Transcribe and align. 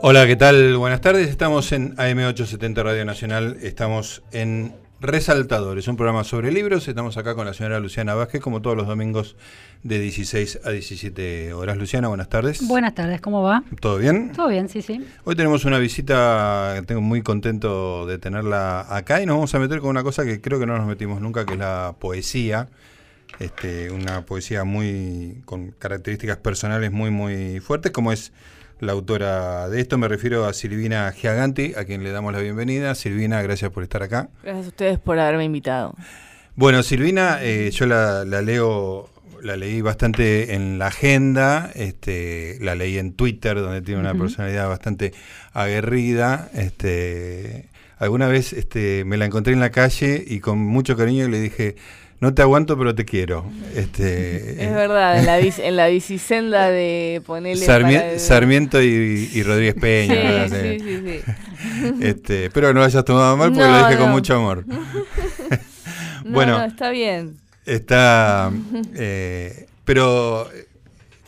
Hola, 0.00 0.28
¿qué 0.28 0.36
tal? 0.36 0.76
Buenas 0.76 1.00
tardes. 1.00 1.28
Estamos 1.28 1.72
en 1.72 1.96
AM870 1.96 2.84
Radio 2.84 3.04
Nacional. 3.04 3.56
Estamos 3.62 4.22
en 4.30 4.72
Resaltadores, 5.00 5.88
un 5.88 5.96
programa 5.96 6.22
sobre 6.22 6.52
libros. 6.52 6.86
Estamos 6.86 7.16
acá 7.16 7.34
con 7.34 7.46
la 7.46 7.52
señora 7.52 7.80
Luciana 7.80 8.14
Vázquez, 8.14 8.40
como 8.40 8.62
todos 8.62 8.76
los 8.76 8.86
domingos 8.86 9.34
de 9.82 9.98
16 9.98 10.60
a 10.64 10.70
17 10.70 11.52
horas. 11.52 11.76
Luciana, 11.76 12.06
buenas 12.06 12.28
tardes. 12.28 12.64
Buenas 12.68 12.94
tardes, 12.94 13.20
¿cómo 13.20 13.42
va? 13.42 13.64
¿Todo 13.80 13.98
bien? 13.98 14.30
Todo 14.32 14.46
bien, 14.46 14.68
sí, 14.68 14.82
sí. 14.82 15.04
Hoy 15.24 15.34
tenemos 15.34 15.64
una 15.64 15.78
visita, 15.78 16.80
tengo 16.86 17.00
muy 17.00 17.22
contento 17.22 18.06
de 18.06 18.18
tenerla 18.18 18.86
acá 18.88 19.20
y 19.20 19.26
nos 19.26 19.34
vamos 19.34 19.54
a 19.56 19.58
meter 19.58 19.80
con 19.80 19.90
una 19.90 20.04
cosa 20.04 20.24
que 20.24 20.40
creo 20.40 20.60
que 20.60 20.66
no 20.66 20.78
nos 20.78 20.86
metimos 20.86 21.20
nunca, 21.20 21.44
que 21.44 21.54
es 21.54 21.58
la 21.58 21.96
poesía. 21.98 22.68
Este, 23.40 23.90
una 23.90 24.24
poesía 24.24 24.62
muy 24.62 25.42
con 25.44 25.72
características 25.72 26.38
personales 26.38 26.92
muy 26.92 27.10
muy 27.10 27.60
fuertes, 27.60 27.92
como 27.92 28.12
es 28.12 28.32
la 28.80 28.92
autora 28.92 29.68
de 29.68 29.80
esto. 29.80 29.98
Me 29.98 30.08
refiero 30.08 30.46
a 30.46 30.52
Silvina 30.52 31.10
Giaganti, 31.12 31.74
a 31.76 31.84
quien 31.84 32.02
le 32.02 32.10
damos 32.10 32.32
la 32.32 32.40
bienvenida. 32.40 32.94
Silvina, 32.94 33.42
gracias 33.42 33.70
por 33.70 33.82
estar 33.82 34.02
acá. 34.02 34.28
Gracias 34.42 34.66
a 34.66 34.68
ustedes 34.68 34.98
por 34.98 35.18
haberme 35.18 35.44
invitado. 35.44 35.94
Bueno, 36.54 36.82
Silvina, 36.82 37.38
eh, 37.40 37.70
yo 37.70 37.86
la, 37.86 38.24
leo, 38.24 39.08
la 39.42 39.56
leí 39.56 39.80
bastante 39.80 40.54
en 40.54 40.78
la 40.78 40.88
agenda, 40.88 41.70
este, 41.74 42.58
la 42.60 42.74
leí 42.74 42.98
en 42.98 43.12
Twitter, 43.12 43.60
donde 43.60 43.80
tiene 43.80 44.00
una 44.00 44.14
personalidad 44.14 44.68
bastante 44.68 45.12
aguerrida. 45.52 46.50
Este, 46.54 47.68
alguna 47.98 48.26
vez 48.26 48.52
este, 48.52 49.04
me 49.04 49.16
la 49.16 49.26
encontré 49.26 49.52
en 49.52 49.60
la 49.60 49.70
calle 49.70 50.24
y 50.26 50.40
con 50.40 50.58
mucho 50.58 50.96
cariño 50.96 51.28
le 51.28 51.40
dije, 51.40 51.76
no 52.20 52.34
te 52.34 52.42
aguanto, 52.42 52.76
pero 52.76 52.94
te 52.94 53.04
quiero. 53.04 53.44
Este, 53.74 54.64
es 54.64 54.74
verdad, 54.74 55.18
en 55.18 55.26
la, 55.26 55.38
en 55.66 55.76
la 55.76 55.86
bicisenda 55.88 56.68
de 56.68 57.22
ponerle. 57.24 58.18
Sarmiento 58.18 58.82
y, 58.82 59.42
Rodríguez 59.42 59.74
Peña. 59.74 60.48
Sí, 60.48 60.78
sí, 60.80 61.02
sí, 61.04 61.20
este, 62.00 62.46
espero 62.46 62.68
que 62.68 62.74
no 62.74 62.80
lo 62.80 62.86
hayas 62.86 63.04
tomado 63.04 63.36
mal 63.36 63.52
porque 63.52 63.68
lo 63.68 63.78
dije 63.86 63.98
con 63.98 64.10
mucho 64.10 64.34
amor. 64.34 64.64
bueno, 66.24 66.64
está 66.64 66.90
bien. 66.90 67.36
Está. 67.64 68.50
Eh, 68.94 69.66
pero 69.84 70.48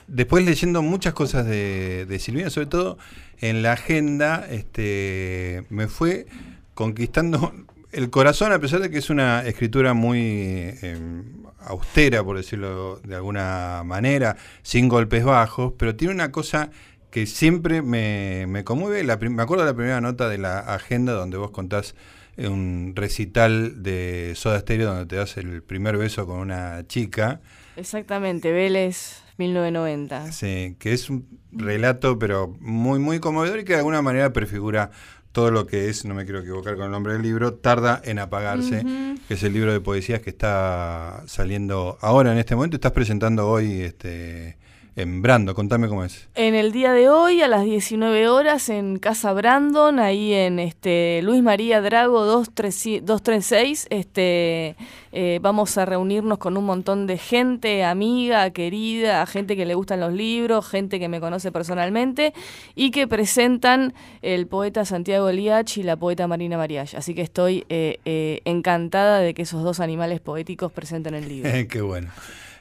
después 0.09 0.45
leyendo 0.45 0.83
muchas 0.83 1.15
cosas 1.15 1.47
de, 1.47 2.07
de 2.07 2.19
Silvina, 2.19 2.51
sobre 2.51 2.67
todo 2.67 2.99
en 3.41 3.63
la 3.63 3.73
agenda, 3.73 4.47
este, 4.51 5.65
me 5.71 5.87
fue 5.87 6.27
conquistando 6.75 7.53
el 7.93 8.11
corazón, 8.11 8.53
a 8.53 8.59
pesar 8.59 8.81
de 8.81 8.91
que 8.91 8.99
es 8.99 9.11
una 9.11 9.47
escritura 9.47 9.95
muy 9.95 10.75
em, 10.83 11.25
austera, 11.61 12.23
por 12.23 12.37
decirlo 12.37 13.01
de 13.05 13.17
alguna 13.17 13.83
manera, 13.85 14.37
sin 14.63 14.89
golpes 14.89 15.25
bajos, 15.25 15.75
pero 15.77 15.97
tiene 15.97 16.15
una 16.15 16.33
cosa 16.33 16.71
que 17.11 17.27
siempre 17.27 17.83
me, 17.83 18.47
me 18.49 18.65
conmueve. 18.65 19.03
me 19.03 19.43
acuerdo 19.43 19.65
de 19.65 19.71
la 19.71 19.77
primera 19.77 20.01
nota 20.01 20.29
de 20.29 20.39
la 20.39 20.61
agenda 20.61 21.13
donde 21.13 21.37
vos 21.37 21.51
contás 21.51 21.95
un 22.39 22.93
recital 22.95 23.83
de 23.83 24.33
Soda 24.37 24.61
Stereo 24.61 24.89
donde 24.89 25.07
te 25.07 25.17
das 25.17 25.37
el 25.37 25.63
primer 25.63 25.97
beso 25.97 26.27
con 26.27 26.39
una 26.39 26.87
chica. 26.87 27.41
Exactamente, 27.77 28.53
Vélez 28.53 29.23
1990. 29.39 30.33
Sí, 30.33 30.77
que 30.79 30.93
es 30.93 31.11
un 31.11 31.27
relato 31.53 32.19
pero 32.19 32.55
muy 32.61 32.99
muy 32.99 33.21
conmovedor 33.21 33.61
y 33.61 33.65
que 33.65 33.73
de 33.73 33.79
alguna 33.79 34.03
manera 34.03 34.33
prefigura 34.33 34.91
todo 35.33 35.51
lo 35.51 35.67
que 35.67 35.89
es, 35.89 36.05
no 36.05 36.15
me 36.15 36.25
quiero 36.25 36.41
equivocar 36.41 36.77
con 36.77 36.87
el 36.87 36.91
nombre 36.91 37.13
del 37.13 37.23
libro, 37.23 37.55
Tarda 37.55 38.01
en 38.05 38.19
apagarse, 38.19 38.85
que 39.29 39.35
es 39.35 39.43
el 39.43 39.53
libro 39.53 39.73
de 39.73 39.81
poesías 39.81 40.21
que 40.21 40.31
está 40.31 41.23
saliendo 41.27 41.99
ahora 42.01 42.33
en 42.33 42.39
este 42.39 42.57
momento. 42.57 42.77
Estás 42.77 42.93
presentando 42.93 43.49
hoy 43.49 43.83
este, 43.83 44.59
en 44.97 45.23
Brandon, 45.23 45.55
contame 45.55 45.89
cómo 45.89 46.05
es. 46.05 46.29
En 46.35 46.55
el 46.55 46.73
día 46.73 46.93
de 46.93 47.09
hoy, 47.09 47.43
a 47.43 47.49
las 47.49 47.65
19 47.65 48.29
horas, 48.29 48.69
en 48.69 48.99
Casa 48.99 49.33
Brandon, 49.33 49.99
ahí 49.99 50.33
en 50.33 50.59
este 50.59 51.21
Luis 51.23 51.43
María 51.43 51.81
Drago 51.81 52.25
236, 52.25 53.87
este, 53.91 54.77
eh, 55.13 55.39
vamos 55.43 55.79
a 55.79 55.85
reunirnos 55.85 56.39
con 56.39 56.57
un 56.57 56.65
montón 56.65 57.07
de 57.07 57.19
gente, 57.19 57.85
amiga, 57.85 58.51
querida, 58.51 59.25
gente 59.27 59.57
que 59.57 59.65
le 59.65 59.75
gustan 59.75 60.01
los 60.01 60.13
libros, 60.13 60.69
gente 60.69 60.99
que 60.99 61.09
me 61.09 61.21
conoce 61.21 61.53
personalmente, 61.53 62.35
y 62.75 62.91
que 62.91 63.07
presentan 63.07 63.95
el 64.23 64.47
poeta 64.47 64.85
Santiago 64.85 65.31
Liach 65.31 65.79
y 65.79 65.83
la 65.83 65.97
poeta 65.97 66.27
Marina 66.27 66.57
Mariach. 66.57 66.95
Así 66.95 67.15
que 67.15 67.23
estoy 67.23 67.65
eh, 67.69 67.99
eh, 68.05 68.41
encantada 68.45 69.21
de 69.21 69.35
que 69.35 69.43
esos 69.43 69.63
dos 69.63 69.81
animales 69.81 70.21
poéticos 70.21 70.73
presenten 70.73 71.15
el 71.15 71.29
libro. 71.29 71.51
Qué 71.69 71.81
bueno. 71.81 72.11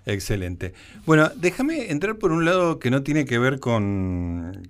Excelente. 0.05 0.73
Bueno, 1.05 1.29
déjame 1.35 1.91
entrar 1.91 2.17
por 2.17 2.31
un 2.31 2.45
lado 2.45 2.79
que 2.79 2.89
no 2.89 3.03
tiene 3.03 3.25
que 3.25 3.37
ver 3.37 3.59
con, 3.59 4.69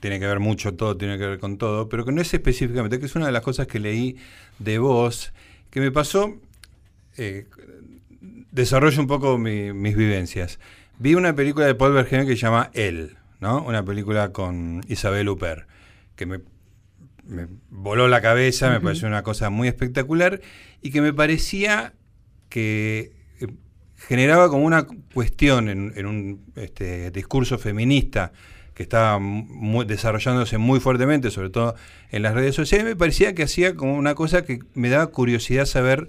tiene 0.00 0.20
que 0.20 0.26
ver 0.26 0.40
mucho 0.40 0.74
todo, 0.74 0.96
tiene 0.96 1.18
que 1.18 1.26
ver 1.26 1.38
con 1.38 1.58
todo, 1.58 1.88
pero 1.88 2.04
que 2.04 2.12
no 2.12 2.20
es 2.20 2.32
específicamente, 2.32 2.98
que 2.98 3.06
es 3.06 3.16
una 3.16 3.26
de 3.26 3.32
las 3.32 3.42
cosas 3.42 3.66
que 3.66 3.80
leí 3.80 4.16
de 4.58 4.78
vos, 4.78 5.32
que 5.70 5.80
me 5.80 5.90
pasó, 5.90 6.36
eh, 7.16 7.46
desarrollo 8.52 9.00
un 9.00 9.08
poco 9.08 9.38
mis 9.38 9.96
vivencias. 9.96 10.58
Vi 10.98 11.14
una 11.14 11.34
película 11.34 11.66
de 11.66 11.74
Paul 11.74 11.92
Verhoeven 11.92 12.26
que 12.26 12.34
se 12.34 12.42
llama 12.42 12.70
Él, 12.74 13.16
¿no? 13.40 13.62
Una 13.62 13.84
película 13.84 14.32
con 14.32 14.84
Isabel 14.88 15.28
Huppert, 15.28 15.68
que 16.16 16.26
me, 16.26 16.40
voló 17.70 18.08
la 18.08 18.20
cabeza, 18.20 18.70
me 18.70 18.80
pareció 18.80 19.06
una 19.06 19.22
cosa 19.22 19.50
muy 19.50 19.68
espectacular 19.68 20.40
y 20.82 20.90
que 20.90 21.00
me 21.00 21.12
parecía 21.12 21.94
que 22.48 23.17
generaba 23.98 24.48
como 24.48 24.64
una 24.64 24.86
cuestión 25.12 25.68
en, 25.68 26.06
un 26.06 26.44
este, 26.56 27.10
discurso 27.10 27.58
feminista 27.58 28.32
que 28.74 28.84
estaba 28.84 29.18
desarrollándose 29.86 30.56
muy 30.56 30.78
fuertemente, 30.78 31.32
sobre 31.32 31.50
todo 31.50 31.74
en 32.10 32.22
las 32.22 32.32
redes 32.32 32.54
sociales, 32.54 32.86
me 32.86 32.94
parecía 32.94 33.34
que 33.34 33.42
hacía 33.42 33.74
como 33.74 33.96
una 33.96 34.14
cosa 34.14 34.44
que 34.44 34.60
me 34.74 34.88
daba 34.88 35.08
curiosidad 35.08 35.66
saber 35.66 36.08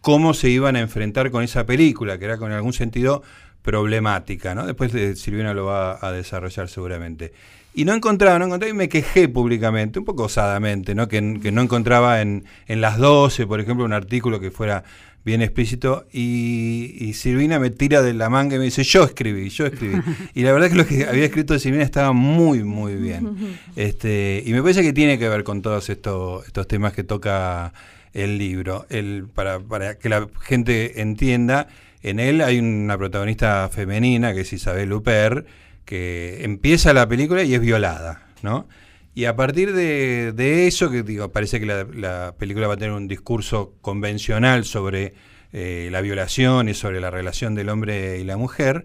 cómo 0.00 0.32
se 0.32 0.48
iban 0.48 0.76
a 0.76 0.80
enfrentar 0.80 1.30
con 1.30 1.42
esa 1.42 1.66
película, 1.66 2.18
que 2.18 2.24
era 2.24 2.38
con 2.38 2.52
algún 2.52 2.72
sentido 2.72 3.22
problemática, 3.66 4.54
¿no? 4.54 4.64
Después 4.64 4.92
Silvina 5.18 5.52
lo 5.52 5.66
va 5.66 5.98
a 6.00 6.12
desarrollar 6.12 6.68
seguramente. 6.68 7.32
Y 7.74 7.84
no 7.84 7.92
encontraba, 7.92 8.38
no 8.38 8.46
encontraba 8.46 8.70
y 8.70 8.76
me 8.76 8.88
quejé 8.88 9.28
públicamente, 9.28 9.98
un 9.98 10.04
poco 10.04 10.22
osadamente, 10.22 10.94
¿no? 10.94 11.08
Que, 11.08 11.20
no 11.20 11.60
encontraba 11.60 12.22
en, 12.22 12.44
en 12.68 12.80
las 12.80 12.96
12, 12.96 13.46
por 13.46 13.60
ejemplo, 13.60 13.84
un 13.84 13.92
artículo 13.92 14.38
que 14.38 14.52
fuera 14.52 14.84
bien 15.26 15.42
explícito, 15.42 16.06
y, 16.12 17.12
Silvina 17.14 17.58
me 17.58 17.70
tira 17.70 18.00
de 18.02 18.14
la 18.14 18.30
manga 18.30 18.54
y 18.54 18.58
me 18.60 18.66
dice, 18.66 18.84
yo 18.84 19.02
escribí, 19.02 19.48
yo 19.48 19.66
escribí. 19.66 20.00
Y 20.34 20.42
la 20.42 20.52
verdad 20.52 20.68
que 20.68 20.76
lo 20.76 20.86
que 20.86 21.04
había 21.04 21.24
escrito 21.24 21.52
de 21.52 21.58
Silvina 21.58 21.82
estaba 21.82 22.12
muy, 22.12 22.62
muy 22.62 22.94
bien. 22.94 23.58
Este, 23.74 24.44
y 24.46 24.52
me 24.52 24.62
parece 24.62 24.82
que 24.82 24.92
tiene 24.92 25.18
que 25.18 25.28
ver 25.28 25.42
con 25.42 25.60
todos 25.60 25.90
estos, 25.90 26.46
estos 26.46 26.68
temas 26.68 26.92
que 26.92 27.02
toca 27.02 27.72
el 28.12 28.38
libro. 28.38 28.86
El, 28.88 29.26
para, 29.34 29.58
para 29.58 29.98
que 29.98 30.08
la 30.08 30.28
gente 30.40 31.00
entienda, 31.00 31.66
en 32.06 32.20
él 32.20 32.40
hay 32.40 32.60
una 32.60 32.96
protagonista 32.96 33.68
femenina, 33.68 34.32
que 34.32 34.42
es 34.42 34.52
Isabel 34.52 34.92
Huppert, 34.92 35.44
que 35.84 36.44
empieza 36.44 36.92
la 36.92 37.08
película 37.08 37.42
y 37.42 37.54
es 37.54 37.60
violada, 37.60 38.28
¿no? 38.42 38.68
Y 39.12 39.24
a 39.24 39.34
partir 39.34 39.72
de, 39.72 40.66
eso, 40.68 40.88
que 40.88 41.02
digo, 41.02 41.32
parece 41.32 41.58
que 41.58 41.66
la, 41.66 42.34
película 42.38 42.68
va 42.68 42.74
a 42.74 42.76
tener 42.76 42.92
un 42.92 43.08
discurso 43.08 43.74
convencional 43.80 44.64
sobre 44.64 45.14
eh, 45.52 45.88
la 45.90 46.00
violación 46.00 46.68
y 46.68 46.74
sobre 46.74 47.00
la 47.00 47.10
relación 47.10 47.56
del 47.56 47.70
hombre 47.70 48.20
y 48.20 48.24
la 48.24 48.36
mujer, 48.36 48.84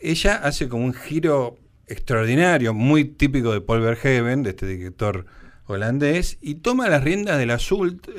ella 0.00 0.36
hace 0.36 0.66
como 0.68 0.86
un 0.86 0.94
giro 0.94 1.58
extraordinario, 1.86 2.72
muy 2.72 3.04
típico 3.04 3.52
de 3.52 3.60
Paul 3.60 3.82
Verhoeven, 3.82 4.42
de 4.42 4.50
este 4.50 4.66
director 4.66 5.26
holandés, 5.66 6.38
y 6.40 6.56
toma 6.56 6.88
las 6.88 7.04
riendas 7.04 7.36
del, 7.38 7.52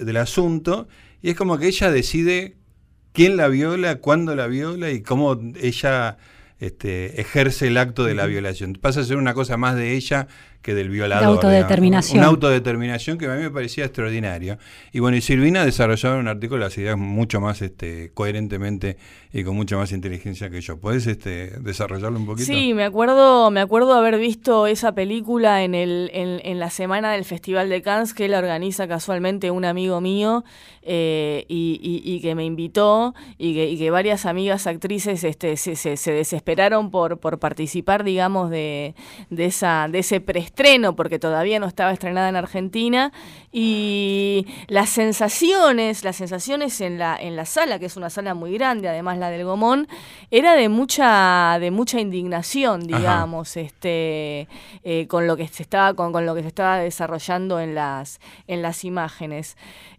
del 0.05 0.17
asunto, 0.17 0.87
y 1.23 1.31
es 1.31 1.35
como 1.35 1.57
que 1.57 1.67
ella 1.67 1.89
decide 1.89 2.57
quién 3.15 3.37
la 3.37 3.47
viola, 3.47 3.95
cuándo 3.95 4.35
la 4.35 4.45
viola 4.45 4.91
y 4.91 5.01
cómo 5.01 5.39
ella 5.59 6.17
este, 6.59 7.19
ejerce 7.19 7.67
el 7.67 7.77
acto 7.77 8.03
de 8.03 8.13
la 8.13 8.25
violación. 8.25 8.73
Pasa 8.73 8.99
a 8.99 9.03
ser 9.05 9.17
una 9.17 9.33
cosa 9.33 9.57
más 9.57 9.75
de 9.75 9.93
ella 9.93 10.27
que 10.65 10.73
del 10.73 10.89
violador. 10.89 11.21
La 11.21 11.29
autodeterminación. 11.29 12.17
Una 12.17 12.27
autodeterminación 12.27 13.19
que 13.19 13.27
a 13.27 13.35
mí 13.35 13.43
me 13.43 13.51
parecía 13.51 13.85
extraordinaria. 13.85 14.57
Y 14.91 14.99
bueno, 14.99 15.15
y 15.15 15.21
Silvina 15.21 15.63
desarrollaba 15.63 16.17
un 16.17 16.27
artículo 16.27 16.61
las 16.61 16.75
ideas 16.79 16.97
mucho 16.97 17.39
más 17.39 17.61
este, 17.61 18.09
coherentemente 18.15 18.97
y 19.31 19.43
con 19.43 19.55
mucha 19.55 19.77
más 19.77 19.91
inteligencia 19.91 20.49
que 20.49 20.61
yo. 20.61 20.79
¿Puedes 20.79 21.05
este, 21.05 21.59
desarrollarlo 21.59 22.17
un 22.17 22.25
poquito? 22.25 22.47
Sí, 22.47 22.73
me 22.73 22.83
acuerdo, 22.83 23.51
me 23.51 23.59
acuerdo 23.59 23.93
haber 23.93 24.17
visto 24.17 24.65
esa 24.65 24.95
película 24.95 25.61
en, 25.63 25.75
el, 25.75 26.09
en, 26.13 26.57
la 26.57 26.71
semana 26.71 27.11
del 27.11 27.25
Festival 27.25 27.69
de 27.69 27.83
Cannes 27.83 28.15
que 28.15 28.25
él 28.25 28.33
organiza 28.33 28.87
casualmente 28.87 29.51
un 29.51 29.65
amigo 29.65 30.01
mío 30.01 30.45
eh, 30.81 31.45
y, 31.47 32.19
que 32.21 32.33
me 32.33 32.45
invitó 32.45 33.13
y 33.37 33.77
que, 33.77 33.91
varias 33.91 34.25
amigas 34.25 34.65
actrices 34.67 35.23
este, 35.23 35.57
se, 35.57 35.75
se, 35.75 36.11
desesperaron 36.11 36.89
por, 36.89 37.19
por 37.19 37.37
participar, 37.37 38.03
digamos, 38.03 38.49
de, 38.49 38.95
de, 39.29 39.45
esa, 39.45 39.89
de 39.91 39.99
ese 39.99 40.21
preestreno, 40.55 40.95
porque 40.95 41.19
todavía 41.19 41.59
no 41.59 41.67
estaba 41.67 41.91
estrenada 41.91 42.29
en 42.29 42.35
Argentina. 42.35 43.11
Y 43.51 44.47
las 44.67 44.89
sensaciones, 44.89 46.03
las 46.03 46.17
sensaciones 46.17 46.81
en 46.81 46.97
la, 46.97 47.15
en 47.15 47.35
la 47.35 47.45
sala, 47.45 47.79
que 47.79 47.85
es 47.85 47.95
una 47.95 48.09
sala 48.09 48.33
muy 48.33 48.53
grande, 48.53 48.89
además 48.89 49.17
la 49.17 49.29
del 49.29 49.45
Gomón, 49.45 49.87
era 50.31 50.55
de 50.55 50.67
mucha, 50.67 51.57
de 51.59 51.71
mucha 51.71 51.99
indignación, 52.01 52.85
digamos, 52.85 53.55
este, 53.55 54.49
eh, 54.83 55.07
con 55.07 55.27
lo 55.27 55.37
que 55.37 55.47
se 55.47 55.63
estaba, 55.63 55.93
con, 55.93 56.11
con, 56.11 56.25
lo 56.25 56.35
que 56.35 56.41
se 56.41 56.49
estaba 56.49 56.79
desarrollando 56.79 57.59
en 57.59 57.75
las, 57.75 58.19
en 58.47 58.61
las 58.61 58.83
imágenes. 58.83 59.55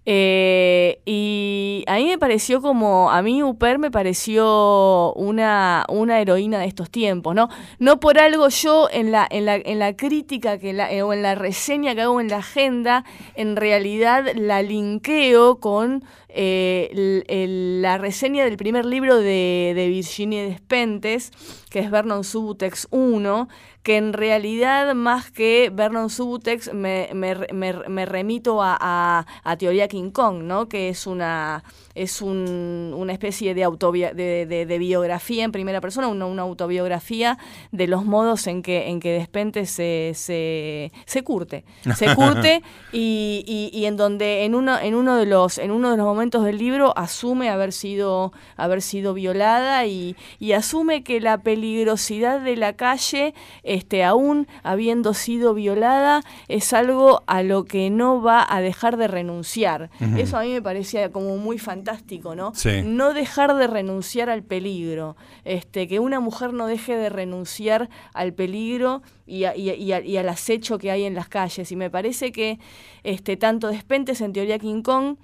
Eh, 0.08 1.00
y 1.04 1.82
a 1.88 1.96
mí 1.96 2.06
me 2.06 2.16
pareció 2.16 2.62
como, 2.62 3.10
a 3.10 3.22
mí 3.22 3.42
Uper 3.42 3.80
me 3.80 3.90
pareció 3.90 5.12
una, 5.14 5.84
una 5.88 6.20
heroína 6.20 6.60
de 6.60 6.66
estos 6.66 6.90
tiempos, 6.90 7.34
¿no? 7.34 7.48
No 7.80 7.98
por 7.98 8.20
algo 8.20 8.48
yo 8.48 8.88
en 8.92 9.10
la, 9.10 9.26
en 9.28 9.46
la, 9.46 9.56
en 9.56 9.80
la 9.80 9.96
crítica 9.96 10.58
que 10.58 10.72
la, 10.72 10.88
o 11.04 11.12
en 11.12 11.22
la 11.22 11.34
reseña 11.34 11.96
que 11.96 12.02
hago 12.02 12.20
en 12.20 12.28
la 12.28 12.36
agenda, 12.36 13.04
en 13.34 13.56
realidad 13.56 14.26
la 14.36 14.62
linkeo 14.62 15.58
con 15.58 16.04
eh, 16.38 17.78
la 17.80 17.98
reseña 17.98 18.44
del 18.44 18.56
primer 18.56 18.84
libro 18.84 19.16
de, 19.16 19.72
de 19.74 19.88
Virginia 19.88 20.42
Despentes, 20.42 21.32
que 21.70 21.78
es 21.78 21.90
Vernon 21.90 22.24
Subutex 22.24 22.88
1, 22.90 23.48
que 23.86 23.98
en 23.98 24.12
realidad 24.12 24.96
más 24.96 25.30
que 25.30 25.70
Vernon 25.72 26.10
Subutex 26.10 26.74
me, 26.74 27.08
me, 27.14 28.04
remito 28.04 28.60
a, 28.60 29.24
a, 29.44 29.56
Teoría 29.58 29.86
King 29.86 30.10
Kong, 30.10 30.42
¿no? 30.42 30.68
que 30.68 30.88
es 30.88 31.06
una, 31.06 31.62
es 31.94 32.20
un, 32.20 32.92
una 32.96 33.12
especie 33.12 33.54
de, 33.54 33.64
de, 34.12 34.66
de, 34.66 34.78
biografía 34.78 35.44
en 35.44 35.52
primera 35.52 35.80
persona, 35.80 36.08
una, 36.08 36.26
una, 36.26 36.42
autobiografía 36.42 37.38
de 37.70 37.86
los 37.86 38.04
modos 38.04 38.48
en 38.48 38.64
que, 38.64 38.88
en 38.88 38.98
que 38.98 39.12
Despentes 39.12 39.70
se, 39.70 40.10
se, 40.16 40.90
se 41.04 41.22
curte. 41.22 41.64
Se 41.94 42.12
curte 42.16 42.64
y, 42.92 43.44
y, 43.46 43.70
y, 43.72 43.84
en 43.84 43.96
donde 43.96 44.44
en 44.46 44.56
uno, 44.56 44.80
en, 44.80 44.96
uno 44.96 45.14
de 45.14 45.26
los, 45.26 45.58
en 45.58 45.70
uno 45.70 45.92
de 45.92 45.96
los 45.96 46.06
momentos 46.06 46.25
del 46.30 46.58
libro 46.58 46.96
asume 46.96 47.48
haber 47.48 47.72
sido, 47.72 48.32
haber 48.56 48.82
sido 48.82 49.14
violada 49.14 49.86
y, 49.86 50.16
y 50.38 50.52
asume 50.52 51.02
que 51.02 51.20
la 51.20 51.38
peligrosidad 51.38 52.40
de 52.40 52.56
la 52.56 52.74
calle 52.74 53.34
este, 53.62 54.04
aún 54.04 54.46
habiendo 54.62 55.14
sido 55.14 55.54
violada, 55.54 56.22
es 56.48 56.72
algo 56.72 57.22
a 57.26 57.42
lo 57.42 57.64
que 57.64 57.90
no 57.90 58.22
va 58.22 58.46
a 58.48 58.60
dejar 58.60 58.96
de 58.96 59.08
renunciar. 59.08 59.90
Eso 60.16 60.36
a 60.36 60.42
mí 60.42 60.52
me 60.52 60.62
parecía 60.62 61.10
como 61.10 61.36
muy 61.36 61.58
fantástico, 61.58 62.34
¿no? 62.34 62.52
No 62.84 63.12
dejar 63.14 63.54
de 63.54 63.66
renunciar 63.66 64.30
al 64.30 64.42
peligro, 64.42 65.16
este, 65.44 65.88
que 65.88 66.00
una 66.00 66.20
mujer 66.20 66.52
no 66.52 66.66
deje 66.66 66.96
de 66.96 67.08
renunciar 67.08 67.88
al 68.12 68.32
peligro 68.32 69.02
y, 69.26 69.44
y, 69.44 70.16
al 70.16 70.28
acecho 70.28 70.78
que 70.78 70.90
hay 70.90 71.04
en 71.04 71.14
las 71.14 71.28
calles. 71.28 71.70
Y 71.72 71.76
me 71.76 71.90
parece 71.90 72.32
que 72.32 72.58
este, 73.04 73.36
tanto 73.36 73.68
Despentes 73.68 74.20
en 74.20 74.32
Teoría 74.32 74.58
King 74.58 74.82
Kong, 74.82 75.16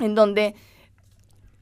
en 0.00 0.14
donde 0.14 0.54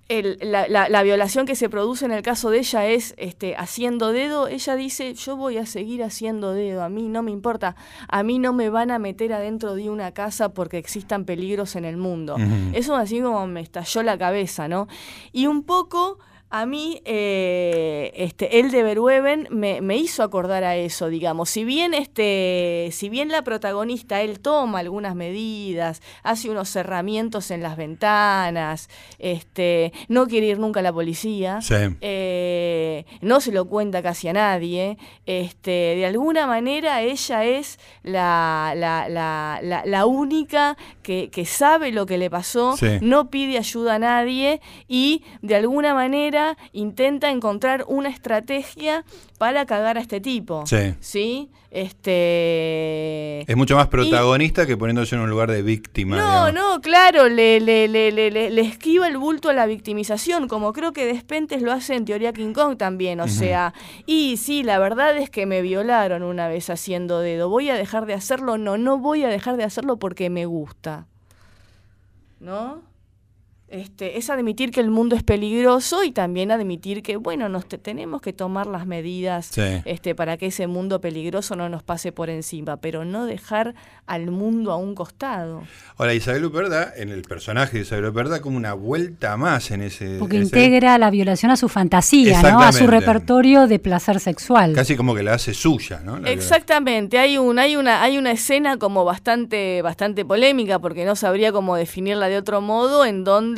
la, 0.08 1.02
violación 1.02 1.44
que 1.44 1.54
se 1.54 1.68
produce 1.68 2.06
en 2.06 2.12
el 2.12 2.22
caso 2.22 2.48
de 2.48 2.60
ella 2.60 2.86
es 2.86 3.14
este, 3.18 3.54
haciendo 3.56 4.12
dedo, 4.12 4.48
ella 4.48 4.74
dice, 4.74 5.12
yo 5.12 5.36
voy 5.36 5.58
a 5.58 5.66
seguir 5.66 6.02
haciendo 6.02 6.54
dedo, 6.54 6.82
a 6.82 6.88
mí 6.88 7.08
no 7.08 7.22
me 7.22 7.30
importa, 7.30 7.76
a 8.08 8.22
mí 8.22 8.38
no 8.38 8.54
me 8.54 8.70
van 8.70 8.90
a 8.90 8.98
meter 8.98 9.34
adentro 9.34 9.74
de 9.74 9.90
una 9.90 10.12
casa 10.12 10.54
porque 10.54 10.78
existan 10.78 11.26
peligros 11.26 11.76
en 11.76 11.84
el 11.84 11.98
mundo. 11.98 12.36
Eso 12.72 12.96
así 12.96 13.20
como 13.20 13.46
me 13.46 13.60
estalló 13.60 14.02
la 14.02 14.16
cabeza, 14.16 14.66
¿no? 14.66 14.88
Y 15.32 15.46
un 15.46 15.62
poco 15.62 16.18
a 16.50 16.64
mí 16.64 17.02
eh, 17.04 18.10
este, 18.14 18.60
el 18.60 18.70
de 18.70 18.82
Verhoeven 18.82 19.48
me, 19.50 19.82
me, 19.82 19.96
hizo 19.98 20.22
acordar 20.22 20.64
a 20.64 20.76
eso, 20.76 21.08
digamos. 21.08 21.50
Si 21.50 21.64
bien, 21.64 21.92
este, 21.92 22.88
si 22.92 23.10
bien 23.10 23.28
la 23.28 23.42
protagonista, 23.42 24.22
él 24.22 24.40
toma 24.40 24.78
algunas 24.78 25.14
medidas, 25.14 26.00
hace 26.22 26.48
unos 26.48 26.70
cerramientos 26.70 27.50
en 27.50 27.62
las 27.62 27.76
ventanas, 27.76 28.88
este, 29.18 29.92
no 30.08 30.26
quiere 30.26 30.46
ir 30.46 30.58
nunca 30.58 30.80
a 30.80 30.82
la 30.82 30.92
policía, 30.92 31.58
eh, 32.00 33.04
no 33.20 33.40
se 33.40 33.52
lo 33.52 33.66
cuenta 33.66 34.02
casi 34.02 34.28
a 34.28 34.32
nadie, 34.32 34.96
este, 35.26 35.70
de 35.70 36.06
alguna 36.06 36.46
manera 36.46 37.02
ella 37.02 37.44
es 37.44 37.78
la, 38.02 38.72
la, 38.74 39.08
la, 39.10 39.60
la, 39.84 40.06
única 40.06 40.78
que, 41.02 41.28
que, 41.30 41.44
sabe 41.44 41.92
lo 41.92 42.06
que 42.06 42.16
le 42.16 42.30
pasó, 42.30 42.74
no 43.02 43.28
pide 43.28 43.58
ayuda 43.58 43.96
a 43.96 43.98
nadie 43.98 44.62
y 44.86 45.24
de 45.42 45.56
alguna 45.56 45.92
manera 45.92 46.37
intenta 46.72 47.30
encontrar 47.30 47.84
una 47.88 48.08
estrategia 48.08 49.04
para 49.38 49.66
cagar 49.66 49.98
a 49.98 50.00
este 50.00 50.20
tipo. 50.20 50.66
Sí. 50.66 50.94
¿Sí? 51.00 51.50
Este... 51.70 53.40
Es 53.50 53.56
mucho 53.56 53.76
más 53.76 53.88
protagonista 53.88 54.66
que 54.66 54.76
poniéndose 54.76 55.14
en 55.14 55.20
un 55.20 55.30
lugar 55.30 55.50
de 55.50 55.62
víctima. 55.62 56.16
No, 56.16 56.50
no, 56.50 56.80
claro, 56.80 57.28
le, 57.28 57.60
le, 57.60 57.88
le, 57.88 58.10
le, 58.10 58.60
esquiva 58.62 59.06
el 59.06 59.18
bulto 59.18 59.50
a 59.50 59.52
la 59.52 59.66
victimización, 59.66 60.48
como 60.48 60.72
creo 60.72 60.92
que 60.92 61.04
Despentes 61.04 61.60
lo 61.60 61.72
hace 61.72 61.94
en 61.94 62.06
Teoría 62.06 62.32
King 62.32 62.54
Kong 62.54 62.78
también, 62.78 63.20
o 63.20 63.28
sea, 63.28 63.74
y 64.06 64.38
sí, 64.38 64.62
la 64.62 64.78
verdad 64.78 65.16
es 65.18 65.28
que 65.28 65.44
me 65.44 65.60
violaron 65.60 66.22
una 66.22 66.48
vez 66.48 66.70
haciendo 66.70 67.20
dedo, 67.20 67.50
¿voy 67.50 67.68
a 67.68 67.74
dejar 67.74 68.06
de 68.06 68.14
hacerlo? 68.14 68.56
No, 68.56 68.78
no 68.78 68.98
voy 68.98 69.24
a 69.24 69.28
dejar 69.28 69.56
de 69.56 69.64
hacerlo 69.64 69.98
porque 69.98 70.30
me 70.30 70.46
gusta. 70.46 71.06
¿No? 72.40 72.87
Este, 73.70 74.16
es 74.16 74.30
admitir 74.30 74.70
que 74.70 74.80
el 74.80 74.88
mundo 74.88 75.14
es 75.14 75.22
peligroso 75.22 76.02
y 76.02 76.10
también 76.10 76.50
admitir 76.50 77.02
que, 77.02 77.16
bueno, 77.16 77.50
nos 77.50 77.66
tenemos 77.68 78.22
que 78.22 78.32
tomar 78.32 78.66
las 78.66 78.86
medidas 78.86 79.50
este, 79.84 80.14
para 80.14 80.38
que 80.38 80.46
ese 80.46 80.66
mundo 80.66 81.02
peligroso 81.02 81.54
no 81.54 81.68
nos 81.68 81.82
pase 81.82 82.10
por 82.10 82.30
encima, 82.30 82.78
pero 82.78 83.04
no 83.04 83.26
dejar 83.26 83.74
al 84.06 84.30
mundo 84.30 84.72
a 84.72 84.76
un 84.76 84.94
costado. 84.94 85.64
Ahora, 85.98 86.14
Isabel 86.14 86.46
Uperda, 86.46 86.94
en 86.96 87.10
el 87.10 87.20
personaje 87.22 87.76
de 87.76 87.82
Isabel 87.82 88.06
Uperda, 88.06 88.40
como 88.40 88.56
una 88.56 88.72
vuelta 88.72 89.36
más 89.36 89.70
en 89.70 89.82
ese... 89.82 90.16
Porque 90.18 90.36
integra 90.36 90.96
la 90.96 91.10
violación 91.10 91.50
a 91.50 91.56
su 91.56 91.68
fantasía, 91.68 92.40
¿no? 92.40 92.62
A 92.62 92.72
su 92.72 92.86
repertorio 92.86 93.66
de 93.66 93.78
placer 93.78 94.18
sexual. 94.18 94.72
Casi 94.72 94.96
como 94.96 95.14
que 95.14 95.22
la 95.22 95.34
hace 95.34 95.52
suya, 95.52 96.00
¿no? 96.02 96.16
Exactamente, 96.26 97.18
hay, 97.18 97.36
un, 97.36 97.58
hay, 97.58 97.76
una, 97.76 98.02
hay 98.02 98.16
una 98.16 98.30
escena 98.30 98.78
como 98.78 99.04
bastante, 99.04 99.82
bastante 99.82 100.24
polémica, 100.24 100.78
porque 100.78 101.04
no 101.04 101.16
sabría 101.16 101.52
cómo 101.52 101.76
definirla 101.76 102.28
de 102.28 102.38
otro 102.38 102.62
modo, 102.62 103.04
en 103.04 103.24
donde 103.24 103.57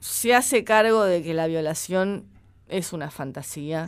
se 0.00 0.34
hace 0.34 0.64
cargo 0.64 1.04
de 1.04 1.22
que 1.22 1.34
la 1.34 1.46
violación 1.46 2.24
es 2.68 2.92
una 2.92 3.10
fantasía 3.10 3.86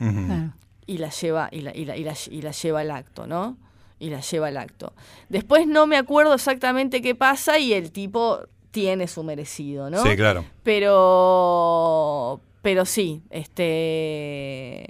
y 0.87 0.99
la 0.99 1.11
lleva 1.11 1.49
y 1.51 1.61
la, 1.61 1.77
y, 1.77 1.85
la, 1.85 1.97
y, 1.97 2.05
la, 2.43 2.51
lleva 2.53 2.81
al 2.81 2.91
acto, 2.91 3.27
¿no? 3.27 3.57
Y 3.99 4.11
la 4.11 4.21
lleva 4.21 4.49
al 4.49 4.57
acto. 4.57 4.93
Después 5.29 5.67
no 5.67 5.87
me 5.87 5.97
acuerdo 5.97 6.35
exactamente 6.35 7.01
qué 7.03 7.15
pasa 7.15 7.59
y 7.59 7.73
el 7.73 7.91
tipo 7.91 8.41
tiene 8.71 9.09
su 9.09 9.23
merecido, 9.23 9.91
¿no? 9.91 10.03
Sí, 10.03 10.17
claro. 10.17 10.45
Pero 10.63 12.41
pero 12.65 12.87
sí, 12.87 13.23
este 13.29 14.87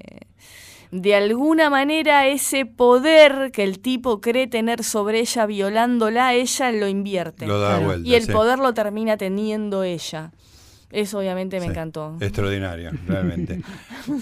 de 0.94 1.16
alguna 1.16 1.70
manera 1.70 2.28
ese 2.28 2.66
poder 2.66 3.50
que 3.50 3.64
el 3.64 3.80
tipo 3.80 4.20
cree 4.20 4.46
tener 4.46 4.84
sobre 4.84 5.18
ella 5.18 5.44
violándola, 5.44 6.34
ella 6.34 6.70
lo 6.70 6.86
invierte. 6.86 7.46
y 8.04 8.14
el 8.14 8.28
poder 8.28 8.60
lo 8.60 8.72
termina 8.74 9.16
teniendo 9.16 9.82
ella. 9.82 10.30
Eso 10.94 11.18
obviamente 11.18 11.60
me 11.60 11.66
encantó. 11.66 12.16
Extraordinario, 12.20 12.90
realmente. 13.06 13.60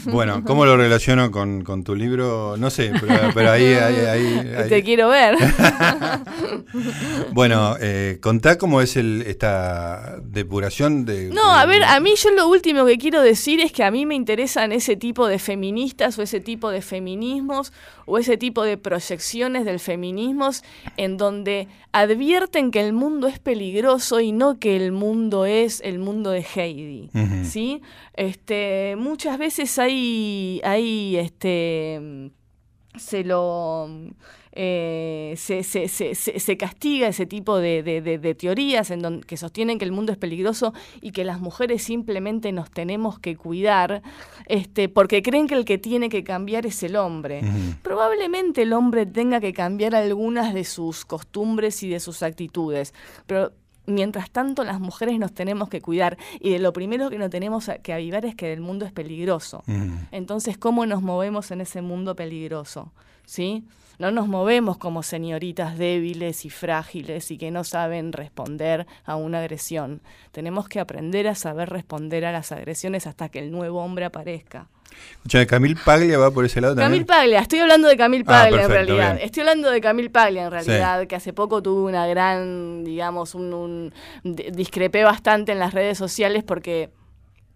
bueno, 0.05 0.43
¿cómo 0.45 0.67
lo 0.67 0.77
relaciono 0.77 1.31
con, 1.31 1.85
tu 1.85 1.95
libro? 1.95 2.57
No 2.59 2.71
sé, 2.71 2.93
pero, 3.35 3.51
ahí, 3.51 3.75
ahí, 3.75 4.69
Te 4.69 4.83
quiero 4.83 5.09
ver. 5.09 5.37
bueno, 7.33 7.77
eh, 7.81 8.19
contá 8.21 8.59
cómo 8.59 8.81
es 8.81 8.97
el, 8.97 9.23
esta 9.27 10.17
depuración 10.23 11.05
de... 11.05 11.29
No, 11.29 11.53
a 11.53 11.67
ver, 11.67 11.85
a 11.85 12.01
mí 12.01 12.15
yo 12.17 12.31
lo 12.31 12.49
último 12.49 12.85
que 12.85 12.99
quiero 12.99 13.23
decir 13.23 13.61
es 13.61 13.73
que 13.73 13.85
a 13.85 13.91
mí 13.91 14.07
me 14.07 14.15
interesan 14.15 14.73
ese 14.73 14.97
tipo 14.97 15.27
de 15.29 15.39
feministas 15.39 16.19
o 16.19 16.23
ese 16.23 16.41
tipo 16.41 16.71
de 16.71 16.83
feminismos 16.83 17.73
o 18.07 18.19
ese 18.19 18.37
tipo 18.37 18.65
de 18.65 18.77
proyecciones 18.77 19.65
del 19.65 19.79
feminismo 19.79 20.33
en 20.97 21.17
donde 21.17 21.69
advierten 21.93 22.71
que 22.71 22.81
el 22.81 22.93
mundo 22.93 23.29
es 23.29 23.39
peligroso 23.39 24.21
y 24.21 24.33
no 24.33 24.59
que 24.59 24.77
el 24.77 24.93
mundo 24.93 25.47
es 25.47 25.81
el 25.85 25.99
mundo 25.99 26.31
de 26.31 26.43
¿sí? 27.45 27.83
Este, 28.15 28.95
muchas 28.97 29.39
veces 29.39 29.79
hay, 29.79 30.61
hay 30.65 31.17
este, 31.17 32.31
se 32.97 33.25
lo 33.25 33.89
eh, 34.55 35.33
se, 35.39 35.63
se, 35.63 35.89
se, 35.89 36.15
se, 36.15 36.57
castiga 36.59 37.09
ese 37.09 37.25
tipo 37.25 37.57
de, 37.57 37.83
de, 37.83 38.35
teorías 38.35 38.91
en 38.91 39.01
donde, 39.01 39.27
que 39.27 39.39
sostienen 39.39 39.79
que 39.79 39.87
el 39.87 39.93
mundo 39.93 40.13
es 40.13 40.19
peligroso 40.19 40.75
y 41.01 41.13
que 41.13 41.25
las 41.25 41.41
mujeres 41.41 41.83
simplemente 41.83 42.53
nos 42.53 42.71
tenemos 42.71 43.19
que 43.19 43.35
cuidar, 43.35 44.03
este, 44.47 44.91
porque 44.91 45.23
creen 45.23 45.47
que 45.47 45.55
el 45.55 45.65
que 45.65 45.79
tiene 45.79 46.11
que 46.11 46.23
cambiar 46.23 46.67
es 46.67 46.83
el 46.83 46.97
hombre. 46.97 47.41
Probablemente 47.83 48.63
el 48.63 48.75
hombre 48.75 49.07
tenga 49.07 49.41
que 49.41 49.55
cambiar 49.55 49.95
algunas 49.95 50.53
de 50.53 50.65
sus 50.65 51.07
costumbres 51.07 51.83
y 51.83 51.89
de 51.89 51.99
sus 51.99 52.23
actitudes, 52.23 52.93
pero 53.27 53.53
Mientras 53.87 54.31
tanto, 54.31 54.65
las 54.65 54.81
mujeres 54.81 55.19
nos 55.19 55.33
tenemos 55.33 55.69
que 55.69 55.81
cuidar 55.81 56.17
y 56.41 56.51
de 56.51 56.59
lo 56.59 56.73
primero 56.73 57.11
que 57.11 57.19
nos 57.19 57.31
tenemos 57.31 57.71
que 57.83 57.93
avivar 57.93 58.25
es 58.25 58.35
que 58.35 58.53
el 58.53 58.61
mundo 58.61 58.85
es 58.85 58.93
peligroso. 58.93 59.65
Entonces, 60.13 60.57
¿cómo 60.57 60.87
nos 60.87 61.03
movemos 61.03 61.51
en 61.51 61.61
ese 61.61 61.83
mundo 61.83 62.15
peligroso? 62.15 62.93
¿Sí? 63.27 63.65
No 63.99 64.11
nos 64.11 64.27
movemos 64.27 64.79
como 64.79 65.03
señoritas 65.03 65.79
débiles 65.79 66.45
y 66.45 66.51
frágiles 66.51 67.31
y 67.31 67.39
que 67.39 67.51
no 67.51 67.63
saben 67.63 68.13
responder 68.13 68.87
a 69.05 69.17
una 69.17 69.41
agresión. 69.41 70.01
Tenemos 70.33 70.69
que 70.69 70.81
aprender 70.81 71.29
a 71.29 71.35
saber 71.35 71.69
responder 71.69 72.25
a 72.25 72.33
las 72.33 72.53
agresiones 72.53 73.07
hasta 73.07 73.29
que 73.29 73.39
el 73.39 73.51
nuevo 73.51 73.83
hombre 73.83 74.05
aparezca. 74.05 74.69
Escuchame, 75.13 75.47
Camil 75.47 75.77
Paglia 75.77 76.19
va 76.19 76.31
por 76.31 76.45
ese 76.45 76.61
lado 76.61 76.75
también. 76.75 76.91
Camil 76.91 77.07
Paglia, 77.07 77.41
estoy 77.41 77.61
hablando 77.61 77.89
de 77.89 77.97
Camil 77.97 78.25
ah, 78.27 78.31
Paglia 78.31 78.63
en 78.63 78.69
realidad. 78.71 79.19
Estoy 79.21 79.41
hablando 79.43 79.71
de 79.71 79.81
Camil 79.81 80.11
Paglia 80.11 80.45
en 80.45 80.51
realidad, 80.51 81.07
que 81.07 81.15
hace 81.15 81.33
poco 81.33 81.63
tuvo 81.63 81.85
una 81.87 82.07
gran, 82.07 82.85
digamos, 82.85 83.35
un, 83.35 83.93
discrepé 84.25 85.05
bastante 85.05 85.53
en 85.53 85.59
las 85.59 85.75
redes 85.75 85.97
sociales 85.97 86.43
porque 86.43 86.91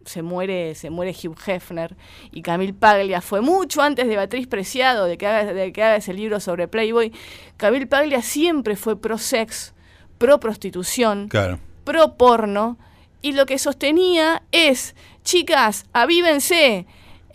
se 0.04 0.22
muere, 0.22 0.74
se 0.74 0.90
muere 0.90 1.10
Hugh 1.12 1.36
Hefner 1.44 1.96
y 2.30 2.42
Camil 2.42 2.74
Paglia 2.74 3.20
fue 3.20 3.40
mucho 3.40 3.82
antes 3.82 4.06
de 4.06 4.16
Beatriz 4.16 4.46
Preciado, 4.46 5.06
de 5.06 5.18
que 5.18 5.26
haga, 5.26 5.52
de 5.52 5.72
que 5.72 5.82
haga 5.82 5.96
ese 5.96 6.14
libro 6.14 6.40
sobre 6.40 6.68
Playboy. 6.68 7.12
Camil 7.56 7.88
Paglia 7.88 8.22
siempre 8.22 8.76
fue 8.76 9.00
pro 9.00 9.18
sex, 9.18 9.74
pro 10.18 10.38
prostitución, 10.38 11.28
pro 11.84 12.16
porno, 12.16 12.78
y 13.22 13.32
lo 13.32 13.46
que 13.46 13.58
sostenía 13.58 14.42
es, 14.52 14.94
chicas, 15.24 15.84
avívense, 15.92 16.86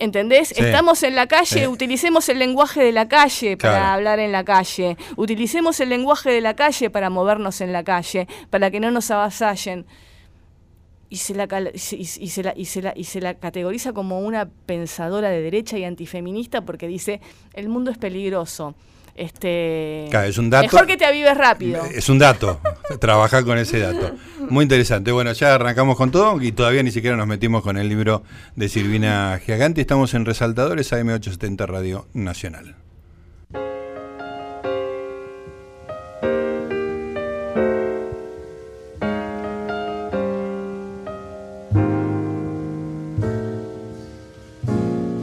¿Entendés? 0.02 0.52
Estamos 0.58 1.04
en 1.04 1.14
la 1.14 1.28
calle, 1.28 1.68
utilicemos 1.68 2.28
el 2.28 2.40
lenguaje 2.40 2.84
de 2.84 2.92
la 2.92 3.08
calle 3.08 3.56
para 3.56 3.94
hablar 3.94 4.18
en 4.18 4.32
la 4.32 4.44
calle, 4.44 4.98
utilicemos 5.16 5.80
el 5.80 5.90
lenguaje 5.90 6.32
de 6.32 6.42
la 6.42 6.56
calle 6.56 6.90
para 6.90 7.12
movernos 7.12 7.62
en 7.62 7.72
la 7.72 7.84
calle, 7.84 8.28
para 8.50 8.72
que 8.72 8.80
no 8.80 8.90
nos 8.90 9.12
avasallen. 9.12 9.86
Y 11.10 11.18
se, 11.18 11.36
la, 11.36 11.48
y, 11.72 11.78
se 11.78 12.42
la, 12.42 12.54
y, 12.56 12.66
se 12.66 12.82
la, 12.82 12.94
y 12.96 13.04
se 13.04 13.22
la 13.22 13.36
categoriza 13.36 13.94
como 13.94 14.22
una 14.22 14.50
pensadora 14.66 15.30
de 15.30 15.40
derecha 15.40 15.78
y 15.78 15.84
antifeminista 15.84 16.62
porque 16.62 16.88
dice, 16.88 17.22
el 17.54 17.70
mundo 17.70 17.92
es 17.92 18.00
peligroso. 18.00 18.74
Este, 19.16 20.08
es 20.28 20.38
un 20.38 20.50
dato. 20.50 20.64
Mejor 20.64 20.88
que 20.88 20.98
te 20.98 21.06
avives 21.06 21.36
rápido. 21.38 21.84
Es 21.86 22.10
un 22.10 22.18
dato, 22.20 22.60
trabajar 23.00 23.44
con 23.44 23.58
ese 23.58 23.80
dato. 23.80 24.16
Muy 24.50 24.64
interesante. 24.64 25.12
Bueno, 25.12 25.32
ya 25.34 25.56
arrancamos 25.56 25.98
con 25.98 26.12
todo 26.12 26.42
y 26.42 26.52
todavía 26.52 26.84
ni 26.84 26.92
siquiera 26.92 27.16
nos 27.18 27.28
metimos 27.28 27.64
con 27.64 27.78
el 27.78 27.90
libro 27.90 28.24
de 28.56 28.70
Silvina 28.70 29.40
Giganti. 29.46 29.82
Estamos 29.82 30.14
en 30.14 30.26
Resaltadores 30.26 30.92
AM870 30.92 31.66
Radio 31.68 32.08
Nacional. 32.14 32.76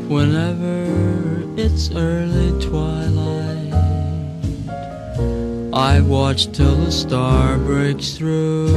Whenever 0.09 0.89
it's 1.59 1.91
early 1.91 2.48
I 5.89 6.01
watch 6.03 6.53
till 6.53 6.77
the 6.77 6.93
star 6.93 7.57
breaks 7.57 8.13
through. 8.13 8.69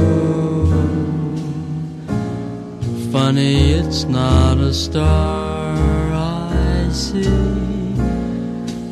Funny, 3.12 3.72
it's 3.72 4.04
not 4.04 4.56
a 4.56 4.72
star 4.72 5.76
I 6.14 6.88
see, 6.90 7.94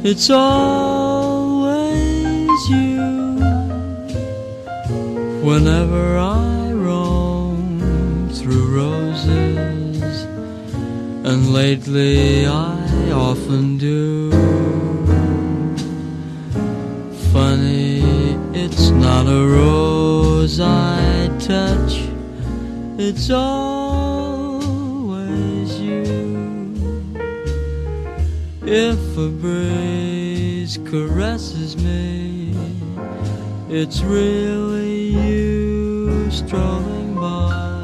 it's 0.05 0.29
always 0.29 1.81
you. 2.69 3.39
Whenever 5.43 6.19
I 6.19 6.73
roam 6.73 8.29
through 8.35 8.67
roses, 8.83 10.25
and 11.25 11.55
lately 11.55 12.45
I 12.45 13.13
often 13.13 13.79
do. 13.79 14.60
Not 19.01 19.27
a 19.27 19.47
rose 19.47 20.61
I 20.61 21.29
touch, 21.39 22.03
it's 22.99 23.31
always 23.31 24.61
you. 25.81 26.75
If 28.63 29.17
a 29.17 29.29
breeze 29.29 30.79
caresses 30.85 31.77
me, 31.77 32.55
it's 33.71 34.03
really 34.03 35.09
you 35.09 36.31
strolling 36.31 37.15
by. 37.15 37.83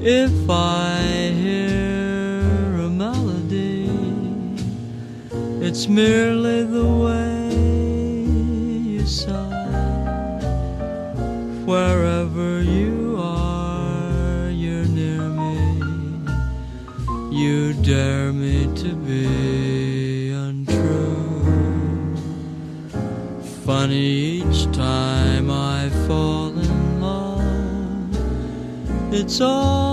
If 0.00 0.50
I 0.50 1.00
hear 1.42 2.40
a 2.86 2.88
melody, 2.88 3.90
it's 5.66 5.88
merely 5.88 6.64
the 6.64 6.99
Funny 23.90 24.44
each 24.44 24.70
time 24.70 25.50
I 25.50 25.90
fall 26.06 26.56
in 26.56 27.00
love, 27.00 28.12
it's 29.12 29.40
all 29.40 29.89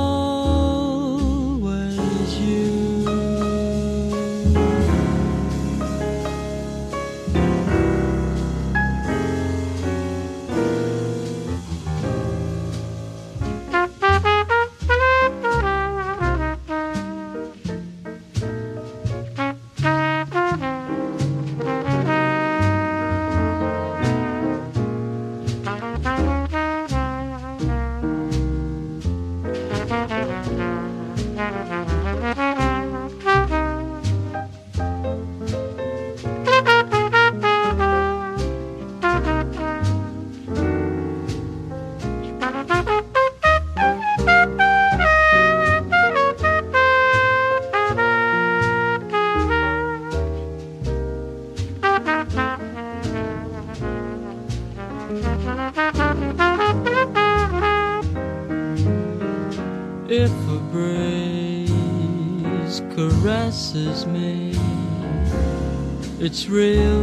It's 66.28 66.50
really 66.50 66.97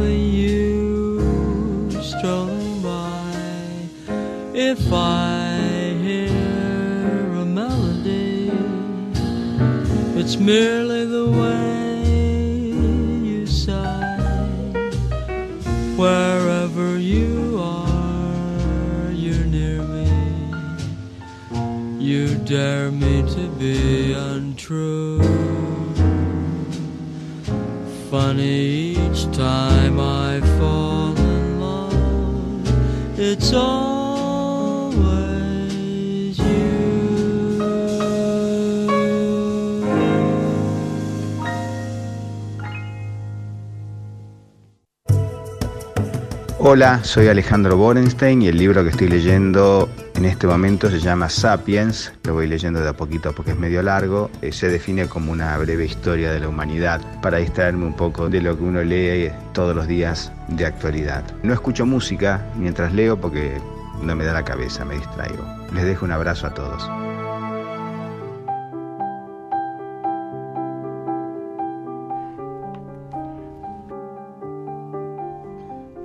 Hola, 46.75 47.01
soy 47.05 47.29
Alejandro 47.29 47.77
Borenstein 47.77 48.41
y 48.41 48.49
el 48.49 48.57
libro 48.57 48.83
que 48.83 48.89
estoy 48.89 49.07
leyendo 49.07 49.87
en 50.13 50.25
este 50.25 50.45
momento 50.45 50.89
se 50.89 50.99
llama 50.99 51.29
Sapiens. 51.29 52.11
Lo 52.25 52.33
voy 52.33 52.47
leyendo 52.47 52.81
de 52.81 52.89
a 52.89 52.91
poquito 52.91 53.31
porque 53.31 53.51
es 53.51 53.57
medio 53.57 53.81
largo. 53.81 54.29
Eh, 54.41 54.51
se 54.51 54.67
define 54.67 55.07
como 55.07 55.31
una 55.31 55.57
breve 55.57 55.85
historia 55.85 56.33
de 56.33 56.41
la 56.41 56.49
humanidad 56.49 56.99
para 57.21 57.37
distraerme 57.37 57.85
un 57.85 57.95
poco 57.95 58.27
de 58.27 58.41
lo 58.41 58.57
que 58.57 58.63
uno 58.65 58.83
lee 58.83 59.31
todos 59.53 59.73
los 59.73 59.87
días 59.87 60.33
de 60.49 60.65
actualidad. 60.65 61.23
No 61.43 61.53
escucho 61.53 61.85
música 61.85 62.45
mientras 62.57 62.91
leo 62.91 63.21
porque 63.21 63.53
no 64.01 64.13
me 64.17 64.25
da 64.25 64.33
la 64.33 64.43
cabeza, 64.43 64.83
me 64.83 64.95
distraigo. 64.95 65.45
Les 65.73 65.85
dejo 65.85 66.03
un 66.03 66.11
abrazo 66.11 66.45
a 66.45 66.53
todos. 66.53 66.91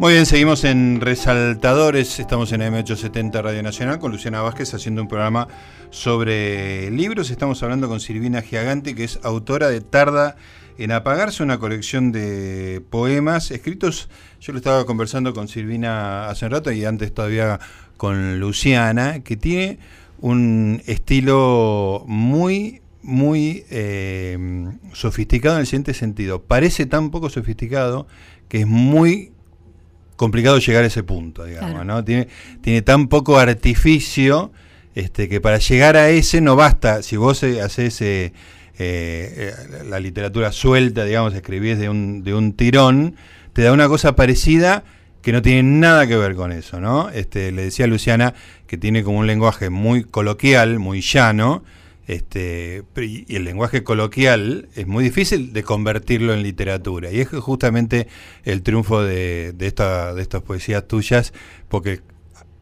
Muy 0.01 0.15
bien, 0.15 0.25
seguimos 0.25 0.65
en 0.65 1.03
Resaltadores, 1.03 2.21
estamos 2.21 2.53
en 2.53 2.63
M870 2.63 3.43
Radio 3.43 3.63
Nacional 3.63 3.99
con 3.99 4.11
Luciana 4.11 4.41
Vázquez 4.41 4.73
haciendo 4.73 5.03
un 5.03 5.09
programa 5.09 5.47
sobre 5.91 6.91
libros. 6.91 7.31
Estamos 7.31 7.63
hablando 7.63 7.87
con 7.87 8.01
Silvina 8.01 8.41
Giagante, 8.41 8.95
que 8.95 9.05
es 9.05 9.21
autora 9.23 9.69
de 9.69 9.83
Tarda 9.83 10.37
en 10.79 10.93
Apagarse, 10.93 11.43
una 11.43 11.59
colección 11.59 12.13
de 12.13 12.83
poemas 12.89 13.51
escritos. 13.51 14.09
Yo 14.41 14.55
lo 14.55 14.59
estaba 14.61 14.87
conversando 14.87 15.35
con 15.35 15.49
Silvina 15.49 16.31
hace 16.31 16.47
un 16.47 16.53
rato 16.53 16.73
y 16.73 16.87
antes 16.87 17.13
todavía 17.13 17.61
con 17.99 18.41
Luciana, 18.41 19.21
que 19.21 19.37
tiene 19.37 19.81
un 20.23 20.81
estilo 20.87 22.05
muy, 22.07 22.81
muy 23.03 23.67
eh, 23.69 24.39
sofisticado 24.95 25.57
en 25.57 25.61
el 25.61 25.67
siguiente 25.67 25.93
sentido. 25.93 26.41
Parece 26.41 26.87
tan 26.87 27.11
poco 27.11 27.29
sofisticado 27.29 28.07
que 28.49 28.61
es 28.61 28.67
muy 28.67 29.33
complicado 30.21 30.59
llegar 30.59 30.85
a 30.85 30.89
ese 30.89 31.03
punto, 31.03 31.47
digamos, 31.47 31.87
¿no? 31.87 32.05
Tiene, 32.05 32.29
tiene 32.61 32.83
tan 32.83 33.09
poco 33.09 33.39
artificio 33.39 34.53
este, 34.95 35.31
que 35.31 35.41
para 35.41 35.57
llegar 35.57 35.97
a 35.97 36.11
ese 36.11 36.43
no 36.43 36.57
basta, 36.57 37.03
si 37.03 37.17
vos 37.17 37.43
eh, 37.43 37.63
haces 37.63 38.03
eh, 38.03 38.35
eh, 38.79 39.55
la 39.89 39.99
literatura 39.99 40.53
suelta, 40.53 41.07
digamos, 41.07 41.33
escribís 41.33 41.79
de 41.79 41.89
un, 41.89 42.23
de 42.23 42.35
un 42.35 42.53
tirón, 42.53 43.17
te 43.55 43.63
da 43.63 43.73
una 43.73 43.89
cosa 43.89 44.15
parecida 44.15 44.85
que 45.23 45.33
no 45.33 45.41
tiene 45.41 45.63
nada 45.63 46.07
que 46.07 46.19
ver 46.19 46.35
con 46.35 46.53
eso, 46.53 46.81
¿no? 46.81 47.09
Este, 47.09 47.51
le 47.51 47.63
decía 47.63 47.87
a 47.87 47.89
Luciana 47.89 48.35
que 48.67 48.77
tiene 48.77 49.03
como 49.03 49.21
un 49.21 49.27
lenguaje 49.27 49.71
muy 49.71 50.05
coloquial, 50.05 50.81
muy 50.81 51.01
llano, 51.01 51.65
este, 52.07 52.83
y 52.97 53.37
el 53.37 53.45
lenguaje 53.45 53.85
coloquial 53.85 54.69
es 54.75 54.87
muy 54.87 55.05
difícil 55.05 55.53
de 55.53 55.63
convertirlo 55.63 56.35
en 56.35 56.43
literatura. 56.43 57.11
Y 57.11 57.21
es 57.21 57.29
justamente 57.29 58.09
el 58.45 58.63
triunfo 58.63 59.03
de, 59.03 59.53
de, 59.53 59.67
esta, 59.67 60.15
de 60.15 60.23
estas 60.23 60.43
poesías 60.43 60.87
tuyas, 60.89 61.33
porque 61.69 62.01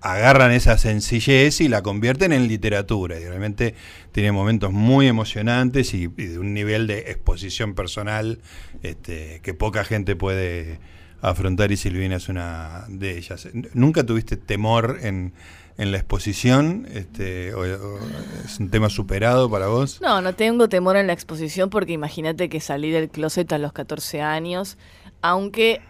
agarran 0.00 0.52
esa 0.52 0.78
sencillez 0.78 1.60
y 1.60 1.68
la 1.68 1.82
convierten 1.82 2.32
en 2.32 2.46
literatura. 2.46 3.18
Y 3.18 3.24
realmente 3.24 3.74
tiene 4.12 4.32
momentos 4.32 4.72
muy 4.72 5.06
emocionantes 5.06 5.94
y, 5.94 6.04
y 6.04 6.26
de 6.26 6.38
un 6.38 6.54
nivel 6.54 6.86
de 6.86 7.10
exposición 7.10 7.74
personal 7.74 8.40
este, 8.82 9.40
que 9.42 9.54
poca 9.54 9.84
gente 9.84 10.14
puede 10.14 10.78
afrontar 11.20 11.72
y 11.72 11.76
Silvina 11.76 12.16
es 12.16 12.28
una 12.28 12.84
de 12.88 13.18
ellas. 13.18 13.48
¿Nunca 13.74 14.04
tuviste 14.04 14.36
temor 14.36 14.98
en 15.02 15.32
en 15.78 15.92
la 15.92 15.98
exposición? 15.98 16.86
Este, 16.92 17.48
¿Es 17.48 18.58
un 18.58 18.68
tema 18.70 18.90
superado 18.90 19.48
para 19.48 19.68
vos? 19.68 20.00
No, 20.02 20.20
no 20.20 20.34
tengo 20.34 20.68
temor 20.68 20.96
en 20.96 21.06
la 21.06 21.12
exposición 21.12 21.70
porque 21.70 21.92
imagínate 21.92 22.48
que 22.48 22.60
salí 22.60 22.90
del 22.90 23.08
closet 23.08 23.50
a 23.52 23.58
los 23.58 23.72
14 23.72 24.20
años, 24.20 24.76
aunque 25.22 25.80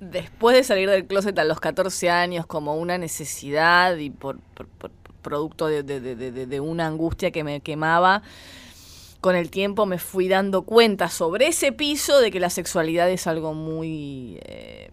después 0.00 0.56
de 0.56 0.64
salir 0.64 0.90
del 0.90 1.06
closet 1.06 1.38
a 1.38 1.44
los 1.44 1.60
14 1.60 2.10
años 2.10 2.44
como 2.44 2.76
una 2.76 2.98
necesidad 2.98 3.96
y 3.96 4.10
por, 4.10 4.38
producto 5.22 5.68
de, 5.68 6.60
una 6.60 6.88
angustia 6.88 7.30
que 7.30 7.44
me 7.44 7.60
quemaba, 7.60 8.22
con 9.20 9.36
el 9.36 9.48
tiempo 9.50 9.86
me 9.86 9.98
fui 9.98 10.28
dando 10.28 10.62
cuenta 10.62 11.08
sobre 11.08 11.48
ese 11.48 11.72
piso 11.72 12.20
de 12.20 12.30
que 12.32 12.40
la 12.40 12.50
sexualidad 12.50 13.08
es 13.10 13.28
algo 13.28 13.54
muy... 13.54 14.38
Eh, 14.42 14.90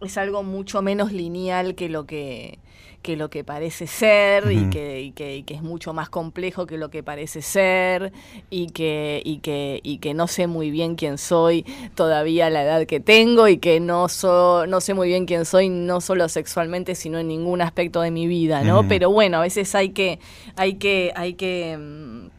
es 0.00 0.18
algo 0.18 0.42
mucho 0.42 0.82
menos 0.82 1.12
lineal 1.12 1.74
que 1.74 1.88
lo 1.88 2.06
que, 2.06 2.58
que 3.02 3.16
lo 3.16 3.30
que 3.30 3.44
parece 3.44 3.86
ser 3.86 4.50
y, 4.50 4.68
que, 4.68 5.00
y, 5.00 5.12
que, 5.12 5.36
y, 5.36 5.42
que, 5.44 5.54
es 5.54 5.62
mucho 5.62 5.92
más 5.92 6.08
complejo 6.08 6.66
que 6.66 6.76
lo 6.76 6.90
que 6.90 7.02
parece 7.02 7.40
ser 7.40 8.12
y 8.50 8.66
que, 8.68 9.22
y 9.24 9.38
que, 9.38 9.80
y 9.82 9.98
que 9.98 10.12
no 10.12 10.26
sé 10.26 10.46
muy 10.46 10.70
bien 10.70 10.96
quién 10.96 11.16
soy 11.16 11.64
todavía 11.94 12.46
a 12.46 12.50
la 12.50 12.64
edad 12.64 12.84
que 12.84 13.00
tengo 13.00 13.48
y 13.48 13.58
que 13.58 13.80
no, 13.80 14.08
so, 14.08 14.66
no 14.66 14.80
sé 14.80 14.92
muy 14.92 15.08
bien 15.08 15.24
quién 15.24 15.44
soy 15.44 15.68
no 15.68 16.00
solo 16.00 16.28
sexualmente 16.28 16.94
sino 16.94 17.18
en 17.18 17.28
ningún 17.28 17.62
aspecto 17.62 18.00
de 18.00 18.10
mi 18.10 18.26
vida, 18.26 18.62
¿no? 18.62 18.86
Pero 18.88 19.10
bueno, 19.10 19.38
a 19.38 19.42
veces 19.42 19.74
hay 19.74 19.90
que, 19.90 20.18
hay 20.56 20.74
que, 20.74 21.12
hay 21.14 21.34
que 21.34 21.78
mm, 21.78 22.36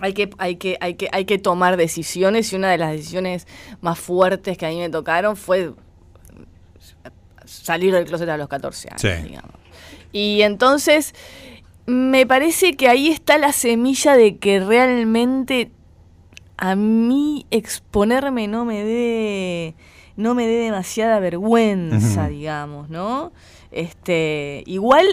hay 0.00 0.14
que, 0.14 0.30
hay, 0.38 0.56
que, 0.56 0.78
hay, 0.80 0.94
que, 0.94 1.08
hay 1.12 1.24
que 1.26 1.38
tomar 1.38 1.76
decisiones 1.76 2.52
y 2.52 2.56
una 2.56 2.70
de 2.70 2.78
las 2.78 2.92
decisiones 2.92 3.46
más 3.80 3.98
fuertes 3.98 4.56
que 4.56 4.66
a 4.66 4.70
mí 4.70 4.78
me 4.78 4.88
tocaron 4.88 5.36
fue 5.36 5.72
salir 7.50 7.92
del 7.92 8.04
closet 8.04 8.28
a 8.28 8.36
los 8.36 8.48
14 8.48 8.88
años, 8.88 9.00
sí. 9.00 9.28
digamos. 9.28 9.54
Y 10.12 10.42
entonces 10.42 11.14
me 11.86 12.26
parece 12.26 12.74
que 12.76 12.88
ahí 12.88 13.08
está 13.08 13.38
la 13.38 13.52
semilla 13.52 14.16
de 14.16 14.36
que 14.36 14.60
realmente 14.60 15.70
a 16.56 16.76
mí 16.76 17.46
exponerme 17.50 18.46
no 18.48 18.64
me 18.64 18.84
dé 18.84 19.74
no 20.16 20.34
me 20.34 20.46
dé 20.46 20.64
demasiada 20.64 21.18
vergüenza, 21.18 22.24
uh 22.24 22.26
-huh. 22.26 22.28
digamos, 22.28 22.90
¿no? 22.90 23.32
Este, 23.70 24.62
igual 24.66 25.06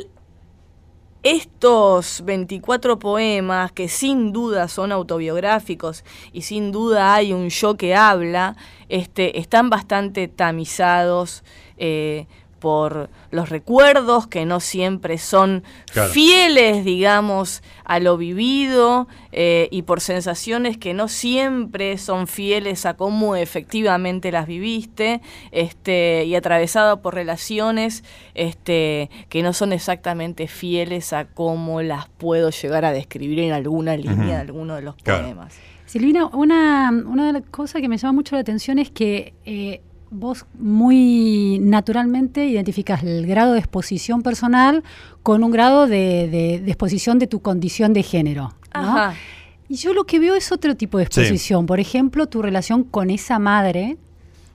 estos 1.23 2.23
24 2.25 2.99
poemas, 2.99 3.71
que 3.71 3.89
sin 3.89 4.31
duda 4.31 4.67
son 4.67 4.91
autobiográficos 4.91 6.03
y 6.31 6.43
sin 6.43 6.71
duda 6.71 7.13
hay 7.15 7.33
un 7.33 7.49
yo 7.49 7.75
que 7.75 7.95
habla, 7.95 8.55
este, 8.89 9.39
están 9.39 9.69
bastante 9.69 10.27
tamizados 10.27 11.43
eh, 11.77 12.25
por 12.59 13.09
los 13.31 13.49
recuerdos 13.49 14.27
que 14.27 14.45
no 14.45 14.59
siempre 14.59 15.17
son 15.17 15.63
claro. 15.91 16.11
fieles, 16.11 16.83
digamos, 16.83 17.61
a 17.83 17.99
lo 17.99 18.17
vivido 18.17 19.07
eh, 19.31 19.67
y 19.71 19.83
por 19.83 20.01
sensaciones 20.01 20.77
que 20.77 20.93
no 20.93 21.07
siempre 21.07 21.97
son 21.97 22.27
fieles 22.27 22.85
a 22.85 22.95
cómo 22.95 23.35
efectivamente 23.35 24.31
las 24.31 24.47
viviste 24.47 25.21
este, 25.51 26.25
y 26.25 26.35
atravesado 26.35 27.01
por 27.01 27.13
relaciones 27.13 28.03
este, 28.33 29.09
que 29.29 29.43
no 29.43 29.53
son 29.53 29.73
exactamente 29.73 30.47
fieles 30.47 31.13
a 31.13 31.25
cómo 31.25 31.81
las 31.81 32.09
puedo 32.09 32.49
llegar 32.49 32.85
a 32.85 32.91
describir 32.91 33.39
en 33.39 33.51
alguna 33.51 33.95
línea 33.95 34.15
uh 34.15 34.19
-huh. 34.19 34.25
de 34.25 34.35
alguno 34.35 34.75
de 34.75 34.81
los 34.81 34.95
claro. 34.95 35.23
poemas. 35.23 35.53
Silvina, 35.85 36.25
una, 36.25 36.91
una 36.91 37.27
de 37.27 37.33
las 37.33 37.43
cosas 37.43 37.81
que 37.81 37.87
me 37.87 37.97
llama 37.97 38.11
mucho 38.11 38.35
la 38.35 38.41
atención 38.41 38.77
es 38.77 38.91
que 38.91 39.33
eh, 39.45 39.81
vos 40.09 40.45
muy 40.57 41.59
naturalmente 41.61 42.45
identificas 42.45 43.03
el 43.03 43.25
grado 43.25 43.53
de 43.53 43.59
exposición 43.59 44.21
personal 44.21 44.83
con 45.23 45.43
un 45.43 45.51
grado 45.51 45.87
de, 45.87 46.27
de, 46.29 46.61
de 46.63 46.71
exposición 46.71 47.19
de 47.19 47.27
tu 47.27 47.41
condición 47.41 47.93
de 47.93 48.03
género. 48.03 48.53
¿no? 48.73 49.11
Y 49.69 49.75
yo 49.75 49.93
lo 49.93 50.05
que 50.05 50.19
veo 50.19 50.35
es 50.35 50.51
otro 50.51 50.75
tipo 50.75 50.97
de 50.97 51.05
exposición. 51.05 51.61
Sí. 51.63 51.67
Por 51.67 51.79
ejemplo, 51.79 52.27
tu 52.27 52.41
relación 52.41 52.83
con 52.83 53.09
esa 53.09 53.37
madre, 53.37 53.97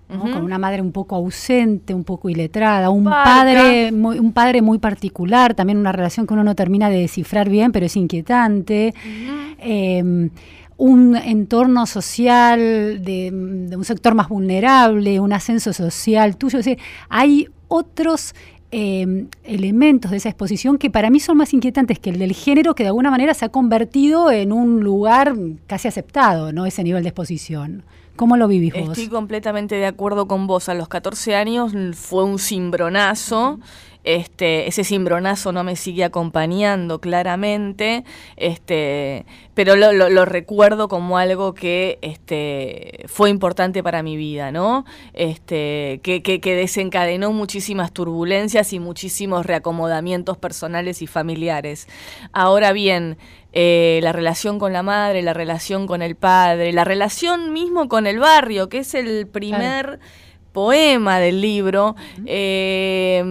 ¿no? 0.08 0.22
uh 0.22 0.26
-huh. 0.26 0.32
con 0.32 0.42
una 0.44 0.58
madre 0.58 0.80
un 0.80 0.92
poco 0.92 1.16
ausente, 1.16 1.92
un 1.92 2.04
poco 2.04 2.28
iletrada, 2.30 2.88
un 2.90 3.04
padre, 3.04 3.92
muy, 3.92 4.18
un 4.18 4.32
padre 4.32 4.62
muy 4.62 4.78
particular, 4.78 5.54
también 5.54 5.78
una 5.78 5.92
relación 5.92 6.26
que 6.26 6.34
uno 6.34 6.44
no 6.44 6.54
termina 6.54 6.88
de 6.88 6.98
descifrar 7.00 7.48
bien, 7.50 7.72
pero 7.72 7.86
es 7.86 7.96
inquietante. 7.96 8.94
Uh 8.96 9.08
-huh. 9.08 9.56
eh, 9.58 10.30
un 10.76 11.16
entorno 11.16 11.86
social 11.86 13.02
de, 13.04 13.30
de, 13.32 13.76
un 13.76 13.84
sector 13.84 14.14
más 14.14 14.28
vulnerable, 14.28 15.20
un 15.20 15.32
ascenso 15.32 15.72
social 15.72 16.36
tuyo. 16.36 16.58
Es 16.58 16.64
decir, 16.64 16.82
hay 17.08 17.48
otros 17.68 18.34
eh, 18.74 19.26
elementos 19.44 20.10
de 20.10 20.16
esa 20.16 20.30
exposición 20.30 20.78
que 20.78 20.88
para 20.88 21.10
mí 21.10 21.20
son 21.20 21.36
más 21.36 21.52
inquietantes 21.52 21.98
que 21.98 22.08
el 22.08 22.18
del 22.18 22.32
género, 22.32 22.74
que 22.74 22.84
de 22.84 22.88
alguna 22.88 23.10
manera 23.10 23.34
se 23.34 23.44
ha 23.44 23.50
convertido 23.50 24.30
en 24.30 24.50
un 24.50 24.82
lugar 24.82 25.34
casi 25.66 25.88
aceptado, 25.88 26.54
¿no? 26.54 26.64
Ese 26.64 26.82
nivel 26.82 27.02
de 27.02 27.10
exposición. 27.10 27.84
¿Cómo 28.16 28.38
lo 28.38 28.48
vivís 28.48 28.72
vos? 28.72 28.90
Estoy 28.90 29.08
completamente 29.08 29.74
de 29.74 29.84
acuerdo 29.84 30.26
con 30.26 30.46
vos. 30.46 30.70
A 30.70 30.74
los 30.74 30.88
14 30.88 31.34
años 31.34 31.74
fue 31.94 32.24
un 32.24 32.38
cimbronazo. 32.38 33.60
Este, 34.04 34.66
ese 34.66 34.82
cimbronazo 34.82 35.52
no 35.52 35.62
me 35.62 35.76
sigue 35.76 36.02
acompañando 36.02 37.00
claramente, 37.00 38.04
este, 38.36 39.26
pero 39.54 39.76
lo, 39.76 39.92
lo, 39.92 40.08
lo, 40.08 40.24
recuerdo 40.24 40.88
como 40.88 41.18
algo 41.18 41.54
que 41.54 42.00
este, 42.02 43.04
fue 43.06 43.30
importante 43.30 43.80
para 43.84 44.02
mi 44.02 44.16
vida, 44.16 44.50
¿no? 44.50 44.84
Este, 45.12 46.00
que, 46.02 46.20
que, 46.20 46.40
que 46.40 46.56
desencadenó 46.56 47.32
muchísimas 47.32 47.92
turbulencias 47.92 48.72
y 48.72 48.80
muchísimos 48.80 49.46
reacomodamientos 49.46 50.36
personales 50.36 51.00
y 51.00 51.06
familiares. 51.06 51.86
Ahora 52.32 52.72
bien, 52.72 53.18
eh, 53.52 54.00
la 54.02 54.10
relación 54.10 54.58
con 54.58 54.72
la 54.72 54.82
madre, 54.82 55.22
la 55.22 55.32
relación 55.32 55.86
con 55.86 56.02
el 56.02 56.16
padre, 56.16 56.72
la 56.72 56.82
relación 56.82 57.52
mismo 57.52 57.88
con 57.88 58.08
el 58.08 58.18
barrio, 58.18 58.68
que 58.68 58.78
es 58.78 58.94
el 58.94 59.28
primer... 59.28 60.00
Claro 60.00 60.21
poema 60.52 61.18
del 61.18 61.40
libro, 61.40 61.96
eh, 62.26 63.22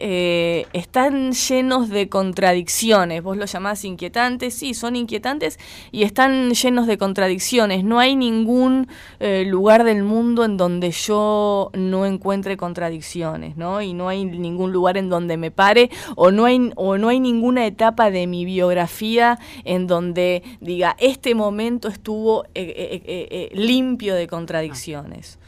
eh, 0.00 0.66
están 0.74 1.32
llenos 1.32 1.88
de 1.88 2.08
contradicciones. 2.08 3.20
Vos 3.20 3.36
lo 3.36 3.46
llamás 3.46 3.84
inquietantes, 3.84 4.54
sí, 4.54 4.72
son 4.72 4.94
inquietantes 4.94 5.58
y 5.90 6.04
están 6.04 6.52
llenos 6.52 6.86
de 6.86 6.98
contradicciones. 6.98 7.82
No 7.82 7.98
hay 7.98 8.14
ningún 8.14 8.86
eh, 9.18 9.44
lugar 9.44 9.82
del 9.82 10.04
mundo 10.04 10.44
en 10.44 10.56
donde 10.56 10.92
yo 10.92 11.70
no 11.74 12.06
encuentre 12.06 12.56
contradicciones, 12.56 13.56
¿no? 13.56 13.82
Y 13.82 13.92
no 13.92 14.08
hay 14.08 14.24
ningún 14.24 14.72
lugar 14.72 14.96
en 14.96 15.08
donde 15.08 15.36
me 15.36 15.50
pare 15.50 15.90
o 16.14 16.30
no 16.30 16.44
hay, 16.44 16.70
o 16.76 16.96
no 16.96 17.08
hay 17.08 17.18
ninguna 17.18 17.66
etapa 17.66 18.12
de 18.12 18.28
mi 18.28 18.44
biografía 18.44 19.40
en 19.64 19.88
donde 19.88 20.44
diga, 20.60 20.94
este 21.00 21.34
momento 21.34 21.88
estuvo 21.88 22.44
eh, 22.54 23.50
limpio 23.52 24.14
de 24.14 24.28
contradicciones. 24.28 25.40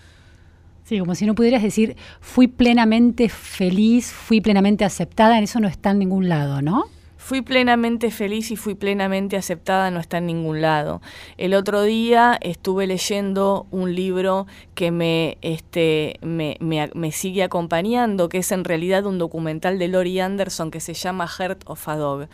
Sí, 0.91 0.99
como 0.99 1.15
si 1.15 1.25
no 1.25 1.37
pudieras 1.37 1.63
decir, 1.63 1.95
fui 2.21 2.49
plenamente 2.49 3.29
feliz, 3.29 4.11
fui 4.11 4.41
plenamente 4.41 4.85
aceptada, 4.85 5.39
en 5.39 5.45
eso 5.45 5.61
no 5.61 5.69
está 5.69 5.93
en 5.93 6.01
ningún 6.01 6.29
lado, 6.29 6.63
¿no? 6.63 6.87
Fui 7.21 7.43
plenamente 7.43 8.11
feliz 8.11 8.51
y 8.51 8.57
fui 8.57 8.75
plenamente 8.75 9.37
aceptada, 9.37 9.91
no 9.91 10.01
está 10.01 10.19
en 10.19 10.27
ningún 10.27 10.63
lado. 10.63 11.03
El 11.37 11.53
otro 11.53 11.83
día 11.83 12.39
estuve 12.41 12.87
leyendo 12.87 13.67
un 13.71 13.95
libro 13.95 14.47
que 14.75 14.91
me, 14.91 15.37
este, 15.43 16.19
me, 16.23 16.57
me, 16.61 17.13
sigue 17.13 17.43
acompañando, 17.43 18.31
que 18.31 18.39
es 18.39 18.51
en 18.53 18.65
realidad 18.65 19.05
un 19.05 19.19
documental 19.19 19.79
de 19.79 19.89
Lori 19.89 20.19
Anderson 20.19 20.71
que 20.71 20.81
se 20.81 20.95
llama 20.95 21.29
Heart 21.29 21.65
of 21.67 21.87
a 21.89 21.97
Dog. 21.97 22.29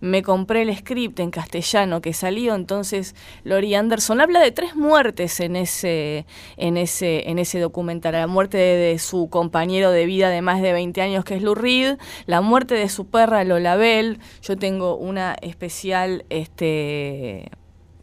Me 0.00 0.22
compré 0.22 0.62
el 0.62 0.74
script 0.74 1.18
en 1.18 1.32
castellano 1.32 2.00
que 2.00 2.12
salió, 2.12 2.54
entonces 2.54 3.16
Lori 3.42 3.74
Anderson 3.74 4.20
habla 4.20 4.38
de 4.38 4.52
tres 4.52 4.76
muertes 4.76 5.40
en 5.40 5.56
ese, 5.56 6.26
en 6.56 6.76
ese, 6.76 7.28
en 7.28 7.40
ese 7.40 7.58
documental. 7.58 8.12
La 8.12 8.28
muerte 8.28 8.56
de, 8.56 8.98
su 9.00 9.28
compañero 9.28 9.90
de 9.90 10.06
vida 10.06 10.30
de 10.30 10.42
más 10.42 10.62
de 10.62 10.72
20 10.72 11.02
años, 11.02 11.24
que 11.24 11.34
es 11.34 11.42
Lou 11.42 11.56
Reed, 11.56 11.98
la 12.26 12.40
muerte 12.40 12.76
de 12.76 12.88
su 12.88 13.08
perra 13.08 13.42
Lola 13.42 13.74
Bell, 13.74 14.20
yo 14.42 14.56
tengo 14.56 14.96
una 14.96 15.36
especial 15.40 16.24
este, 16.30 17.50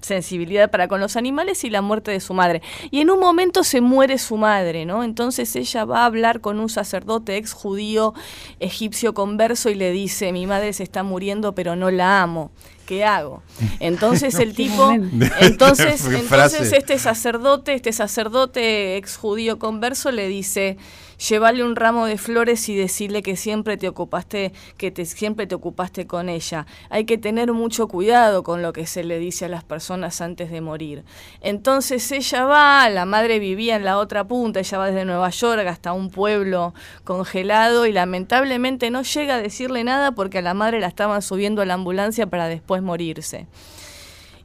sensibilidad 0.06 0.72
para 0.72 0.88
con 0.88 1.02
los 1.02 1.18
animales 1.18 1.64
y 1.64 1.70
la 1.70 1.82
muerte 1.82 2.12
de 2.12 2.20
su 2.20 2.34
madre. 2.34 2.62
Y 2.92 3.02
en 3.02 3.10
un 3.10 3.20
momento 3.20 3.64
se 3.64 3.82
muere 3.82 4.18
su 4.18 4.38
madre, 4.38 4.86
¿no? 4.86 5.04
Entonces 5.04 5.56
ella 5.56 5.84
va 5.84 6.04
a 6.04 6.06
hablar 6.06 6.40
con 6.40 6.60
un 6.60 6.70
sacerdote 6.70 7.38
ex 7.38 7.52
judío 7.54 8.14
egipcio 8.60 9.14
converso 9.14 9.70
y 9.70 9.76
le 9.76 9.92
dice, 9.92 10.32
mi 10.32 10.48
madre 10.48 10.72
se 10.74 10.84
está 10.84 11.04
muriendo 11.04 11.54
pero 11.54 11.76
no 11.76 11.92
la 11.92 12.22
amo. 12.22 12.52
¿Qué 12.86 13.04
hago? 13.04 13.42
Entonces 13.80 14.36
el 14.36 14.54
tipo, 14.54 14.92
entonces, 15.40 16.06
entonces 16.06 16.72
este 16.72 17.00
sacerdote, 17.00 17.74
este 17.74 17.92
sacerdote 17.92 18.98
ex 18.98 19.18
judío 19.18 19.58
converso 19.58 20.12
le 20.12 20.28
dice, 20.28 20.78
llevarle 21.18 21.64
un 21.64 21.76
ramo 21.76 22.06
de 22.06 22.18
flores 22.18 22.68
y 22.70 22.76
decirle 22.76 23.22
que 23.22 23.36
siempre 23.36 23.78
te 23.78 23.88
ocupaste, 23.88 24.54
que 24.78 24.94
siempre 25.06 25.48
te 25.48 25.56
ocupaste 25.56 26.08
con 26.08 26.30
ella. 26.30 26.66
Hay 26.90 27.06
que 27.06 27.18
tener 27.18 27.54
mucho 27.54 27.88
cuidado 27.88 28.44
con 28.44 28.62
lo 28.62 28.74
que 28.74 28.86
se 28.86 29.04
le 29.04 29.20
dice 29.20 29.46
a 29.46 29.50
las 29.50 29.64
personas 29.64 30.22
antes 30.22 30.52
de 30.52 30.62
morir. 30.62 31.04
Entonces 31.42 32.12
ella 32.12 32.46
va, 32.46 32.90
la 32.90 33.06
madre 33.06 33.40
vivía 33.40 33.76
en 33.76 33.86
la 33.86 33.98
otra 33.98 34.24
punta, 34.24 34.60
ella 34.60 34.78
va 34.78 34.88
desde 34.88 35.06
Nueva 35.06 35.30
York 35.30 35.66
hasta 35.68 35.94
un 35.94 36.10
pueblo 36.10 36.74
congelado 37.04 37.86
y 37.86 37.92
lamentablemente 37.92 38.90
no 38.92 39.04
llega 39.04 39.36
a 39.36 39.42
decirle 39.42 39.84
nada 39.84 40.12
porque 40.14 40.40
a 40.40 40.42
la 40.42 40.54
madre 40.54 40.80
la 40.80 40.88
estaban 40.88 41.22
subiendo 41.22 41.62
a 41.62 41.66
la 41.66 41.76
ambulancia 41.76 42.28
para 42.28 42.48
después 42.48 42.82
morirse 42.82 43.48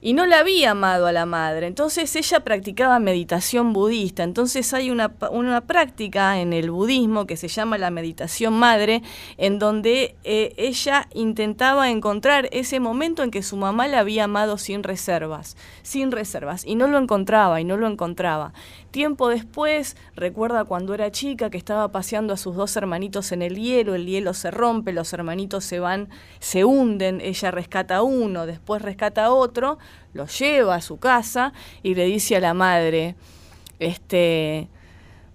y 0.02 0.14
no 0.14 0.26
la 0.26 0.40
había 0.40 0.70
amado 0.70 1.06
a 1.06 1.12
la 1.12 1.26
madre. 1.26 1.66
Entonces 1.66 2.14
ella 2.16 2.40
practicaba 2.40 2.98
meditación 2.98 3.72
budista. 3.72 4.22
Entonces 4.22 4.72
hay 4.72 4.90
una, 4.90 5.12
una 5.30 5.60
práctica 5.62 6.40
en 6.40 6.52
el 6.52 6.70
budismo 6.70 7.26
que 7.26 7.36
se 7.36 7.48
llama 7.48 7.78
la 7.78 7.90
meditación 7.90 8.54
madre, 8.54 9.02
en 9.36 9.58
donde 9.58 10.16
eh, 10.24 10.54
ella 10.56 11.08
intentaba 11.14 11.90
encontrar 11.90 12.48
ese 12.52 12.80
momento 12.80 13.22
en 13.22 13.30
que 13.30 13.42
su 13.42 13.56
mamá 13.56 13.88
la 13.88 14.00
había 14.00 14.24
amado 14.24 14.58
sin 14.58 14.82
reservas, 14.82 15.56
sin 15.82 16.12
reservas, 16.12 16.64
y 16.64 16.74
no 16.74 16.86
lo 16.86 16.98
encontraba, 16.98 17.60
y 17.60 17.64
no 17.64 17.76
lo 17.76 17.86
encontraba. 17.86 18.52
Tiempo 18.90 19.28
después, 19.28 19.96
recuerda 20.16 20.64
cuando 20.64 20.94
era 20.94 21.12
chica 21.12 21.48
que 21.48 21.58
estaba 21.58 21.92
paseando 21.92 22.34
a 22.34 22.36
sus 22.36 22.56
dos 22.56 22.76
hermanitos 22.76 23.30
en 23.30 23.42
el 23.42 23.56
hielo, 23.56 23.94
el 23.94 24.06
hielo 24.06 24.34
se 24.34 24.50
rompe, 24.50 24.92
los 24.92 25.12
hermanitos 25.12 25.64
se 25.64 25.78
van, 25.78 26.08
se 26.40 26.64
hunden, 26.64 27.20
ella 27.20 27.52
rescata 27.52 27.96
a 27.96 28.02
uno, 28.02 28.46
después 28.46 28.82
rescata 28.82 29.26
a 29.26 29.30
otro, 29.32 29.78
lo 30.12 30.26
lleva 30.26 30.76
a 30.76 30.80
su 30.80 30.98
casa 30.98 31.52
y 31.82 31.94
le 31.94 32.04
dice 32.04 32.36
a 32.36 32.40
la 32.40 32.54
madre, 32.54 33.14
este, 33.78 34.68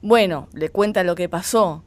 bueno, 0.02 0.48
le 0.54 0.70
cuenta 0.70 1.04
lo 1.04 1.16
que 1.16 1.30
pasó. 1.30 1.84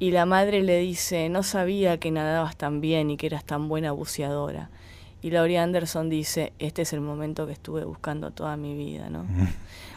Y 0.00 0.12
la 0.12 0.26
madre 0.26 0.62
le 0.62 0.78
dice, 0.78 1.28
no 1.28 1.42
sabía 1.42 1.98
que 1.98 2.12
nadabas 2.12 2.56
tan 2.56 2.80
bien 2.80 3.10
y 3.10 3.16
que 3.16 3.26
eras 3.26 3.44
tan 3.44 3.68
buena 3.68 3.90
buceadora. 3.90 4.70
Y 5.22 5.30
Laurie 5.30 5.58
Anderson 5.58 6.08
dice, 6.08 6.52
este 6.60 6.82
es 6.82 6.92
el 6.92 7.00
momento 7.00 7.46
que 7.46 7.52
estuve 7.52 7.84
buscando 7.84 8.30
toda 8.30 8.56
mi 8.56 8.76
vida, 8.76 9.10
¿no? 9.10 9.26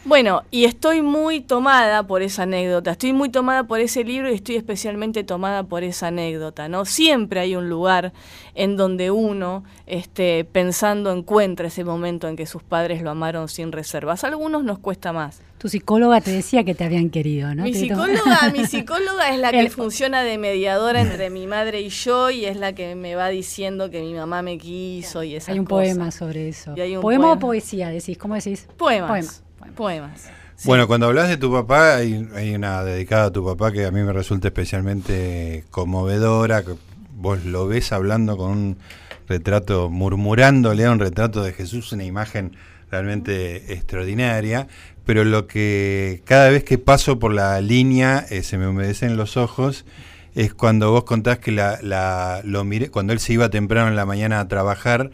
Bueno, 0.03 0.41
y 0.49 0.65
estoy 0.65 1.03
muy 1.03 1.41
tomada 1.41 2.07
por 2.07 2.23
esa 2.23 2.43
anécdota, 2.43 2.91
estoy 2.91 3.13
muy 3.13 3.29
tomada 3.29 3.65
por 3.65 3.79
ese 3.79 4.03
libro 4.03 4.31
y 4.31 4.33
estoy 4.33 4.55
especialmente 4.55 5.23
tomada 5.23 5.63
por 5.63 5.83
esa 5.83 6.07
anécdota, 6.07 6.67
¿no? 6.67 6.85
Siempre 6.85 7.39
hay 7.39 7.55
un 7.55 7.69
lugar 7.69 8.11
en 8.55 8.77
donde 8.77 9.11
uno, 9.11 9.63
este, 9.85 10.43
pensando, 10.43 11.11
encuentra 11.11 11.67
ese 11.67 11.83
momento 11.83 12.27
en 12.27 12.35
que 12.35 12.47
sus 12.47 12.63
padres 12.63 13.03
lo 13.03 13.11
amaron 13.11 13.47
sin 13.47 13.71
reservas. 13.71 14.23
A 14.23 14.27
algunos 14.27 14.63
nos 14.63 14.79
cuesta 14.79 15.13
más. 15.13 15.41
Tu 15.59 15.69
psicóloga 15.69 16.19
te 16.19 16.31
decía 16.31 16.63
que 16.63 16.73
te 16.73 16.83
habían 16.83 17.11
querido, 17.11 17.53
¿no? 17.53 17.61
Mi 17.61 17.75
psicóloga, 17.75 18.51
mi 18.51 18.65
psicóloga 18.67 19.29
es 19.29 19.39
la 19.39 19.51
que 19.51 19.69
funciona 19.69 20.23
de 20.23 20.39
mediadora 20.39 20.99
entre 21.01 21.29
mi 21.29 21.45
madre 21.45 21.81
y 21.81 21.89
yo 21.89 22.31
y 22.31 22.45
es 22.45 22.57
la 22.57 22.73
que 22.73 22.95
me 22.95 23.13
va 23.13 23.29
diciendo 23.29 23.91
que 23.91 24.01
mi 24.01 24.15
mamá 24.15 24.41
me 24.41 24.57
quiso 24.57 25.21
y 25.21 25.35
esas 25.35 25.49
Hay 25.49 25.59
un 25.59 25.65
poema 25.65 26.09
sobre 26.09 26.49
eso. 26.49 26.73
Y 26.75 26.81
hay 26.81 26.95
un 26.95 27.03
¿Poema 27.03 27.33
o 27.33 27.39
poesía 27.39 27.89
decís? 27.89 28.17
¿Cómo 28.17 28.33
decís? 28.33 28.67
Poemas. 28.77 29.43
Poemas. 29.75 30.29
Bueno, 30.63 30.87
cuando 30.87 31.07
hablas 31.07 31.27
de 31.27 31.37
tu 31.37 31.51
papá, 31.51 31.95
hay, 31.95 32.53
una 32.53 32.83
dedicada 32.83 33.25
a 33.25 33.31
tu 33.31 33.43
papá 33.43 33.71
que 33.71 33.85
a 33.85 33.91
mí 33.91 34.01
me 34.01 34.13
resulta 34.13 34.49
especialmente 34.49 35.63
conmovedora. 35.71 36.63
Que 36.63 36.75
vos 37.15 37.43
lo 37.45 37.67
ves 37.67 37.91
hablando 37.91 38.37
con 38.37 38.51
un 38.51 38.77
retrato, 39.27 39.89
murmurándole 39.89 40.85
a 40.85 40.91
un 40.91 40.99
retrato 40.99 41.41
de 41.41 41.53
Jesús, 41.53 41.91
una 41.93 42.03
imagen 42.03 42.55
realmente 42.91 43.73
extraordinaria. 43.73 44.67
Pero 45.03 45.23
lo 45.23 45.47
que 45.47 46.21
cada 46.25 46.49
vez 46.49 46.63
que 46.63 46.77
paso 46.77 47.17
por 47.17 47.33
la 47.33 47.59
línea 47.59 48.23
eh, 48.29 48.43
se 48.43 48.59
me 48.59 48.67
humedecen 48.67 49.17
los 49.17 49.37
ojos 49.37 49.85
es 50.35 50.53
cuando 50.53 50.91
vos 50.91 51.05
contás 51.05 51.39
que 51.39 51.51
la, 51.51 51.79
la, 51.81 52.41
lo 52.43 52.63
miré, 52.63 52.89
cuando 52.89 53.13
él 53.13 53.19
se 53.19 53.33
iba 53.33 53.49
temprano 53.49 53.87
en 53.87 53.95
la 53.95 54.05
mañana 54.05 54.39
a 54.39 54.47
trabajar 54.47 55.09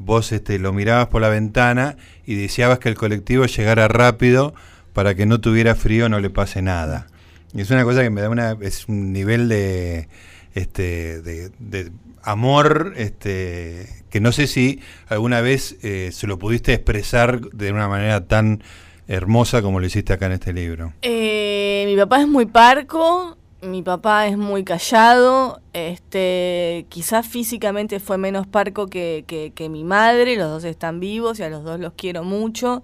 vos 0.00 0.32
este, 0.32 0.58
lo 0.58 0.72
mirabas 0.72 1.08
por 1.08 1.20
la 1.20 1.28
ventana 1.28 1.96
y 2.26 2.34
deseabas 2.34 2.78
que 2.80 2.88
el 2.88 2.96
colectivo 2.96 3.44
llegara 3.44 3.86
rápido 3.86 4.54
para 4.92 5.14
que 5.14 5.26
no 5.26 5.40
tuviera 5.40 5.76
frío, 5.76 6.08
no 6.08 6.18
le 6.18 6.30
pase 6.30 6.62
nada. 6.62 7.06
Y 7.54 7.60
es 7.60 7.70
una 7.70 7.84
cosa 7.84 8.02
que 8.02 8.10
me 8.10 8.22
da 8.22 8.30
una, 8.30 8.56
es 8.60 8.88
un 8.88 9.12
nivel 9.12 9.48
de, 9.48 10.08
este, 10.54 11.20
de, 11.20 11.92
amor 12.22 12.94
este, 12.96 13.88
que 14.10 14.20
no 14.20 14.32
sé 14.32 14.46
si 14.46 14.80
alguna 15.08 15.40
vez 15.40 15.76
eh, 15.82 16.10
se 16.12 16.26
lo 16.26 16.38
pudiste 16.38 16.72
expresar 16.72 17.40
de 17.40 17.72
una 17.72 17.88
manera 17.88 18.26
tan 18.26 18.62
hermosa 19.08 19.62
como 19.62 19.80
lo 19.80 19.86
hiciste 19.86 20.12
acá 20.12 20.26
en 20.26 20.32
este 20.32 20.52
libro. 20.52 20.92
Eh, 21.02 21.84
mi 21.86 21.96
papá 21.96 22.20
es 22.20 22.28
muy 22.28 22.46
parco, 22.46 23.36
mi 23.62 23.82
papá 23.82 24.26
es 24.26 24.38
muy 24.38 24.64
callado, 24.64 25.60
este, 25.72 26.86
quizás 26.88 27.26
físicamente 27.26 28.00
fue 28.00 28.18
menos 28.18 28.46
parco 28.46 28.86
que, 28.86 29.24
que, 29.54 29.68
mi 29.68 29.84
madre, 29.84 30.36
los 30.36 30.48
dos 30.48 30.64
están 30.64 31.00
vivos 31.00 31.38
y 31.38 31.42
a 31.42 31.50
los 31.50 31.64
dos 31.64 31.78
los 31.78 31.92
quiero 31.94 32.24
mucho. 32.24 32.82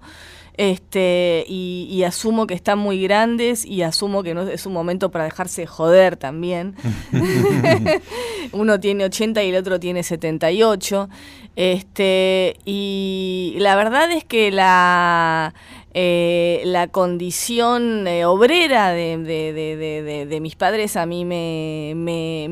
Este, 0.55 1.45
y, 1.47 2.01
asumo 2.03 2.47
que 2.47 2.55
están 2.55 2.79
muy 2.79 3.01
grandes 3.03 3.63
y 3.63 3.83
asumo 3.83 4.23
que 4.23 4.33
no 4.33 4.41
es 4.41 4.65
un 4.65 4.73
momento 4.73 5.11
para 5.11 5.25
dejarse 5.25 5.67
joder 5.67 6.17
también. 6.17 6.75
Uno 8.51 8.79
tiene 8.79 9.05
80 9.05 9.43
y 9.43 9.49
el 9.49 9.55
otro 9.55 9.79
tiene 9.79 10.01
78. 10.03 11.09
Este, 11.55 12.55
y 12.65 13.55
la 13.59 13.75
verdad 13.75 14.11
es 14.11 14.23
que 14.23 14.51
la 14.51 15.53
eh, 15.99 16.61
la 16.63 16.89
condición 16.89 18.05
eh, 18.05 18.23
obrera 18.25 18.91
de, 18.91 19.17
de, 19.17 20.39
mis 20.39 20.55
padres 20.55 20.95
a 20.95 21.07
mí 21.07 21.25
me, 21.25 21.93
me, 21.95 22.47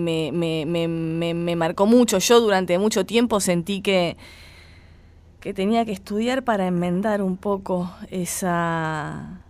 me, 0.66 0.88
me, 1.36 1.56
marcó 1.56 1.86
mucho. 1.86 2.18
Yo 2.18 2.42
durante 2.42 2.80
mucho 2.80 3.06
tiempo 3.06 3.40
sentí 3.40 3.82
que, 3.82 4.18
que 5.42 5.54
tenía 5.54 5.86
que 5.86 5.92
estudiar 5.92 6.44
para 6.44 6.66
enmendar 6.66 7.22
un 7.22 7.38
poco 7.38 7.92
esa 8.10 9.45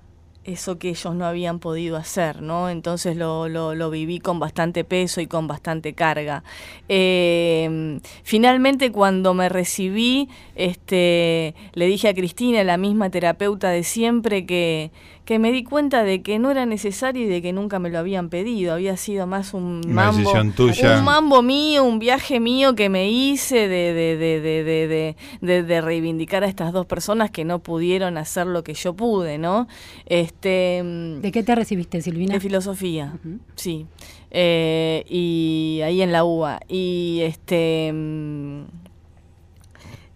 eso 0.46 0.78
que 0.78 0.90
ellos 0.90 1.16
no 1.16 1.26
habían 1.26 1.60
podido 1.60 1.98
hacer, 1.98 2.42
¿no? 2.42 2.70
Entonces 2.70 3.18
lo, 3.18 3.50
lo, 3.50 3.90
viví 3.90 4.20
con 4.20 4.40
bastante 4.40 4.84
peso 4.84 5.20
y 5.22 5.28
con 5.28 5.48
bastante 5.48 5.94
carga. 5.94 6.44
Eh, 6.88 8.00
finalmente 8.24 8.92
cuando 8.92 9.34
me 9.34 9.50
recibí, 9.50 10.30
este, 10.56 11.56
le 11.74 11.88
dije 11.88 12.10
a 12.10 12.14
Cristina, 12.14 12.64
la 12.64 12.78
misma 12.78 13.10
terapeuta 13.10 13.70
de 13.70 13.84
siempre, 13.84 14.46
que, 14.46 14.92
que 15.26 15.40
me 15.40 15.52
di 15.52 15.64
cuenta 15.64 16.04
de 16.04 16.22
que 16.22 16.38
no 16.38 16.52
era 16.52 16.66
necesario 16.68 17.24
y 17.24 17.28
de 17.28 17.42
que 17.42 17.52
nunca 17.52 17.80
me 17.80 17.90
lo 17.90 17.98
habían 17.98 18.30
pedido. 18.30 18.74
Había 18.74 18.96
sido 18.96 19.26
más 19.26 19.54
un 19.56 19.82
mambo, 19.88 20.32
tuya. 20.56 20.98
un 21.00 21.04
mambo 21.04 21.42
mío, 21.42 21.84
un 21.84 21.98
viaje 21.98 22.40
mío 22.40 22.76
que 22.76 22.90
me 22.90 23.10
hice 23.10 23.68
de, 23.68 23.94
de, 23.94 24.18
de, 24.18 24.40
de, 24.40 24.64
de, 24.64 24.88
de- 24.88 25.16
de- 25.42 25.64
de 25.64 25.82
reivindicar 25.82 26.44
a 26.44 26.48
estas 26.48 26.72
dos 26.74 26.86
personas 26.86 27.32
que 27.32 27.44
no 27.44 27.58
pudieron 27.60 28.18
hacer 28.18 28.46
lo 28.46 28.64
que 28.64 28.76
yo 28.76 28.94
pude, 28.94 29.40
¿no? 29.40 29.68
Este, 30.06 30.82
mm, 30.84 31.22
¿De 31.22 31.32
qué 31.32 31.42
te 31.42 31.56
recibiste, 31.56 32.02
Silvina? 32.02 32.36
de 32.36 32.40
filosofía, 32.40 33.14
sí. 33.56 33.88
Eh, 34.32 35.06
y 35.10 35.80
ahí 35.84 36.02
en 36.02 36.12
la 36.12 36.24
UBA. 36.24 36.60
Y 36.68 37.22
este. 37.24 37.92
mm, 37.94 38.62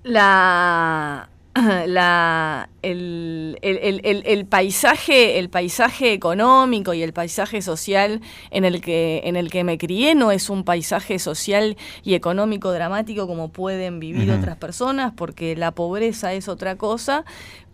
La. 0.04 1.30
La, 1.88 2.70
el, 2.84 3.58
el- 3.62 4.02
el- 4.04 4.24
el- 4.26 4.46
paisaje 4.46 5.40
el 5.40 5.50
paisaje 5.50 6.14
económico 6.14 6.94
y 6.94 7.02
el 7.04 7.12
paisaje 7.12 7.62
social 7.62 8.22
en 8.52 8.66
el 8.66 8.82
que 8.82 9.22
en 9.26 9.36
el 9.36 9.50
que 9.50 9.64
me 9.64 9.78
crié 9.78 10.16
no 10.16 10.32
es 10.32 10.50
un 10.50 10.64
paisaje 10.64 11.20
social 11.20 11.76
y 12.04 12.14
económico 12.14 12.72
dramático 12.72 13.28
como 13.28 13.50
pueden 13.50 14.00
vivir 14.00 14.32
otras 14.32 14.58
personas 14.58 15.12
porque 15.16 15.56
la 15.56 15.72
pobreza 15.72 16.34
es 16.34 16.48
otra 16.48 16.78
cosa 16.78 17.26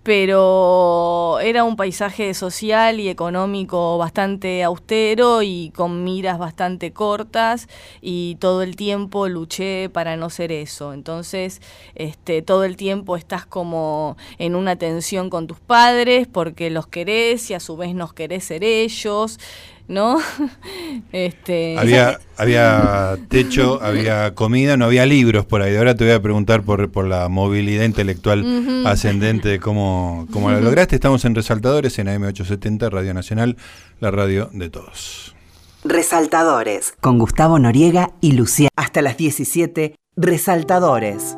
pero 0.05 1.39
era 1.39 1.63
un 1.63 1.75
paisaje 1.75 2.35
social 2.35 2.99
y 2.99 3.09
económico 3.09 3.97
bastante 3.97 4.63
austero 4.63 5.41
y 5.41 5.71
con 5.75 6.03
miras 6.03 6.37
bastante 6.37 6.93
cortas 6.93 7.67
y 8.01 8.35
todo 8.35 8.61
el 8.61 8.75
tiempo 8.75 9.27
luché 9.27 9.89
para 9.89 10.15
no 10.15 10.29
ser 10.29 10.51
eso. 10.51 10.93
Entonces, 10.93 11.59
este, 11.95 12.43
todo 12.43 12.65
el 12.65 12.77
tiempo 12.77 13.17
estás 13.17 13.47
como 13.47 14.15
en 14.37 14.53
una 14.53 14.75
tensión 14.75 15.31
con 15.31 15.47
tus 15.47 15.59
padres 15.59 16.27
porque 16.27 16.69
los 16.69 16.85
querés 16.85 17.49
y 17.49 17.55
a 17.55 17.59
su 17.59 17.75
vez 17.75 17.95
nos 17.95 18.13
querés 18.13 18.43
ser 18.43 18.63
ellos, 18.63 19.39
¿no? 19.87 20.17
este, 21.11 21.77
Había, 21.77 22.19
había 22.37 23.17
techo, 23.29 23.81
había 23.81 24.33
comida, 24.33 24.77
no 24.77 24.85
había 24.85 25.05
libros 25.05 25.45
por 25.45 25.61
ahí. 25.61 25.75
Ahora 25.75 25.95
te 25.95 26.03
voy 26.03 26.13
a 26.13 26.21
preguntar 26.21 26.63
por, 26.63 26.91
por 26.91 27.05
la 27.05 27.29
movilidad 27.29 27.85
intelectual 27.85 28.85
ascendente, 28.85 29.49
de 29.49 29.59
cómo, 29.59 30.27
cómo 30.31 30.51
la 30.51 30.59
lograste. 30.59 30.95
Estamos 30.95 31.25
en 31.25 31.35
Resaltadores, 31.35 31.97
en 31.99 32.07
AM870, 32.07 32.89
Radio 32.89 33.13
Nacional, 33.13 33.57
la 33.99 34.11
radio 34.11 34.49
de 34.53 34.69
todos. 34.69 35.35
Resaltadores, 35.83 36.93
con 36.99 37.19
Gustavo 37.19 37.59
Noriega 37.59 38.11
y 38.19 38.31
Lucía. 38.31 38.69
Hasta 38.75 39.03
las 39.03 39.17
17, 39.17 39.95
Resaltadores. 40.15 41.37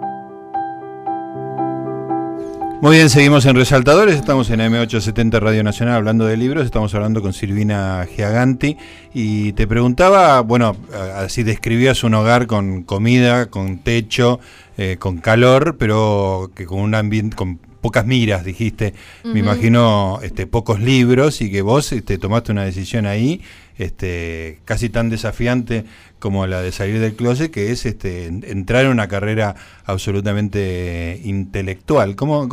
Muy 2.80 2.98
bien, 2.98 3.10
seguimos 3.10 3.44
en 3.48 3.56
Resaltadores, 3.56 4.16
estamos 4.16 4.52
en 4.52 4.60
AM870 4.60 5.40
Radio 5.40 5.64
Nacional 5.64 5.96
hablando 5.96 6.28
de 6.28 6.38
libros, 6.38 6.64
estamos 6.64 6.94
hablando 6.94 7.24
con 7.24 7.34
Silvina 7.34 8.06
Giaganti 8.06 8.78
y 9.16 9.54
te 9.54 9.66
preguntaba, 9.66 10.42
bueno, 10.42 10.78
así 11.16 11.42
describías 11.42 12.04
un 12.04 12.14
hogar 12.14 12.46
con 12.46 12.84
comida, 12.84 13.48
con 13.48 13.80
techo, 13.80 14.40
eh, 14.78 14.98
con 15.00 15.18
calor, 15.18 15.78
pero 15.80 16.52
que 16.54 16.68
con 16.68 16.80
un 16.80 16.94
ambiente, 16.94 17.36
con 17.36 17.58
pocas 17.58 18.06
miras, 18.06 18.46
dijiste, 18.46 18.94
me 19.24 19.40
imagino 19.40 20.20
este, 20.22 20.46
pocos 20.46 20.80
libros 20.80 21.42
y 21.42 21.52
que 21.52 21.64
vos 21.64 21.92
este, 21.92 22.20
tomaste 22.20 22.52
una 22.52 22.64
decisión 22.64 23.08
ahí 23.08 23.42
este, 23.78 24.60
casi 24.66 24.90
tan 24.90 25.10
desafiante 25.10 25.86
como 26.20 26.48
la 26.48 26.62
de 26.62 26.72
salir 26.72 27.00
del 27.00 27.16
closet, 27.16 27.52
que 27.52 27.72
es 27.72 27.86
este, 27.86 28.26
en- 28.26 28.44
entrar 28.48 28.86
en 28.86 28.92
una 28.92 29.08
carrera 29.08 29.56
absolutamente 29.86 31.22
intelectual. 31.24 32.16
¿Cómo, 32.16 32.48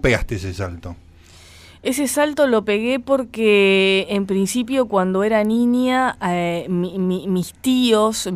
pegaste 0.00 0.36
ese 0.36 0.52
salto? 0.54 0.96
Ese 1.82 2.08
salto 2.08 2.48
lo 2.48 2.64
pegué 2.64 2.98
porque 2.98 4.06
en 4.10 4.26
principio 4.26 4.86
cuando 4.86 5.22
era 5.22 5.44
niña 5.44 6.16
eh, 6.20 6.66
mi- 6.68 6.98
mi- 6.98 7.28
mis 7.28 7.52
tíos, 7.54 8.26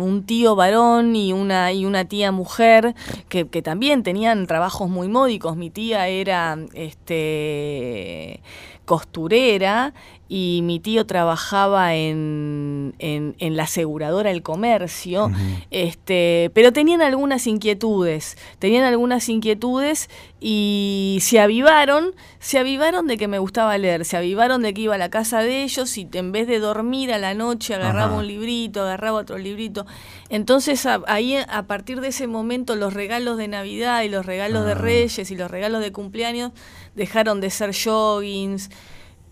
un 0.00 0.22
tío 0.24 0.54
varón 0.54 1.16
y 1.16 1.32
una, 1.32 1.72
y 1.72 1.84
una 1.84 2.04
tía 2.04 2.30
mujer 2.30 2.94
que, 3.28 3.48
que 3.48 3.60
también 3.60 4.04
tenían 4.04 4.46
trabajos 4.46 4.88
muy 4.88 5.08
módicos. 5.08 5.56
Mi 5.56 5.68
tía 5.68 6.06
era 6.06 6.56
este 6.74 8.40
costurera 8.84 9.92
y 10.28 10.60
mi 10.64 10.80
tío 10.80 11.06
trabajaba 11.06 11.94
en, 11.94 12.94
en, 12.98 13.36
en 13.38 13.56
la 13.56 13.62
aseguradora 13.64 14.30
El 14.32 14.42
Comercio, 14.42 15.30
este, 15.70 16.50
pero 16.54 16.72
tenían 16.72 17.02
algunas 17.02 17.46
inquietudes, 17.46 18.36
tenían 18.58 18.84
algunas 18.84 19.28
inquietudes 19.28 20.08
y 20.40 21.18
se 21.20 21.38
avivaron, 21.40 22.14
se 22.40 22.58
avivaron 22.58 23.06
de 23.06 23.16
que 23.16 23.28
me 23.28 23.38
gustaba 23.38 23.78
leer, 23.78 24.04
se 24.04 24.16
avivaron 24.16 24.62
de 24.62 24.74
que 24.74 24.82
iba 24.82 24.94
a 24.94 24.98
la 24.98 25.10
casa 25.10 25.40
de 25.40 25.62
ellos 25.62 25.96
y 25.96 26.08
en 26.12 26.32
vez 26.32 26.46
de 26.48 26.58
dormir 26.58 27.12
a 27.12 27.18
la 27.18 27.34
noche 27.34 27.74
agarraba 27.74 28.06
Ajá. 28.12 28.16
un 28.18 28.26
librito, 28.26 28.82
agarraba 28.82 29.18
otro 29.18 29.38
librito. 29.38 29.86
Entonces 30.28 30.86
a- 30.86 31.02
ahí 31.06 31.36
a 31.36 31.62
partir 31.66 32.00
de 32.00 32.08
ese 32.08 32.26
momento 32.26 32.74
los 32.74 32.94
regalos 32.94 33.36
de 33.38 33.48
Navidad 33.48 34.02
y 34.02 34.08
los 34.08 34.26
regalos 34.26 34.64
de 34.66 34.72
Ah. 34.72 34.76
Reyes 34.76 35.30
y 35.30 35.36
los 35.36 35.50
regalos 35.50 35.80
de 35.82 35.92
cumpleaños 35.92 36.52
dejaron 36.94 37.40
de 37.40 37.50
ser 37.50 37.72
joggings, 37.74 38.70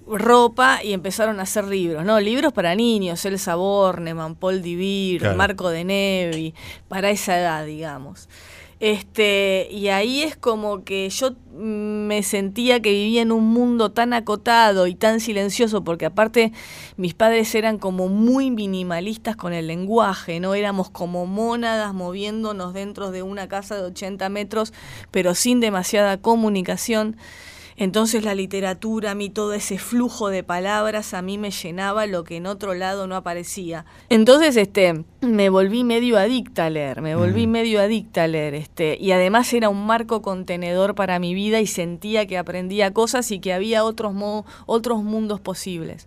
ropa 0.07 0.81
y 0.83 0.93
empezaron 0.93 1.41
a 1.41 1.45
hacer 1.45 1.65
libros, 1.65 2.05
¿no? 2.05 2.21
Libros 2.21 2.53
para 2.53 2.75
niños, 2.75 3.25
Elsa 3.25 3.55
Bornemann, 3.57 4.35
Paul 4.37 4.63
Divir, 4.63 5.21
Claro. 5.21 5.37
Marco 5.37 5.71
de 5.71 5.85
Nevi, 5.85 6.55
para 6.89 7.11
esa 7.11 7.39
edad, 7.39 7.65
digamos. 7.67 8.29
Este, 8.81 9.69
y 9.71 9.89
ahí 9.89 10.23
es 10.23 10.37
como 10.37 10.85
que 10.85 11.09
yo 11.09 11.31
me 11.57 12.23
sentía 12.23 12.83
que 12.83 12.91
vivía 12.91 13.23
en 13.23 13.33
un 13.33 13.47
mundo 13.47 13.93
tan 13.93 14.13
acotado 14.13 14.87
y 14.89 14.95
tan 14.95 15.21
silencioso, 15.21 15.85
porque 15.85 16.05
aparte 16.07 16.53
mis 16.97 17.15
padres 17.15 17.55
eran 17.55 17.79
como 17.79 18.09
muy 18.09 18.51
minimalistas 18.51 19.37
con 19.37 19.53
el 19.55 19.69
lenguaje, 19.69 20.39
¿no? 20.41 20.55
Éramos 20.55 20.91
como 20.91 21.25
mónadas 21.25 21.95
moviéndonos 21.95 22.75
dentro 22.75 23.11
de 23.11 23.23
una 23.23 23.49
casa 23.49 23.77
de 23.77 23.85
80 23.85 24.29
metros, 24.29 24.75
pero 25.11 25.35
sin 25.35 25.61
demasiada 25.61 26.19
comunicación. 26.19 27.17
Entonces 27.77 28.23
la 28.25 28.35
literatura, 28.35 29.11
a 29.11 29.15
mí 29.15 29.31
todo 29.31 29.53
ese 29.53 29.79
flujo 29.79 30.29
de 30.29 30.43
palabras, 30.45 31.13
a 31.15 31.23
mí 31.23 31.39
me 31.39 31.51
llenaba 31.51 32.07
lo 32.07 32.23
que 32.25 32.37
en 32.37 32.47
otro 32.47 32.75
lado 32.75 33.07
no 33.07 33.17
aparecía. 33.17 33.85
Entonces, 34.09 34.57
este, 34.57 35.05
me 35.21 35.49
volví 35.49 35.83
medio 35.83 36.17
adicta 36.19 36.67
a 36.67 36.71
leer, 36.71 37.01
me 37.03 37.17
volví 37.17 37.47
Mm. 37.47 37.51
medio 37.51 37.81
adicta 37.81 38.25
a 38.25 38.29
leer, 38.29 38.55
este, 38.55 38.97
y 39.01 39.11
además 39.13 39.53
era 39.53 39.69
un 39.71 39.87
marco 39.87 40.23
contenedor 40.23 40.95
para 40.95 41.19
mi 41.19 41.35
vida 41.35 41.61
y 41.61 41.67
sentía 41.67 42.27
que 42.27 42.39
aprendía 42.39 42.93
cosas 42.93 43.31
y 43.33 43.41
que 43.41 43.53
había 43.53 43.83
otros, 43.85 44.15
mo- 44.15 44.47
otros 44.67 45.03
mundos 45.03 45.41
posibles. 45.41 46.07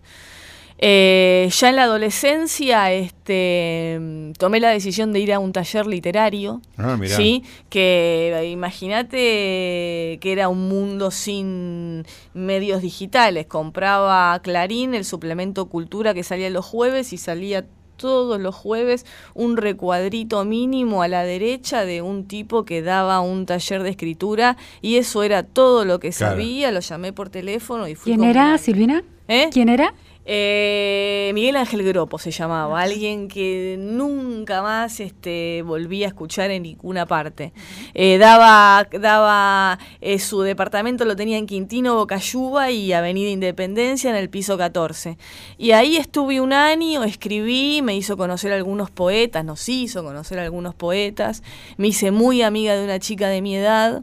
Eh, 0.80 1.48
ya 1.52 1.70
en 1.70 1.76
la 1.76 1.82
adolescencia 1.84 2.92
este, 2.92 3.98
tomé 4.38 4.60
la 4.60 4.70
decisión 4.70 5.12
de 5.12 5.18
ir 5.20 5.32
a 5.32 5.40
un 5.40 5.52
taller 5.52 5.86
literario. 5.88 6.60
Ah, 6.76 6.96
mirá. 6.96 7.16
Sí, 7.16 7.42
que 7.68 8.48
imagínate 8.52 10.18
que 10.20 10.32
era 10.32 10.48
un 10.48 10.68
mundo 10.68 11.10
sin 11.10 12.04
medios 12.32 12.80
digitales. 12.82 13.46
Compraba 13.46 14.38
Clarín, 14.42 14.94
el 14.94 15.04
suplemento 15.04 15.66
Cultura 15.66 16.14
que 16.14 16.22
salía 16.22 16.48
los 16.50 16.64
jueves 16.64 17.12
y 17.12 17.16
salía 17.18 17.66
todos 17.96 18.40
los 18.40 18.54
jueves 18.54 19.04
un 19.34 19.56
recuadrito 19.56 20.44
mínimo 20.44 21.02
a 21.02 21.08
la 21.08 21.24
derecha 21.24 21.84
de 21.84 22.00
un 22.00 22.28
tipo 22.28 22.64
que 22.64 22.80
daba 22.80 23.18
un 23.20 23.44
taller 23.44 23.82
de 23.82 23.90
escritura 23.90 24.56
y 24.80 24.98
eso 24.98 25.24
era 25.24 25.42
todo 25.42 25.84
lo 25.84 25.98
que 25.98 26.10
Claro. 26.10 26.34
sabía. 26.36 26.70
Lo 26.70 26.78
llamé 26.78 27.12
por 27.12 27.28
teléfono 27.30 27.88
y 27.88 27.96
fui 27.96 28.12
¿Quién 28.14 28.22
era, 28.22 28.44
una- 28.50 28.58
Silvina? 28.58 29.02
¿Eh? 29.26 29.50
¿Quién 29.52 29.68
era? 29.68 29.92
Eh, 30.30 31.30
Miguel 31.32 31.56
Ángel 31.56 31.82
Gropo 31.84 32.18
se 32.18 32.30
llamaba, 32.30 32.82
alguien 32.82 33.28
que 33.28 33.76
nunca 33.78 34.60
más 34.60 35.00
este, 35.00 35.62
volví 35.62 36.04
a 36.04 36.08
escuchar 36.08 36.50
en 36.50 36.64
ninguna 36.64 37.06
parte. 37.06 37.54
Eh, 37.94 38.18
daba 38.18 38.86
daba 39.00 39.78
eh, 40.02 40.18
su 40.18 40.42
departamento 40.42 41.06
lo 41.06 41.16
tenía 41.16 41.38
en 41.38 41.46
Quintino, 41.46 41.94
Bocayuba 41.94 42.70
y 42.70 42.92
Avenida 42.92 43.30
Independencia 43.30 44.10
en 44.10 44.16
el 44.16 44.28
piso 44.28 44.58
14. 44.58 45.16
Y 45.56 45.70
ahí 45.70 45.96
estuve 45.96 46.42
un 46.42 46.52
año, 46.52 47.04
escribí, 47.04 47.80
me 47.80 47.96
hizo 47.96 48.18
conocer 48.18 48.52
algunos 48.52 48.90
poetas, 48.90 49.46
nos 49.46 49.66
hizo 49.66 50.04
conocer 50.04 50.38
algunos 50.40 50.74
poetas, 50.74 51.42
me 51.78 51.88
hice 51.88 52.10
muy 52.10 52.42
amiga 52.42 52.76
de 52.76 52.84
una 52.84 52.98
chica 52.98 53.28
de 53.28 53.40
mi 53.40 53.56
edad 53.56 54.02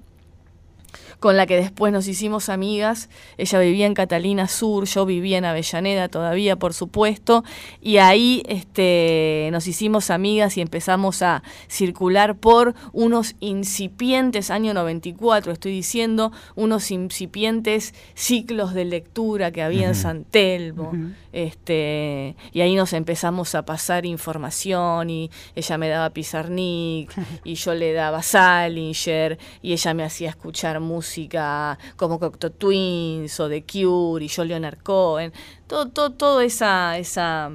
con 1.19 1.38
la 1.38 1.45
que 1.45 1.56
después 1.56 1.93
nos 1.93 2.08
hicimos 2.08 2.49
amigas. 2.49 3.10
Ella 3.38 3.60
vivía 3.60 3.86
en 3.86 3.93
Catalina 3.93 4.47
Sur, 4.47 4.86
yo 4.86 5.06
vivía 5.06 5.38
en 5.38 5.45
Avellaneda 5.45 6.10
todavía, 6.10 6.56
por 6.58 6.73
supuesto, 6.73 7.43
y 7.82 7.97
ahí 7.97 8.43
este, 8.47 9.49
nos 9.51 9.67
hicimos 9.67 10.10
amigas 10.10 10.58
y 10.58 10.62
empezamos 10.62 11.21
a 11.21 11.43
circular 11.67 12.36
por 12.36 12.75
unos 12.93 13.36
incipientes, 13.39 14.51
año 14.51 14.73
94 14.73 15.51
estoy 15.51 15.71
diciendo, 15.71 16.32
unos 16.56 16.91
incipientes 16.91 17.93
ciclos 18.13 18.73
de 18.73 18.86
lectura 18.86 19.51
que 19.51 19.62
había 19.62 19.89
en. 19.89 19.95
San 19.95 20.23
Telmo. 20.25 20.91
Este, 21.32 22.36
y 22.54 22.62
ahí 22.62 22.75
nos 22.75 22.93
empezamos 22.93 23.56
a 23.56 23.65
pasar 23.65 24.06
información 24.06 25.10
y 25.10 25.32
ella 25.56 25.78
me 25.78 25.89
daba 25.89 26.10
Pizarnik 26.12 27.12
y 27.43 27.56
yo 27.56 27.73
le 27.73 27.93
daba 27.93 28.21
Salinger 28.21 29.38
y 29.62 29.73
ella 29.73 29.93
me 29.93 30.04
hacía 30.04 30.30
escuchar 30.30 30.80
música 30.80 31.05
música, 31.06 31.78
como 31.98 32.20
Cocteau 32.20 32.52
Twins 32.52 33.39
o 33.39 33.48
The 33.48 33.63
Cure 33.63 34.26
y 34.26 34.30
John 34.30 34.48
Leonard 34.48 34.80
Cohen, 34.82 35.32
todo, 35.68 35.88
todo, 35.89 36.10
todo 36.12 36.41
esa, 36.41 36.98
esa 36.98 37.52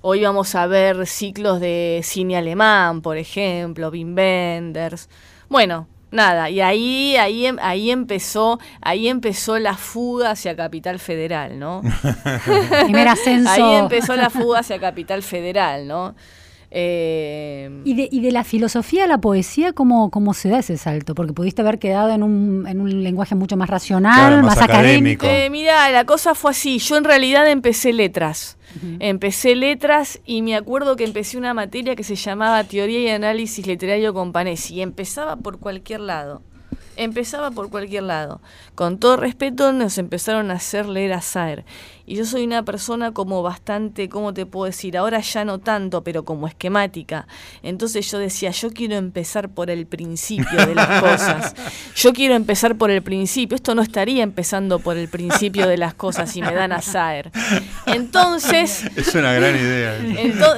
o 0.00 0.14
íbamos 0.14 0.54
a 0.54 0.66
ver 0.66 1.06
ciclos 1.06 1.60
de 1.60 2.00
cine 2.02 2.36
alemán, 2.36 3.02
por 3.02 3.18
ejemplo, 3.18 3.90
Wim 3.90 4.16
Wenders. 4.16 5.08
Bueno, 5.48 5.86
nada, 6.10 6.48
y 6.50 6.60
ahí, 6.60 7.16
ahí, 7.16 7.46
em- 7.46 7.58
ahí 7.60 7.90
empezó, 7.90 8.58
ahí 8.80 9.06
empezó 9.06 9.58
la 9.58 9.76
fuga 9.76 10.30
hacia 10.30 10.56
Capital 10.56 10.98
Federal, 10.98 11.58
¿no? 11.58 11.82
Primer 12.84 13.08
ascenso. 13.08 13.50
Ahí 13.50 13.74
empezó 13.76 14.16
la 14.16 14.30
fuga 14.30 14.60
hacia 14.60 14.80
Capital 14.80 15.22
Federal, 15.22 15.86
¿no? 15.86 16.14
Eh, 16.74 17.70
¿Y 17.84 17.94
de, 17.94 18.08
y 18.10 18.20
de 18.22 18.32
la 18.32 18.44
filosofía 18.44 19.04
a 19.04 19.06
la 19.06 19.18
poesía, 19.18 19.74
¿cómo, 19.74 20.10
cómo 20.10 20.32
se 20.32 20.48
da 20.48 20.60
ese 20.60 20.78
salto? 20.78 21.14
Porque 21.14 21.34
pudiste 21.34 21.60
haber 21.60 21.78
quedado 21.78 22.10
en 22.12 22.22
un, 22.22 22.66
en 22.66 22.80
un 22.80 23.02
lenguaje 23.04 23.34
mucho 23.34 23.58
más 23.58 23.68
racional, 23.68 24.14
Claro, 24.14 24.36
más 24.42 24.56
más, 24.56 24.64
académico. 24.64 25.26
académico. 25.26 25.26
Eh, 25.26 25.50
mira, 25.50 25.90
la 25.90 26.06
cosa 26.06 26.34
fue 26.34 26.52
así. 26.52 26.78
Yo 26.78 26.96
en 26.96 27.04
realidad 27.04 27.46
empecé 27.50 27.92
letras. 27.92 28.56
Empecé 29.00 29.54
letras 29.54 30.18
y 30.24 30.40
me 30.40 30.56
acuerdo 30.56 30.96
que 30.96 31.04
empecé 31.04 31.36
una 31.36 31.52
materia 31.52 31.94
que 31.94 32.04
se 32.04 32.16
llamaba 32.16 32.64
Teoría 32.64 33.00
y 33.00 33.08
Análisis 33.10 33.66
Literario 33.66 34.14
con 34.14 34.32
Panesi. 34.32 34.76
Y 34.76 34.80
empezaba 34.80 35.36
por 35.36 35.58
cualquier 35.58 36.00
lado. 36.00 36.40
Empezaba 36.96 37.50
por 37.50 37.68
cualquier 37.68 38.04
lado. 38.04 38.40
Con 38.74 38.98
todo 38.98 39.18
respeto, 39.18 39.72
nos 39.74 39.98
empezaron 39.98 40.50
a 40.50 40.54
hacer 40.54 40.86
leer 40.86 41.12
a 41.12 41.20
Saer. 41.20 41.64
Y 42.06 42.16
yo 42.16 42.24
soy 42.24 42.44
una 42.44 42.64
persona 42.64 43.12
como 43.12 43.42
bastante, 43.42 44.08
¿cómo 44.08 44.34
te 44.34 44.44
puedo 44.46 44.66
decir? 44.66 44.96
Ahora 44.96 45.20
ya 45.20 45.44
no 45.44 45.58
tanto, 45.58 46.02
pero 46.02 46.24
como 46.24 46.48
esquemática. 46.48 47.26
Entonces 47.62 48.10
yo 48.10 48.18
decía, 48.18 48.50
yo 48.50 48.70
quiero 48.70 48.96
empezar 48.96 49.48
por 49.48 49.70
el 49.70 49.86
principio 49.86 50.66
de 50.66 50.74
las 50.74 51.00
cosas. 51.00 51.54
Yo 51.94 52.12
quiero 52.12 52.34
empezar 52.34 52.76
por 52.76 52.90
el 52.90 53.02
principio. 53.02 53.54
Esto 53.54 53.74
no 53.74 53.82
estaría 53.82 54.22
empezando 54.22 54.78
por 54.80 54.96
el 54.96 55.08
principio 55.08 55.66
de 55.68 55.76
las 55.76 55.94
cosas 55.94 56.30
si 56.30 56.42
me 56.42 56.52
dan 56.54 56.72
a 56.72 56.82
Saer. 56.82 57.30
Entonces, 57.86 58.84
Es 58.96 59.14
una 59.14 59.32
gran 59.32 59.54
idea. 59.56 59.98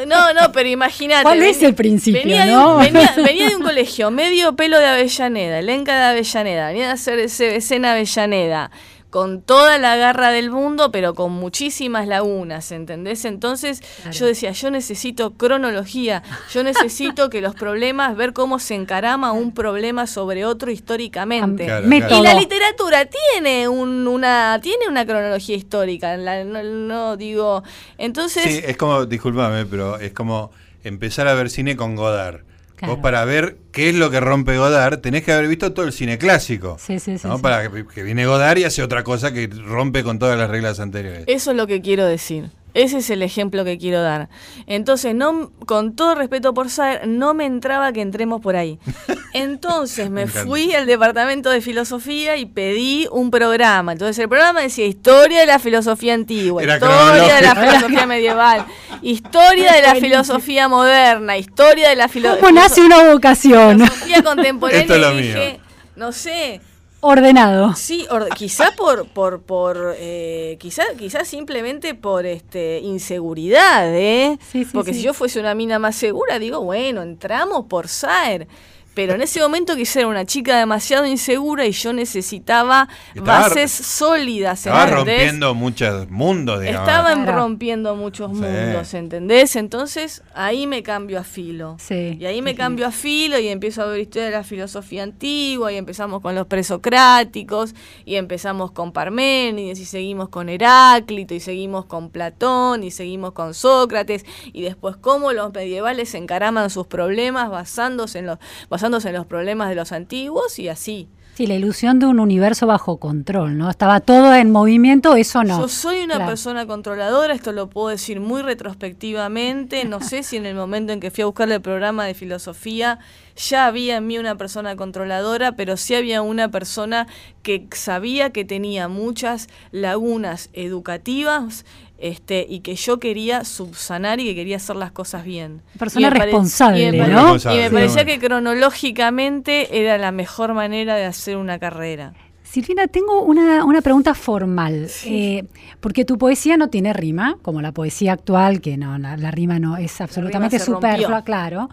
no, 0.07 0.33
no, 0.33 0.53
pero 0.53 0.69
imagínate. 0.69 1.23
¿Cuál 1.25 1.43
es 1.43 1.63
el 1.63 1.75
principio, 1.75 2.21
Venía, 2.23 2.47
de 2.47 2.53
no? 2.53 2.77
venía, 2.79 3.13
venía 3.17 3.49
de 3.49 3.57
un 3.57 3.63
colegio, 3.63 4.11
medio 4.11 4.55
pelo 4.57 4.79
de 4.79 4.87
Avellaneda, 4.87 5.59
elenca 5.59 5.95
de 5.97 6.05
Avellaneda, 6.05 6.69
venía 6.69 6.91
a 6.91 6.95
hacer 6.95 7.19
ese 7.19 7.57
escena 7.57 7.93
Avellaneda, 7.93 8.71
con 9.15 9.43
toda 9.43 9.79
la 9.79 9.95
garra 9.95 10.31
del 10.31 10.51
mundo, 10.51 10.91
pero 10.91 11.15
con 11.15 11.31
muchísimas 11.31 12.09
lagunas, 12.09 12.73
¿entendés? 12.73 13.25
Entonces 13.25 13.81
yo 14.11 14.27
decía, 14.27 14.51
yo 14.51 14.73
necesito 14.73 15.35
cronología, 15.35 16.25
yo 16.53 16.65
necesito 16.65 17.31
que 17.31 17.41
los 17.41 17.55
problemas, 17.55 18.17
ver 18.17 18.33
cómo 18.33 18.59
se 18.59 18.75
encarama 18.75 19.31
un 19.31 19.55
problema 19.55 20.09
sobre 20.09 20.45
otro 20.45 20.73
históricamente. 20.73 21.65
Claro. 21.65 21.87
Y 21.87 22.23
la 22.25 22.35
literatura 22.35 23.07
tiene 23.07 23.69
un- 23.69 24.09
una 24.09 24.59
tiene 24.61 24.89
una 24.89 25.07
cronología 25.07 25.55
histórica, 25.55 26.17
la- 26.17 26.43
no, 26.43 26.61
no 26.65 27.17
digo, 27.17 27.63
entonces 27.99 28.43
Sí, 28.43 28.61
es 28.67 28.77
como, 28.77 29.07
discúlpame, 29.07 29.65
pero 29.67 29.97
es 30.01 30.13
como 30.13 30.51
empezar 30.83 31.29
a 31.29 31.35
ver 31.35 31.51
cine 31.51 31.77
con 31.77 31.95
Godard. 31.95 32.41
Claro. 32.77 32.95
Vos 32.95 33.03
para 33.03 33.25
ver 33.25 33.57
qué 33.71 33.89
es 33.91 33.95
lo 33.95 34.11
que 34.11 34.21
rompe 34.21 34.59
Godard, 34.59 34.99
tenés 34.99 35.23
que 35.23 35.33
haber 35.33 35.49
visto 35.49 35.73
todo 35.73 35.87
el 35.87 35.93
cine 35.93 36.19
clásico. 36.19 36.77
Sí, 36.81 36.99
sí, 36.99 37.19
sí, 37.19 37.29
¿no? 37.29 37.37
sí. 37.37 37.43
Para 37.43 37.71
que, 37.71 37.87
que 37.87 38.03
viene 38.03 38.27
Godard 38.27 38.59
y 38.59 38.65
hace 38.65 38.83
otra 38.83 39.05
cosa 39.05 39.33
que 39.33 39.47
rompe 39.47 40.03
con 40.03 40.19
todas 40.19 40.39
las 40.39 40.51
reglas 40.51 40.81
anteriores. 40.81 41.25
Eso 41.27 41.53
es 41.53 41.57
lo 41.57 41.67
que 41.67 41.81
quiero 41.81 42.05
decir. 42.05 42.51
Ese 42.75 42.99
es 42.99 43.09
el 43.11 43.23
ejemplo 43.23 43.65
que 43.65 43.79
quiero 43.79 44.03
dar. 44.03 44.29
Entonces, 44.67 45.15
no, 45.15 45.53
con 45.67 45.95
todo 45.95 46.15
respeto 46.17 46.53
por 46.55 46.69
Saer, 46.71 47.07
no 47.07 47.33
me 47.33 47.47
entraba 47.47 47.93
que 47.93 48.01
entremos 48.03 48.41
por 48.41 48.57
ahí. 48.57 48.79
Entonces 49.33 50.11
me, 50.11 50.27
fui 50.27 50.75
al 50.75 50.87
departamento 50.87 51.51
de 51.51 51.61
filosofía 51.61 52.37
y 52.37 52.47
pedí 52.47 53.09
un 53.11 53.31
programa. 53.31 53.93
Entonces 53.93 54.19
el 54.19 54.29
programa 54.29 54.61
decía 54.61 54.87
historia 54.87 55.41
de 55.41 55.47
la 55.47 55.59
filosofía 55.59 56.15
antigua, 56.15 56.63
Era 56.63 56.75
historia 56.75 57.37
de 57.37 57.43
la 57.43 57.55
filosofía 57.55 58.07
medieval, 58.07 58.67
historia 59.03 59.73
de 59.73 59.83
la 59.83 59.95
filosofía 59.97 60.69
moderna, 60.69 61.37
historia 61.37 61.89
de 61.89 61.97
la 61.97 62.09
filo- 62.09 62.37
¿Cómo 62.41 62.53
nace 62.53 62.81
una 62.81 63.11
vocación? 63.13 63.81
filosofía 63.81 64.23
contemporánea. 64.25 64.83
Esto 64.83 64.95
es 64.95 65.01
lo 65.01 65.13
y 65.13 65.15
mío. 65.23 65.25
dije, 65.35 65.61
no 65.97 66.13
sé, 66.13 66.61
Ordenado. 67.07 67.75
Sí, 67.75 68.07
or- 68.11 68.31
quizá 68.31 68.71
por, 68.77 69.07
por, 69.09 69.43
por 69.43 69.95
eh, 69.99 70.57
quizá, 70.59 70.85
quizá 70.97 71.25
simplemente 71.27 71.95
por 71.95 72.25
este 72.25 72.79
inseguridad, 72.81 73.95
¿eh? 73.95 74.39
Sí, 74.51 74.65
sí, 74.65 74.71
Porque 74.73 74.95
sí. 74.95 75.01
si 75.01 75.05
yo 75.05 75.13
fuese 75.13 75.39
una 75.39 75.55
mina 75.55 75.79
más 75.79 75.97
segura, 75.97 76.39
digo, 76.39 76.61
bueno, 76.63 77.03
entramos 77.03 77.67
por 77.67 77.89
Saer. 77.89 78.49
Pero 78.95 79.15
en 79.15 79.23
ese 79.23 79.41
momento 79.41 79.77
quizá 79.77 80.01
era 80.01 80.09
una 80.09 80.25
chica 80.25 80.57
demasiado 80.59 81.05
insegura 81.07 81.67
y 81.67 81.73
yo 81.73 81.93
necesitaba 81.93 82.89
Estaba- 83.15 83.41
bases 83.49 83.73
sólidas. 83.73 84.59
Estaba 84.61 84.85
¿entendés? 84.89 85.19
rompiendo 85.19 85.55
muchos 85.55 86.11
mundos, 86.11 86.61
digamos. 86.61 86.81
Estaban 86.89 87.23
Claro. 87.25 87.39
rompiendo 87.39 87.97
muchos 87.97 88.31
Sí. 88.31 88.37
mundos, 88.43 88.95
¿entendés? 88.95 89.57
Entonces 89.57 90.23
ahí 90.35 90.67
me 90.67 90.83
cambio 90.83 91.19
a 91.19 91.25
filo. 91.25 91.77
Sí. 91.81 92.17
Y 92.21 92.25
ahí 92.27 92.41
me 92.41 92.55
cambio 92.55 92.87
a 92.87 92.91
filo 92.93 93.39
y 93.39 93.49
empiezo 93.49 93.83
a 93.83 93.87
ver 93.87 94.01
historia 94.01 94.27
de 94.27 94.31
la 94.33 94.45
filosofía 94.45 95.03
antigua 95.03 95.73
y 95.73 95.77
empezamos 95.77 96.21
con 96.21 96.35
los 96.35 96.47
presocráticos 96.47 97.75
y 98.05 98.15
empezamos 98.17 98.71
con 98.73 98.93
Parménides 98.93 99.79
y 99.81 99.85
seguimos 99.85 100.29
con 100.29 100.49
Heráclito 100.49 101.35
y 101.35 101.41
seguimos 101.41 101.87
con 101.87 102.11
Platón 102.11 102.85
y 102.85 102.91
seguimos 102.91 103.33
con 103.33 103.55
Sócrates 103.55 104.25
y 104.53 104.63
después 104.63 104.97
cómo 104.97 105.33
los 105.33 105.53
medievales 105.53 106.15
encaraman 106.15 106.71
sus 106.71 106.87
problemas 106.87 107.51
basándose 107.51 108.21
en 108.21 108.27
los, 108.27 108.39
basándose 108.69 108.84
en 108.85 109.13
los 109.15 109.27
problemas 109.27 109.69
de 109.71 109.75
los 109.77 109.93
antiguos 109.93 110.59
y 110.59 110.69
así. 110.69 111.09
Sí, 111.35 111.49
la 111.49 111.55
ilusión 111.55 111.99
de 111.99 112.07
un 112.07 112.21
universo 112.21 112.67
bajo 112.69 112.99
control, 112.99 113.59
¿no? 113.59 113.69
Estaba 113.69 113.99
todo 113.99 114.33
en 114.37 114.53
movimiento, 114.53 115.17
eso 115.17 115.43
no. 115.43 115.63
Yo 115.63 115.69
soy 115.69 116.05
una 116.05 116.15
Claro. 116.17 116.29
persona 116.31 116.65
controladora, 116.67 117.35
esto 117.35 117.51
lo 117.51 117.69
puedo 117.69 117.89
decir 117.89 118.21
muy 118.21 118.43
retrospectivamente, 118.43 119.85
no 119.85 120.01
sé 120.01 120.23
si 120.23 120.37
en 120.37 120.47
el 120.47 120.55
momento 120.55 120.93
en 120.93 121.01
que 121.01 121.11
fui 121.11 121.23
a 121.23 121.27
buscarle 121.27 121.57
el 121.57 121.61
programa 121.63 122.05
de 122.05 122.15
filosofía 122.15 122.99
ya 123.37 123.67
había 123.67 123.97
en 123.97 124.07
mí 124.07 124.19
una 124.19 124.37
persona 124.37 124.77
controladora, 124.77 125.53
pero 125.53 125.77
sí 125.77 125.95
había 125.95 126.23
una 126.23 126.51
persona 126.51 127.07
que 127.43 127.67
sabía 127.73 128.31
que 128.31 128.45
tenía 128.45 128.89
muchas 128.89 129.49
lagunas 129.73 130.51
educativas 130.53 131.65
este, 131.99 132.45
y 132.49 132.61
que 132.61 132.75
yo 132.75 132.99
quería 133.01 133.45
subsanar 133.45 134.21
y 134.21 134.25
que 134.25 134.35
quería 134.35 134.57
hacer 134.57 134.77
las 134.77 134.93
cosas 134.93 135.25
bien. 135.25 135.63
Persona 135.79 136.09
Y 136.09 136.11
me 136.11 136.17
pare- 136.19 136.25
responsable, 136.33 136.83
y 136.89 136.93
me 136.93 136.99
pare- 136.99 137.13
¿no? 137.13 137.37
Y 137.37 137.57
me 137.59 137.71
parecía 137.71 138.01
sí. 138.03 138.07
que 138.07 138.19
cronológicamente 138.19 139.81
era 139.81 139.99
la 139.99 140.13
mejor 140.13 140.55
manera 140.55 140.97
de 140.97 141.05
hacer 141.05 141.37
una 141.37 141.59
carrera. 141.59 142.13
Silvina, 142.43 142.87
tengo 142.87 143.23
una, 143.23 143.65
una 143.65 143.81
pregunta 143.81 144.15
formal, 144.15 144.89
eh, 145.07 145.45
porque 145.81 146.05
tu 146.05 146.19
poesía 146.19 146.57
no 146.57 146.69
tiene 146.69 146.93
rima, 146.93 147.37
como 147.43 147.61
la 147.63 147.73
poesía 147.73 148.13
actual, 148.13 148.61
que 148.61 148.77
no, 148.77 148.97
la, 148.99 149.17
la 149.17 149.31
rima 149.31 149.59
no 149.59 149.77
es 149.77 150.01
absolutamente 150.01 150.59
superflua, 150.61 151.23
claro. 151.23 151.69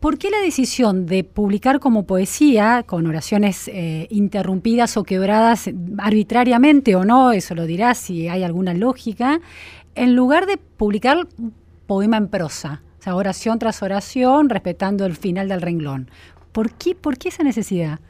¿Por 0.00 0.16
qué 0.16 0.30
la 0.30 0.40
decisión 0.40 1.04
de 1.04 1.24
publicar 1.24 1.78
como 1.78 2.06
poesía, 2.06 2.84
con 2.86 3.06
oraciones 3.06 3.68
eh, 3.68 4.06
interrumpidas 4.08 4.96
o 4.96 5.04
quebradas 5.04 5.68
arbitrariamente 5.98 6.96
o 6.96 7.04
no, 7.04 7.32
eso 7.32 7.54
lo 7.54 7.66
dirás 7.66 7.98
si 7.98 8.26
hay 8.26 8.42
alguna 8.42 8.72
lógica, 8.72 9.40
en 9.94 10.16
lugar 10.16 10.46
de 10.46 10.56
publicar 10.56 11.28
poema 11.86 12.16
en 12.16 12.28
prosa, 12.28 12.80
o 12.98 13.02
sea, 13.02 13.14
oración 13.14 13.58
tras 13.58 13.82
oración, 13.82 14.48
respetando 14.48 15.04
el 15.04 15.16
final 15.16 15.48
del 15.48 15.60
renglón? 15.60 16.10
¿Por 16.52 16.72
qué, 16.72 16.94
por 16.94 17.18
qué 17.18 17.28
esa 17.28 17.42
necesidad? 17.42 18.00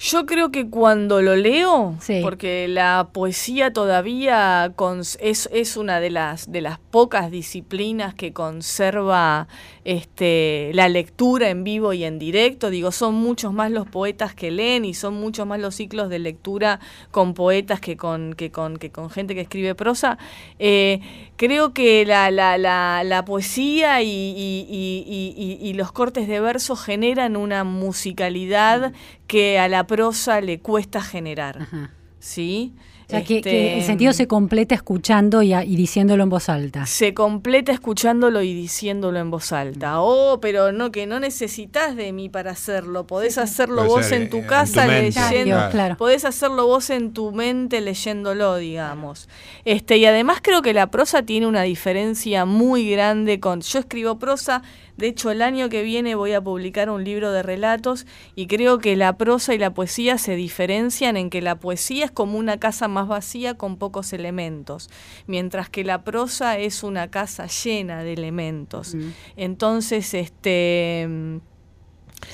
Yo 0.00 0.26
creo 0.26 0.52
que 0.52 0.70
cuando 0.70 1.22
lo 1.22 1.34
leo, 1.34 1.96
Sí. 2.00 2.20
porque 2.22 2.68
la 2.68 3.08
poesía 3.12 3.72
todavía 3.72 4.72
es, 5.18 5.48
es 5.52 5.76
una 5.76 5.98
de 5.98 6.10
las, 6.10 6.52
de 6.52 6.60
las 6.60 6.78
pocas 6.78 7.32
disciplinas 7.32 8.14
que 8.14 8.32
conserva 8.32 9.48
este, 9.84 10.70
la 10.74 10.88
lectura 10.88 11.48
en 11.50 11.64
vivo 11.64 11.94
y 11.94 12.04
en 12.04 12.20
directo, 12.20 12.70
digo, 12.70 12.92
son 12.92 13.16
muchos 13.16 13.52
más 13.52 13.72
los 13.72 13.88
poetas 13.88 14.34
que 14.36 14.52
leen 14.52 14.84
y 14.84 14.94
son 14.94 15.14
muchos 15.14 15.48
más 15.48 15.58
los 15.58 15.74
ciclos 15.74 16.08
de 16.10 16.20
lectura 16.20 16.78
con 17.10 17.34
poetas 17.34 17.80
que 17.80 17.96
con, 17.96 18.34
que 18.34 18.52
con, 18.52 18.76
que 18.76 18.90
con 18.92 19.10
gente 19.10 19.34
que 19.34 19.40
escribe 19.40 19.74
prosa. 19.74 20.16
Eh, 20.60 21.00
creo 21.36 21.72
que 21.74 22.04
la, 22.06 22.30
la, 22.30 22.56
la, 22.56 23.02
la 23.02 23.24
poesía 23.24 24.00
y, 24.02 24.06
y- 24.08 24.66
y- 24.68 25.04
y- 25.08 25.58
y- 25.64 25.68
y 25.70 25.72
los 25.72 25.90
cortes 25.90 26.28
de 26.28 26.38
verso 26.38 26.76
generan 26.76 27.36
una 27.36 27.64
musicalidad 27.64 28.92
que 29.28 29.60
a 29.60 29.68
la 29.68 29.86
prosa 29.86 30.40
le 30.40 30.58
cuesta 30.58 31.00
generar. 31.00 31.62
Ajá. 31.62 31.92
¿Sí? 32.18 32.74
O 33.06 33.10
sea, 33.10 33.24
que, 33.24 33.40
que 33.40 33.72
el 33.72 33.78
Este, 33.78 33.86
sentido 33.86 34.12
se 34.12 34.26
completa 34.26 34.74
escuchando 34.74 35.40
y, 35.40 35.54
a- 35.54 35.64
y 35.64 35.76
diciéndolo 35.76 36.22
en 36.24 36.28
voz 36.28 36.50
alta. 36.50 36.84
se 36.84 37.14
completa 37.14 37.72
escuchándolo 37.72 38.42
y 38.42 38.52
diciéndolo 38.52 39.18
en 39.18 39.30
voz 39.30 39.50
alta. 39.52 40.02
Oh, 40.02 40.40
pero 40.42 40.72
no, 40.72 40.90
que 40.92 41.06
no 41.06 41.18
necesitas 41.18 41.96
de 41.96 42.12
mí 42.12 42.28
para 42.28 42.50
hacerlo. 42.50 43.06
Podés 43.06 43.38
hacerlo 43.38 43.76
Puede 43.76 43.88
vos 43.88 44.04
ser, 44.06 44.22
en 44.22 44.28
tu 44.30 44.36
en 44.38 44.44
casa 44.44 44.84
tu 44.84 44.90
leyendo. 44.90 45.54
Claro, 45.56 45.70
claro. 45.70 45.96
Podés 45.96 46.26
hacerlo 46.26 46.66
vos 46.66 46.90
en 46.90 47.14
tu 47.14 47.32
mente 47.32 47.80
leyéndolo, 47.80 48.56
digamos. 48.56 49.28
Este, 49.64 49.96
y 49.96 50.04
además 50.04 50.40
creo 50.42 50.60
que 50.60 50.74
la 50.74 50.88
prosa 50.90 51.22
tiene 51.22 51.46
una 51.46 51.62
diferencia 51.62 52.44
muy 52.44 52.90
grande 52.90 53.40
con. 53.40 53.62
Yo 53.62 53.78
escribo 53.78 54.18
prosa 54.18 54.60
De 54.98 55.06
hecho, 55.06 55.30
el 55.30 55.42
año 55.42 55.68
que 55.68 55.84
viene 55.84 56.16
voy 56.16 56.32
a 56.32 56.40
publicar 56.40 56.90
un 56.90 57.04
libro 57.04 57.30
de 57.30 57.44
relatos 57.44 58.04
y 58.34 58.48
creo 58.48 58.78
que 58.78 58.96
la 58.96 59.16
prosa 59.16 59.54
y 59.54 59.58
la 59.58 59.72
poesía 59.72 60.18
se 60.18 60.34
diferencian 60.34 61.16
en 61.16 61.30
que 61.30 61.40
la 61.40 61.54
poesía 61.54 62.06
es 62.06 62.10
como 62.10 62.36
una 62.36 62.58
casa 62.58 62.88
más 62.88 63.06
vacía 63.06 63.54
con 63.54 63.76
pocos 63.76 64.12
elementos, 64.12 64.90
mientras 65.28 65.70
que 65.70 65.84
la 65.84 66.02
prosa 66.02 66.58
es 66.58 66.82
una 66.82 67.08
casa 67.08 67.46
llena 67.46 68.02
de 68.02 68.12
elementos. 68.12 68.96
Entonces, 69.36 70.14
este 70.14 71.08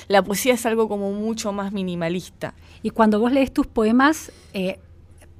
la 0.07 0.23
poesía 0.23 0.55
es 0.55 0.65
algo 0.65 0.87
como 0.89 1.11
mucho 1.11 1.53
más 1.53 1.71
minimalista. 1.71 2.55
Y 2.81 2.89
cuando 2.89 3.19
vos 3.19 3.31
lees 3.31 3.51
tus 3.51 3.67
poemas, 3.67 4.31
eh, 4.53 4.79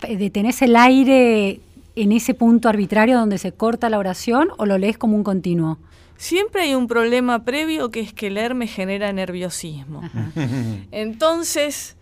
¿detenés 0.08 0.62
el 0.62 0.76
aire 0.76 1.60
en 1.96 2.12
ese 2.12 2.36
punto 2.36 2.70
arbitrario 2.70 3.18
donde 3.18 3.40
se 3.40 3.52
corta 3.52 3.90
la 3.90 3.98
oración 3.98 4.50
o 4.58 4.68
lo 4.68 4.78
lees 4.78 5.00
como 5.00 5.16
un 5.16 5.24
continuo? 5.24 5.80
Siempre 6.18 6.64
hay 6.64 6.76
un 6.76 6.88
problema 6.88 7.44
previo 7.44 7.92
que 7.92 8.00
es 8.00 8.14
que 8.14 8.30
leer 8.30 8.56
me 8.56 8.68
genera 8.68 9.12
nerviosismo. 9.12 10.02
Entonces, 10.92 11.98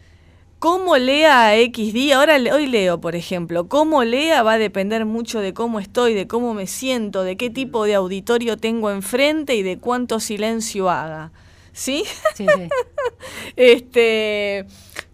cómo 0.60 0.98
lea 0.98 1.48
a 1.48 1.58
X 1.58 1.94
día, 1.94 2.20
ahora 2.20 2.38
hoy 2.54 2.68
leo, 2.68 3.02
por 3.02 3.16
ejemplo, 3.16 3.68
cómo 3.68 4.04
lea 4.04 4.44
va 4.44 4.54
a 4.54 4.58
depender 4.58 5.06
mucho 5.06 5.40
de 5.40 5.54
cómo 5.54 5.80
estoy, 5.80 6.14
de 6.14 6.28
cómo 6.28 6.54
me 6.54 6.68
siento, 6.68 7.24
de 7.24 7.36
qué 7.38 7.50
tipo 7.50 7.86
de 7.86 7.96
auditorio 7.96 8.56
tengo 8.56 8.92
enfrente 8.92 9.56
y 9.56 9.64
de 9.64 9.78
cuánto 9.78 10.20
silencio 10.20 10.90
haga. 10.90 11.32
¿Sí? 11.74 12.04
Sí, 12.36 12.46
sí. 12.46 12.70
este, 13.56 14.66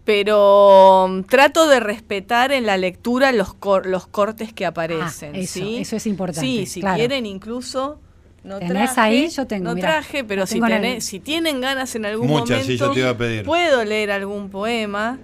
pero 0.04 1.08
mm, 1.10 1.22
trato 1.24 1.68
de 1.68 1.80
respetar 1.80 2.52
en 2.52 2.66
la 2.66 2.78
lectura 2.78 3.32
los, 3.32 3.56
los 3.86 4.08
cortes 4.08 4.54
que 4.54 4.66
aparecen. 4.66 5.36
Ah, 5.36 5.39
eso, 5.39 5.54
¿sí? 5.54 5.78
eso 5.78 5.95
es 5.95 6.06
importante. 6.06 6.41
Sí, 6.41 6.66
si 6.66 6.82
quieren 6.82 7.26
incluso 7.26 8.00
no 8.44 8.60
traje, 8.60 9.00
ahí? 9.00 9.30
Yo 9.30 9.48
tengo. 9.48 9.74
No 9.74 9.76
traje, 9.76 10.24
pero 10.24 10.46
si, 10.46 10.60
si 11.00 11.20
tienen 11.20 11.62
ganas 11.62 11.96
en 11.96 12.06
algún 12.06 12.28
Muchas, 12.28 12.62
momento, 12.62 12.86
yo 12.86 12.92
te 12.92 13.00
iba 13.00 13.10
a 13.10 13.18
pedir. 13.18 13.44
puedo 13.46 13.84
leer 13.84 14.12
algún 14.12 14.50
poema. 14.50 15.20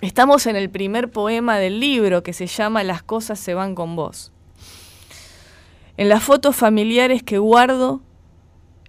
Estamos 0.00 0.46
en 0.46 0.56
el 0.56 0.70
primer 0.70 1.10
poema 1.10 1.58
del 1.58 1.80
libro 1.80 2.22
que 2.22 2.32
se 2.32 2.46
llama 2.46 2.84
Las 2.84 3.02
cosas 3.02 3.38
se 3.38 3.54
van 3.54 3.74
con 3.74 3.96
vos. 3.96 4.30
En 5.96 6.08
las 6.08 6.22
fotos 6.22 6.54
familiares 6.54 7.24
que 7.24 7.38
guardo, 7.38 8.00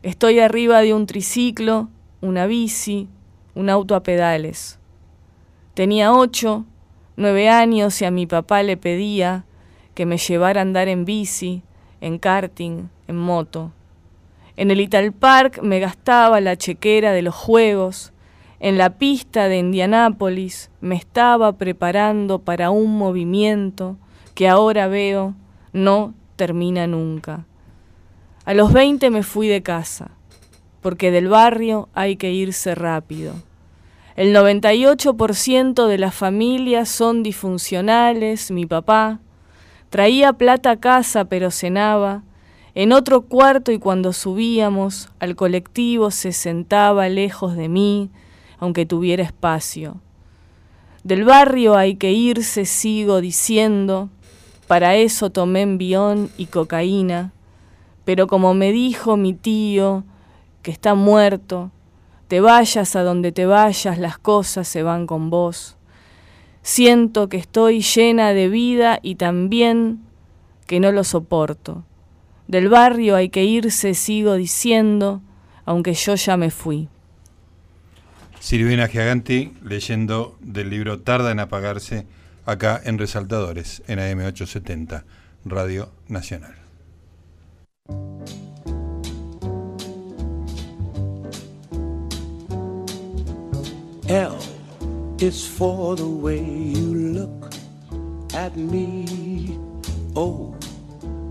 estoy 0.04 0.40
arriba 0.40 0.82
de 0.82 0.94
un 0.94 1.08
triciclo, 1.08 1.90
una 2.22 2.46
bici, 2.46 3.08
un 3.56 3.70
auto 3.70 3.96
a 3.96 4.04
pedales. 4.04 4.78
Tenía 5.74 6.14
ocho, 6.14 6.66
nueve 7.16 7.50
años 7.50 8.00
y 8.02 8.06
a 8.06 8.12
mi 8.12 8.28
papá 8.28 8.62
le 8.62 8.78
pedía 8.78 9.46
que 9.96 10.06
me 10.06 10.18
llevara 10.18 10.62
a 10.62 10.64
andar 10.64 10.88
en 10.88 11.06
bici, 11.06 11.64
en 12.02 12.20
karting, 12.20 12.90
en 13.10 13.18
moto. 13.18 13.72
En 14.56 14.70
el 14.70 14.80
Ital 14.80 15.12
Park 15.12 15.62
me 15.64 15.80
gastaba 15.80 16.40
la 16.42 16.58
chequera 16.58 17.12
de 17.12 17.24
los 17.24 17.34
juegos. 17.34 18.14
En 18.60 18.78
la 18.78 18.92
pista 18.98 19.48
de 19.48 19.58
Indianápolis 19.58 20.70
me 20.80 20.96
estaba 20.96 21.54
preparando 21.54 22.40
para 22.40 22.70
un 22.70 22.98
movimiento 22.98 23.98
que 24.36 24.48
ahora 24.48 24.88
veo 24.88 25.34
no 25.74 26.14
termina 26.36 26.86
nunca. 26.86 27.46
A 28.46 28.54
los 28.54 28.74
20 28.74 29.10
me 29.10 29.24
fui 29.24 29.48
de 29.48 29.64
casa, 29.64 30.12
porque 30.82 31.10
del 31.10 31.30
barrio 31.30 31.90
hay 31.94 32.16
que 32.16 32.32
irse 32.32 32.76
rápido. 32.76 33.34
El 34.16 34.36
98% 34.36 35.88
de 35.88 35.98
las 35.98 36.14
familias 36.14 36.90
son 36.90 37.24
disfuncionales, 37.24 38.52
mi 38.52 38.68
papá. 38.68 39.20
Traía 39.90 40.34
plata 40.34 40.72
a 40.72 40.80
casa 40.80 41.26
pero 41.26 41.50
cenaba 41.50 42.24
en 42.80 42.94
otro 42.94 43.24
cuarto 43.24 43.74
y 43.74 43.78
cuando 43.78 44.14
subíamos 44.14 45.10
al 45.20 45.36
colectivo 45.36 46.12
se 46.12 46.32
sentaba 46.32 47.10
lejos 47.10 47.58
de 47.58 47.68
mí, 47.68 48.10
aunque 48.58 48.86
tuviera 48.86 49.22
espacio. 49.22 49.98
Del 51.04 51.26
barrio 51.26 51.76
hay 51.76 51.98
que 51.98 52.14
irse, 52.14 52.64
sigo 52.64 53.20
diciendo, 53.20 54.08
para 54.66 54.96
eso 54.96 55.30
tomé 55.30 55.64
envión 55.64 56.30
y 56.38 56.46
cocaína, 56.46 57.34
pero 58.06 58.28
como 58.28 58.54
me 58.54 58.72
dijo 58.72 59.18
mi 59.18 59.34
tío, 59.34 60.06
que 60.62 60.72
está 60.72 60.96
muerto, 60.96 61.72
te 62.30 62.40
vayas 62.40 62.96
a 62.96 63.04
donde 63.04 63.34
te 63.34 63.46
vayas, 63.46 64.00
las 64.00 64.18
cosas 64.18 64.70
se 64.70 64.84
van 64.84 65.06
con 65.06 65.30
vos. 65.30 65.76
Siento 66.62 67.28
que 67.28 67.36
estoy 67.36 67.82
llena 67.82 68.30
de 68.30 68.48
vida 68.48 69.00
y 69.02 69.16
también 69.16 70.00
que 70.66 70.80
no 70.80 70.94
lo 70.94 71.04
soporto. 71.04 71.84
Del 72.50 72.68
barrio 72.68 73.16
hay 73.16 73.30
que 73.30 73.46
irse, 73.46 73.94
sigo 73.94 74.34
diciendo, 74.34 75.22
aunque 75.66 75.94
yo 75.94 76.16
ya 76.16 76.36
me 76.36 76.50
fui. 76.50 76.90
Silvina 78.40 78.88
Giaganti 78.88 79.54
leyendo 79.64 80.36
del 80.40 80.72
libro 80.72 81.00
Tarda 81.00 81.32
en 81.32 81.42
apagarse 81.42 82.08
acá 82.48 82.82
en 82.84 82.98
Resaltadores, 82.98 83.84
en 83.88 84.00
AM870, 84.00 85.04
Radio 85.46 85.92
Nacional. 86.08 86.56
L 94.08 94.36
is 95.20 95.48
for 95.48 95.96
the 95.96 96.04
way 96.04 96.74
you 96.74 96.96
look 96.96 97.54
at 98.34 98.56
me. 98.56 99.56
O 100.16 100.56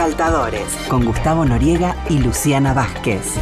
Resaltadores 0.00 0.64
con 0.88 1.04
Gustavo 1.04 1.44
Noriega 1.44 1.94
y 2.08 2.20
Luciana 2.20 2.72
Vázquez. 2.72 3.34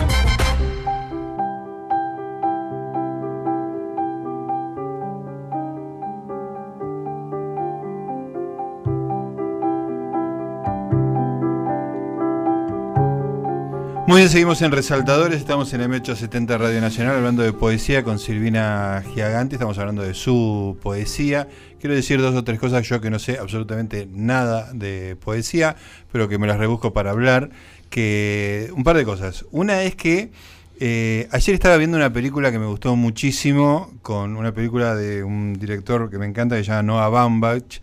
Bien, 14.19 14.29
seguimos 14.29 14.61
en 14.62 14.73
Resaltadores, 14.73 15.39
estamos 15.39 15.73
en 15.75 15.81
M870 15.81 16.59
Radio 16.59 16.81
Nacional 16.81 17.14
hablando 17.14 17.45
de 17.45 17.53
poesía 17.53 18.03
con 18.03 18.19
Silvina 18.19 19.05
Giaganti, 19.14 19.55
estamos 19.55 19.79
hablando 19.79 20.03
de 20.03 20.12
su 20.12 20.77
poesía. 20.83 21.47
Quiero 21.79 21.95
decir 21.95 22.21
dos 22.21 22.35
o 22.35 22.43
tres 22.43 22.59
cosas, 22.59 22.85
yo 22.89 23.01
que 23.01 23.11
no 23.11 23.21
sé 23.21 23.39
absolutamente 23.39 24.09
nada 24.12 24.73
de 24.73 25.14
poesía, 25.14 25.77
pero 26.11 26.29
que 26.29 26.37
me 26.37 26.49
las 26.49 26.59
rebusco 26.59 26.93
para 26.93 27.12
hablar, 27.12 27.51
que 27.91 28.73
un 28.75 28.83
par 28.83 28.97
de 28.97 29.05
cosas. 29.05 29.45
Una 29.53 29.85
es 29.85 29.95
que 29.95 30.33
eh, 30.81 31.29
ayer 31.31 31.55
estaba 31.55 31.77
viendo 31.77 31.97
una 31.97 32.12
película 32.12 32.51
que 32.51 32.59
me 32.59 32.66
gustó 32.66 32.97
muchísimo, 32.97 33.93
con 34.03 34.37
una 34.37 34.53
película 34.53 34.97
de 34.97 35.23
un 35.23 35.53
director 35.53 36.11
que 36.11 36.19
me 36.19 36.27
encanta, 36.27 36.57
que 36.57 36.64
se 36.64 36.73
llama 36.73 36.83
Noah 36.83 37.09
Baumbach, 37.09 37.81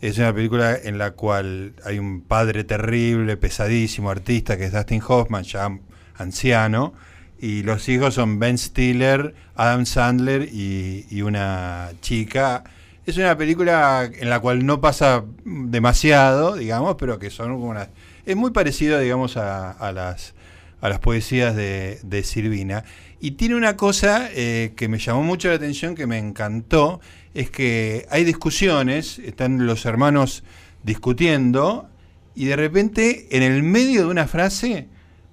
es 0.00 0.18
una 0.18 0.32
película 0.32 0.76
en 0.76 0.96
la 0.98 1.12
cual 1.12 1.72
hay 1.84 1.98
un 1.98 2.20
padre 2.20 2.64
terrible, 2.64 3.36
pesadísimo, 3.36 4.10
artista, 4.10 4.56
que 4.56 4.64
es 4.66 4.72
Dustin 4.72 5.02
Hoffman, 5.06 5.42
ya 5.42 5.76
anciano, 6.16 6.94
y 7.40 7.62
los 7.62 7.88
hijos 7.88 8.14
son 8.14 8.38
Ben 8.38 8.58
Stiller, 8.58 9.34
Adam 9.56 9.86
Sandler 9.86 10.48
y, 10.52 11.22
una 11.22 11.90
chica. 12.00 12.64
Es 13.06 13.16
una 13.16 13.36
película 13.36 14.08
en 14.12 14.30
la 14.30 14.40
cual 14.40 14.64
no 14.66 14.80
pasa 14.80 15.24
demasiado, 15.44 16.56
digamos, 16.56 16.96
pero 16.98 17.18
que 17.18 17.30
son 17.30 17.54
como 17.54 17.68
una... 17.70 17.88
Es 18.26 18.36
muy 18.36 18.50
parecido, 18.50 18.98
digamos, 19.00 19.36
a, 19.36 19.92
las, 19.92 20.34
a 20.80 20.88
las 20.88 20.98
poesías 21.00 21.56
de, 21.56 21.98
de 22.02 22.22
Silvina. 22.22 22.84
Y 23.20 23.32
tiene 23.32 23.56
una 23.56 23.76
cosa 23.76 24.28
eh, 24.32 24.74
que 24.76 24.88
me 24.88 24.98
llamó 24.98 25.22
mucho 25.22 25.48
la 25.48 25.54
atención, 25.54 25.94
que 25.94 26.06
me 26.06 26.18
encantó, 26.18 27.00
es 27.34 27.50
que 27.50 28.06
hay 28.10 28.24
discusiones, 28.24 29.18
están 29.18 29.66
los 29.66 29.84
hermanos 29.86 30.44
discutiendo, 30.82 31.88
y 32.34 32.46
de 32.46 32.56
repente 32.56 33.26
en 33.30 33.42
el 33.42 33.62
medio 33.62 34.02
de 34.02 34.06
una 34.08 34.26
frase, 34.26 34.88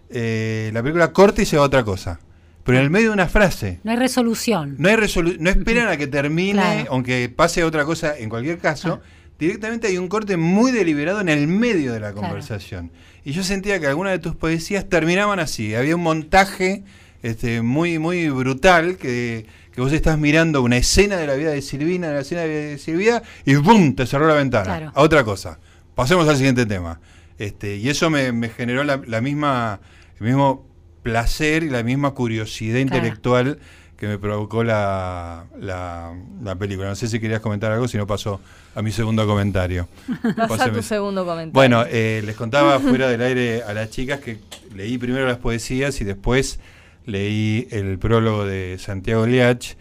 eh, 0.10 0.70
la 0.74 0.82
película 0.82 1.12
corta 1.14 1.41
y 1.41 1.46
se 1.46 1.58
va 1.58 1.64
a 1.64 1.68
otra 1.68 1.84
cosa. 1.84 2.20
Pero 2.64 2.80
en 2.80 2.84
el 2.86 2.89
medio 2.89 3.08
de 3.10 3.14
una 3.14 3.28
frase. 3.28 3.80
No 3.84 3.91
hay 3.91 3.98
resolución. 3.98 4.76
No 4.80 4.89
hay 4.89 4.96
resolu 4.96 5.36
no 5.39 5.52
esperan 5.52 5.88
a 5.88 5.98
que 5.98 6.08
termine, 6.08 6.54
Claro. 6.54 6.88
aunque 6.89 7.30
pase 7.30 7.64
otra 7.64 7.86
cosa 7.86 8.18
en 8.18 8.28
cualquier 8.30 8.58
caso. 8.58 9.02
Ah. 9.04 9.08
Directamente 9.38 9.88
hay 9.88 9.98
un 10.00 10.08
corte 10.08 10.36
muy 10.38 10.72
deliberado 10.72 11.22
en 11.22 11.30
el 11.30 11.48
medio 11.48 11.93
de 11.93 12.00
la 12.00 12.12
Claro. 12.12 12.28
conversación. 12.28 12.91
Y 13.24 13.34
yo 13.34 13.43
sentía 13.43 13.80
que 13.80 13.86
algunas 13.88 14.14
de 14.14 14.20
tus 14.20 14.36
poesías 14.36 14.89
terminaban 14.89 15.39
así. 15.39 15.76
Había 15.76 15.96
un 15.96 16.02
montaje 16.04 16.84
este, 17.22 17.62
muy, 17.62 18.00
muy 18.00 18.30
brutal 18.30 18.98
que, 18.98 19.46
que 19.76 19.82
vos 19.82 19.91
estás 19.91 20.17
mirando 20.17 20.61
una 20.61 20.78
escena 20.78 21.17
de 21.17 21.28
la 21.28 21.34
vida 21.36 21.51
de 21.51 21.61
Silvina, 21.61 22.07
de 22.07 22.13
la 22.15 22.21
escena 22.21 22.41
de 22.41 22.78
Silvia, 22.78 23.21
y 23.45 23.55
¡bum! 23.55 23.93
te 23.93 24.05
cerró 24.07 24.28
la 24.28 24.36
ventana. 24.36 24.63
Claro. 24.65 24.91
A 24.95 25.01
otra 25.01 25.23
cosa. 25.23 25.59
Pasemos 25.93 26.28
al 26.28 26.38
siguiente 26.38 26.65
tema. 26.65 26.99
Este, 27.38 27.76
y 27.76 27.89
eso 27.89 28.09
me, 28.09 28.32
me 28.32 28.49
generó 28.49 28.84
la, 28.86 29.01
la 29.05 29.19
misma, 29.21 29.82
el 30.19 30.26
mismo 30.28 30.65
placer 31.03 31.63
y 31.63 31.69
la 31.69 31.84
misma 31.84 32.11
curiosidad 32.11 32.76
Claro. 32.82 32.97
intelectual 32.97 33.59
que 33.97 34.07
me 34.07 34.17
provocó 34.17 34.63
la, 34.63 35.45
la, 35.59 36.13
la 36.43 36.55
película. 36.55 36.89
No 36.89 36.95
sé 36.95 37.07
si 37.07 37.19
querías 37.19 37.39
comentar 37.41 37.71
algo, 37.71 37.88
si 37.88 37.97
no 37.97 38.05
paso 38.07 38.41
a 38.76 38.82
mi 38.82 38.91
segundo 38.91 39.26
comentario. 39.28 39.88
Vas 40.23 40.38
a 40.38 40.47
Pásame. 40.47 40.78
tu 40.78 40.84
segundo 40.84 41.26
comentario. 41.26 41.51
Bueno, 41.53 41.86
eh, 41.89 42.21
les 42.26 42.36
contaba 42.36 42.80
fuera 42.80 43.07
del 43.07 43.21
aire 43.21 43.63
a 43.63 43.73
las 43.73 43.89
chicas 43.89 44.19
que 44.19 44.39
leí 44.73 44.97
primero 44.97 45.26
las 45.28 45.38
poesías 45.38 45.99
y 46.01 46.03
después 46.03 46.59
leí 47.06 47.68
el 47.72 47.97
prólogo 47.99 48.45
de 48.45 48.78
Santiago 48.80 49.26
Liach 49.26 49.76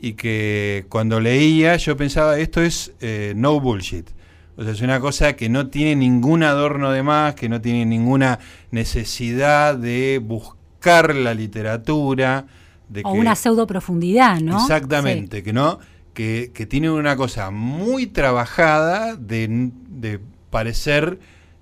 y 0.00 0.14
que 0.14 0.86
cuando 0.88 1.20
leía 1.20 1.76
yo 1.76 1.96
pensaba 1.96 2.38
esto 2.38 2.62
es 2.62 2.92
eh, 3.00 3.34
no 3.36 3.60
bullshit. 3.60 4.08
O 4.56 4.62
sea, 4.62 4.72
es 4.72 4.80
una 4.82 5.00
cosa 5.00 5.34
que 5.36 5.48
no 5.48 5.68
tiene 5.68 5.96
ningún 5.96 6.42
adorno 6.42 6.90
de 6.90 7.02
más, 7.02 7.34
que 7.34 7.48
no 7.48 7.60
tiene 7.60 7.86
ninguna 7.86 8.38
necesidad 8.70 9.76
de 9.76 10.20
buscar 10.22 11.14
la 11.14 11.34
literatura. 11.34 12.46
De 12.88 13.02
o 13.04 13.12
que- 13.12 13.18
una 13.18 13.36
pseudo 13.36 13.66
profundidad, 13.66 14.40
¿no? 14.40 14.58
Exactamente, 14.60 15.42
que 15.42 15.52
no, 15.52 15.78
que, 16.14 16.50
que 16.52 16.66
tiene 16.66 16.90
una 16.90 17.16
cosa 17.16 17.50
muy 17.50 18.06
trabajada 18.06 19.16
de, 19.16 19.70
de 19.88 20.20
parecer 20.50 21.18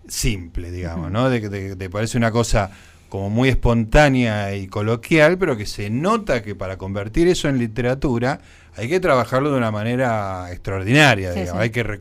simple, 0.06 0.70
digamos, 0.70 1.10
¿no? 1.10 1.28
De, 1.28 1.48
de, 1.48 1.74
de 1.76 1.90
parece 1.90 2.16
una 2.16 2.30
cosa 2.30 2.70
como 3.08 3.30
muy 3.30 3.48
espontánea 3.48 4.54
y 4.54 4.66
coloquial, 4.66 5.38
pero 5.38 5.56
que 5.56 5.66
se 5.66 5.90
nota 5.90 6.42
que 6.42 6.54
para 6.54 6.76
convertir 6.76 7.28
eso 7.28 7.48
en 7.48 7.58
literatura 7.58 8.40
hay 8.76 8.88
que 8.88 9.00
trabajarlo 9.00 9.50
de 9.50 9.58
una 9.58 9.70
manera 9.70 10.50
extraordinaria, 10.52 11.32
Sí, 11.32 11.40
digamos. 11.40 11.60
sí. 11.60 11.62
Hay 11.64 11.70
que 11.70 12.00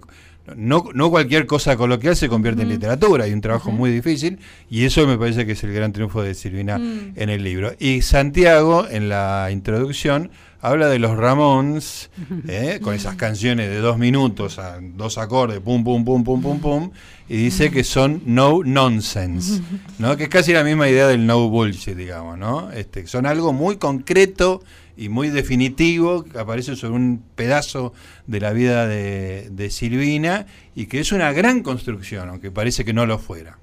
no, 0.56 0.86
no 0.94 1.10
cualquier 1.10 1.46
cosa 1.46 1.76
coloquial 1.76 2.16
se 2.16 2.30
convierte 2.30 2.62
en 2.62 2.70
literatura, 2.70 3.26
hay 3.26 3.34
un 3.34 3.42
trabajo 3.42 3.70
muy 3.72 3.92
difícil 3.92 4.40
y 4.70 4.86
eso 4.86 5.06
me 5.06 5.18
parece 5.18 5.46
que 5.46 5.52
es 5.54 5.64
el 5.66 5.74
gran 5.74 5.92
triunfo 5.92 6.22
de 6.24 6.34
Silvina 6.36 6.78
Mm. 6.78 7.14
en 7.18 7.30
el 7.30 7.44
libro. 7.44 7.74
Y 7.80 8.02
Santiago, 8.02 8.88
en 8.90 9.10
la 9.10 9.50
introducción, 9.52 10.32
habla 10.62 10.90
de 10.90 11.00
los 11.00 11.16
Ramones, 11.18 12.10
¿eh? 12.48 12.80
con 12.82 12.94
esas 12.94 13.16
canciones 13.16 13.70
de 13.70 13.78
dos 13.78 13.98
minutos, 13.98 14.60
a 14.60 14.80
dos 14.82 15.18
acordes, 15.18 15.60
pum, 15.60 15.84
pum, 15.84 16.04
pum, 16.04 16.24
pum, 16.24 16.42
pum, 16.42 16.60
pum, 16.60 16.92
y 17.30 17.38
dice 17.38 17.72
que 17.72 17.84
son 17.84 18.22
no 18.26 18.62
nonsense, 18.64 19.62
¿no? 20.00 20.18
que 20.18 20.24
es 20.24 20.30
casi 20.30 20.54
la 20.54 20.64
misma 20.64 20.90
idea 20.90 21.08
del 21.08 21.26
no 21.26 21.50
bullshit, 21.50 21.96
digamos, 21.96 22.38
¿no? 22.38 22.72
Este, 22.72 23.06
son 23.08 23.26
algo 23.26 23.54
muy 23.54 23.78
concreto 23.78 24.64
y 24.96 25.10
muy 25.10 25.30
definitivo, 25.30 26.24
que 26.24 26.40
aparece 26.40 26.76
sobre 26.76 26.96
un 26.96 27.24
pedazo 27.36 27.94
de 28.26 28.40
la 28.40 28.52
vida 28.52 28.88
de, 28.88 29.50
de 29.52 29.70
Silvina, 29.70 30.48
y 30.74 30.88
que 30.88 31.00
es 31.00 31.12
una 31.12 31.32
gran 31.34 31.62
construcción, 31.62 32.30
aunque 32.30 32.50
parece 32.50 32.84
que 32.84 32.94
no 32.94 33.06
lo 33.06 33.20
fuera. 33.20 33.60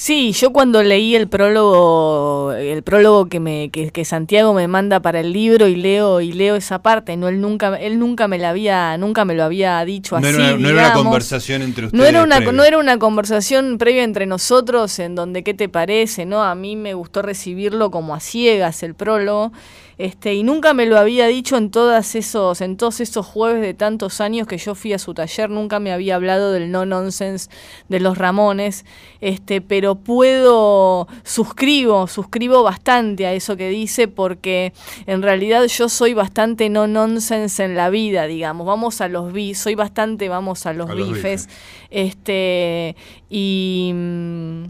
Sí, 0.00 0.30
yo 0.30 0.52
cuando 0.52 0.80
leí 0.84 1.16
el 1.16 1.26
prólogo, 1.26 2.52
el 2.52 2.84
prólogo 2.84 3.26
que 3.26 3.40
me 3.40 3.68
que, 3.70 3.90
que 3.90 4.04
Santiago 4.04 4.54
me 4.54 4.68
manda 4.68 5.00
para 5.00 5.18
el 5.18 5.32
libro 5.32 5.66
y 5.66 5.74
leo 5.74 6.20
y 6.20 6.30
leo 6.32 6.54
esa 6.54 6.82
parte, 6.82 7.16
no 7.16 7.26
él 7.26 7.40
nunca 7.40 7.74
él 7.74 7.98
nunca 7.98 8.28
me 8.28 8.38
la 8.38 8.50
había 8.50 8.96
nunca 8.96 9.24
me 9.24 9.34
lo 9.34 9.42
había 9.42 9.84
dicho 9.84 10.16
No, 10.20 10.28
así. 10.28 10.36
era, 10.36 10.54
una, 10.54 10.56
no 10.56 10.68
era 10.68 10.82
una 10.84 10.92
conversación 10.92 11.62
entre 11.62 11.86
ustedes. 11.86 12.00
No 12.00 12.08
era, 12.08 12.22
una, 12.22 12.36
previa. 12.36 12.52
no 12.52 12.62
era 12.62 12.78
una 12.78 12.96
conversación 13.00 13.76
previa 13.76 14.04
entre 14.04 14.26
nosotros 14.26 14.96
en 15.00 15.16
donde 15.16 15.42
qué 15.42 15.52
te 15.52 15.68
parece, 15.68 16.26
¿no? 16.26 16.44
A 16.44 16.54
mí 16.54 16.76
me 16.76 16.94
gustó 16.94 17.20
recibirlo 17.22 17.90
como 17.90 18.14
a 18.14 18.20
ciegas 18.20 18.84
el 18.84 18.94
prólogo. 18.94 19.50
Este, 19.98 20.34
y 20.34 20.44
nunca 20.44 20.74
me 20.74 20.86
lo 20.86 20.96
había 20.96 21.26
dicho 21.26 21.56
en 21.56 21.72
todas 21.72 22.14
esos, 22.14 22.60
en 22.60 22.76
todos 22.76 23.00
esos 23.00 23.26
jueves 23.26 23.60
de 23.60 23.74
tantos 23.74 24.20
años 24.20 24.46
que 24.46 24.56
yo 24.56 24.76
fui 24.76 24.92
a 24.92 24.98
su 24.98 25.12
taller, 25.12 25.50
nunca 25.50 25.80
me 25.80 25.92
había 25.92 26.14
hablado 26.14 26.52
del 26.52 26.70
no 26.70 26.86
nonsense 26.86 27.50
de 27.88 27.98
los 27.98 28.16
Ramones, 28.16 28.84
este, 29.20 29.60
pero 29.60 29.96
puedo, 29.96 31.08
suscribo, 31.24 32.06
suscribo 32.06 32.62
bastante 32.62 33.26
a 33.26 33.32
eso 33.32 33.56
que 33.56 33.70
dice, 33.70 34.06
porque 34.06 34.72
en 35.06 35.20
realidad 35.20 35.64
yo 35.66 35.88
soy 35.88 36.14
bastante 36.14 36.68
no 36.68 36.86
nonsense 36.86 37.64
en 37.64 37.74
la 37.74 37.90
vida, 37.90 38.28
digamos, 38.28 38.68
vamos 38.68 39.00
a 39.00 39.08
los 39.08 39.32
bifes, 39.32 39.58
soy 39.58 39.74
bastante, 39.74 40.28
vamos 40.28 40.64
a 40.66 40.72
los 40.74 40.88
A 40.90 40.94
los 40.94 41.08
bifes, 41.08 41.46
bifes. 41.46 41.48
este, 41.90 42.94
y... 43.28 43.90
mm, 43.92 44.64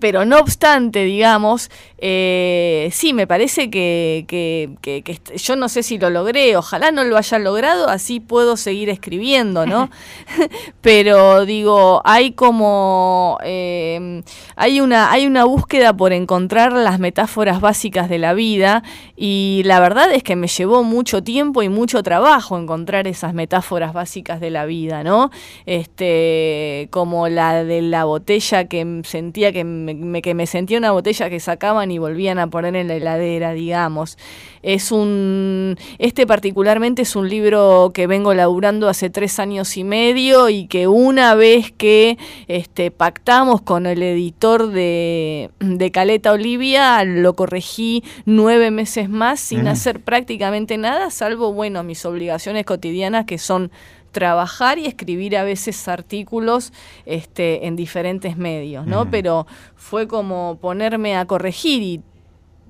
pero 0.00 0.24
no 0.24 0.38
obstante, 0.38 1.04
digamos, 1.04 1.70
eh, 2.06 2.90
sí, 2.92 3.14
me 3.14 3.26
parece 3.26 3.70
que, 3.70 4.26
que- 4.28 4.68
que- 4.82 5.00
que 5.00 5.12
est- 5.12 5.32
yo 5.36 5.56
no 5.56 5.70
sé 5.70 5.82
si 5.82 5.96
lo 5.96 6.10
logré, 6.10 6.54
ojalá 6.54 6.90
no 6.90 7.02
lo 7.02 7.16
haya 7.16 7.38
logrado, 7.38 7.88
así 7.88 8.20
puedo 8.20 8.58
seguir 8.58 8.90
escribiendo, 8.90 9.64
¿no? 9.64 9.88
Pero 10.82 11.46
digo, 11.46 12.02
hay 12.04 12.32
como, 12.32 13.38
eh, 13.42 14.22
hay, 14.54 14.80
una, 14.82 15.10
hay 15.12 15.26
una 15.26 15.44
búsqueda 15.44 15.96
por 15.96 16.12
encontrar 16.12 16.72
las 16.74 16.98
metáforas 16.98 17.62
básicas 17.62 18.10
de 18.10 18.18
la 18.18 18.34
vida 18.34 18.82
y 19.16 19.62
la 19.64 19.80
verdad 19.80 20.12
es 20.12 20.22
que 20.22 20.36
me 20.36 20.48
llevó 20.48 20.82
mucho 20.82 21.22
tiempo 21.22 21.62
y 21.62 21.70
mucho 21.70 22.02
trabajo 22.02 22.58
encontrar 22.58 23.06
esas 23.08 23.32
metáforas 23.32 23.94
básicas 23.94 24.40
de 24.40 24.50
la 24.50 24.66
vida, 24.66 25.02
¿no? 25.04 25.30
Este, 25.64 26.88
como 26.90 27.28
la 27.28 27.64
de 27.64 27.80
la 27.80 28.04
botella 28.04 28.64
que 28.66 29.00
sentía 29.04 29.52
que 29.52 29.64
me- 29.64 29.94
me- 29.94 30.20
que 30.22 30.34
me 30.34 30.46
sentía 30.46 30.76
una 30.78 30.90
botella 30.92 31.30
que 31.30 31.40
sacaban 31.40 31.90
y 31.94 31.98
volvían 31.98 32.38
a 32.38 32.48
poner 32.48 32.76
en 32.76 32.88
la 32.88 32.96
heladera, 32.96 33.52
digamos. 33.52 34.18
Es 34.62 34.92
un, 34.92 35.76
este 35.98 36.26
particularmente 36.26 37.02
es 37.02 37.16
un 37.16 37.28
libro 37.28 37.92
que 37.94 38.06
vengo 38.06 38.34
laburando 38.34 38.88
hace 38.88 39.10
tres 39.10 39.38
años 39.38 39.76
y 39.76 39.84
medio 39.84 40.48
y 40.48 40.66
que 40.66 40.88
una 40.88 41.34
vez 41.34 41.72
que 41.72 42.18
este, 42.48 42.90
pactamos 42.90 43.60
con 43.62 43.86
el 43.86 44.02
editor 44.02 44.68
de, 44.68 45.50
de 45.60 45.90
Caleta 45.90 46.32
Olivia, 46.32 47.04
lo 47.04 47.34
corregí 47.34 48.02
nueve 48.24 48.70
meses 48.70 49.08
más 49.08 49.40
sin 49.40 49.60
Ujú. 49.60 49.68
hacer 49.68 50.00
prácticamente 50.00 50.78
nada, 50.78 51.10
salvo, 51.10 51.52
bueno, 51.52 51.82
mis 51.82 52.04
obligaciones 52.04 52.64
cotidianas 52.64 53.26
que 53.26 53.38
son 53.38 53.70
trabajar 54.14 54.78
y 54.78 54.86
escribir 54.86 55.36
a 55.36 55.44
veces 55.44 55.88
artículos 55.88 56.72
este, 57.04 57.66
en 57.66 57.76
diferentes 57.76 58.38
medios, 58.38 58.86
¿no? 58.86 59.02
Ujú. 59.02 59.10
Pero 59.10 59.46
fue 59.74 60.08
como 60.08 60.56
ponerme 60.60 61.16
a 61.16 61.26
corregir 61.26 61.82
y, 61.82 62.00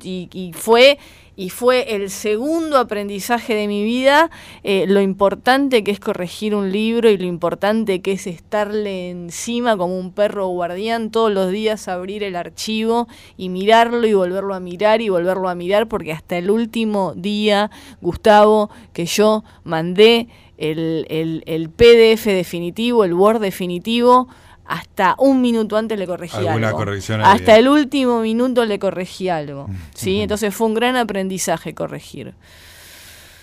y, 0.03 0.29
y 0.33 0.53
fue 0.55 0.99
y 1.37 1.51
fue 1.51 1.95
el 1.97 2.11
segundo 2.11 2.79
aprendizaje 2.79 3.55
de 3.55 3.67
mi 3.69 3.83
vida, 3.85 4.31
eh, 4.63 4.85
lo 4.87 5.01
importante 5.01 5.83
que 5.83 5.91
es 5.91 6.01
corregir 6.01 6.55
un 6.55 6.71
libro 6.71 7.11
y 7.11 7.17
lo 7.19 7.25
importante 7.27 8.01
que 8.03 8.13
es 8.13 8.27
estarle 8.27 9.11
encima 9.11 9.77
como 9.77 9.99
un 9.99 10.13
perro 10.13 10.47
guardián 10.49 11.11
todos 11.11 11.33
los 11.33 11.51
días, 11.51 11.89
abrir 11.89 12.23
el 12.23 12.37
archivo 12.37 13.09
y 13.37 13.49
mirarlo 13.49 14.07
y 14.07 14.15
volverlo 14.15 14.55
a 14.55 14.61
mirar 14.61 15.01
y 15.01 15.09
volverlo 15.09 15.49
a 15.49 15.55
mirar, 15.55 15.89
porque 15.89 16.13
hasta 16.13 16.39
el 16.39 16.51
último 16.51 17.15
día, 17.17 17.71
Gustavo, 18.01 18.71
que 18.93 19.07
yo 19.07 19.43
mandé 19.65 20.29
el, 20.57 21.07
el- 21.09 21.43
el 21.47 21.69
PDF 21.71 22.27
definitivo, 22.27 23.05
el 23.05 23.15
Word 23.15 23.41
definitivo, 23.41 24.29
hasta 24.67 25.15
un 25.19 25.41
minuto 25.41 25.77
antes 25.77 25.99
le 25.99 26.07
corregí 26.07 26.37
Alguna 26.37 26.69
algo. 26.69 26.79
corrección 26.79 27.21
hasta 27.21 27.53
había. 27.53 27.57
el 27.59 27.69
último 27.69 28.21
minuto 28.21 28.65
le 28.65 28.79
corregí 28.79 29.29
algo. 29.29 29.69
¿sí? 29.95 30.15
Ujú. 30.15 30.23
Entonces 30.23 30.55
fue 30.55 30.67
un 30.69 30.75
gran 30.75 30.97
aprendizaje 30.97 31.75
corregir. 31.75 32.35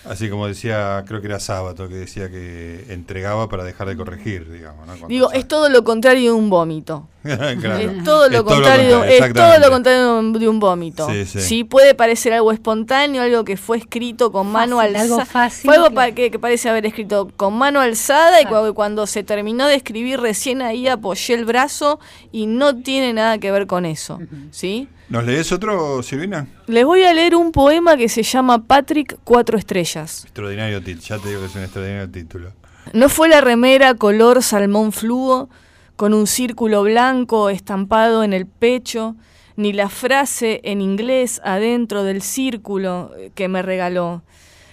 Así 0.04 0.28
como 0.28 0.48
decía, 0.48 1.04
creo 1.06 1.20
que 1.20 1.28
era 1.28 1.38
Sábato, 1.38 1.88
que 1.88 1.94
decía 1.94 2.28
que 2.28 2.86
entregaba 2.88 3.48
para 3.48 3.62
dejar 3.62 3.88
de 3.88 3.96
corregir, 3.96 4.50
digamos. 4.50 4.86
Digo, 5.08 5.30
es 5.32 5.46
todo 5.46 5.68
lo 5.68 5.84
contrario 5.84 6.32
de 6.32 6.38
un 6.38 6.50
vómito. 6.50 7.08
Claro. 7.22 7.78
Es 7.78 8.02
todo 8.02 8.28
lo 8.28 8.38
Es 8.38 8.42
contrario, 8.42 9.04
es 9.04 9.32
todo 9.32 9.58
lo 9.60 9.70
contrario 9.70 10.02
de 10.14 10.18
un- 10.18 10.32
de 10.32 10.48
un 10.48 10.58
vómito. 10.58 11.08
Sí, 11.08 11.24
Sí, 11.24 11.40
sí. 11.40 11.62
puede 11.64 11.94
parecer 11.94 12.32
algo 12.32 12.50
espontáneo, 12.50 13.22
algo 13.22 13.44
que 13.44 13.56
fue 13.56 13.78
escrito 13.78 14.32
con 14.32 14.48
mano 14.50 14.80
alzada. 14.80 15.02
algo 15.04 15.24
fácil 15.24 15.68
Fue 15.68 15.76
algo 15.76 15.88
que- 15.90 15.94
pa- 15.94 16.10
que, 16.10 16.30
que 16.32 16.38
parece 16.40 16.68
haber 16.68 16.84
escrito 16.84 17.30
con 17.36 17.54
mano 17.56 17.80
alzada 17.80 18.40
y 18.42 18.46
cuando 18.74 19.06
se 19.06 19.22
terminó 19.22 19.68
de 19.68 19.76
escribir 19.76 20.18
recién 20.20 20.62
ahí 20.62 20.88
apoyé 20.88 21.34
el 21.34 21.44
brazo 21.44 22.00
y 22.32 22.46
no 22.46 22.74
tiene 22.76 23.12
nada 23.12 23.38
que 23.38 23.52
ver 23.52 23.68
con 23.68 23.86
eso. 23.86 24.18
¿Sí? 24.50 24.88
¿Nos 25.12 25.26
lees 25.26 25.52
otro, 25.52 26.02
Silvina? 26.02 26.46
Les 26.66 26.86
voy 26.86 27.02
a 27.02 27.12
leer 27.12 27.36
un 27.36 27.52
poema 27.52 27.98
que 27.98 28.08
se 28.08 28.22
llama 28.22 28.64
Patrick 28.64 29.18
Cuatro 29.24 29.58
Estrellas. 29.58 30.24
Extraordinario 30.24 30.82
título, 30.82 31.02
ya 31.06 31.18
te 31.18 31.28
digo 31.28 31.40
que 31.42 31.48
es 31.48 31.54
un 31.54 31.60
extraordinario 31.64 32.10
título. 32.10 32.52
No 32.94 33.10
fue 33.10 33.28
la 33.28 33.42
remera 33.42 33.92
color 33.92 34.42
salmón 34.42 34.90
fluo, 34.90 35.50
con 35.96 36.14
un 36.14 36.26
círculo 36.26 36.82
blanco 36.82 37.50
estampado 37.50 38.24
en 38.24 38.32
el 38.32 38.46
pecho, 38.46 39.14
ni 39.56 39.74
la 39.74 39.90
frase 39.90 40.62
en 40.64 40.80
inglés 40.80 41.42
adentro 41.44 42.04
del 42.04 42.22
círculo 42.22 43.12
que 43.34 43.48
me 43.48 43.60
regaló. 43.60 44.22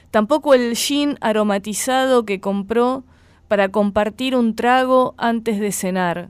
Tampoco 0.10 0.54
el 0.54 0.78
gin 0.78 1.18
aromatizado 1.20 2.24
que 2.24 2.40
compró 2.40 3.04
para 3.50 3.68
compartir 3.68 4.38
un 4.38 4.56
trago 4.56 5.16
antes 5.18 5.60
de 5.60 5.74
cenar. 5.74 6.30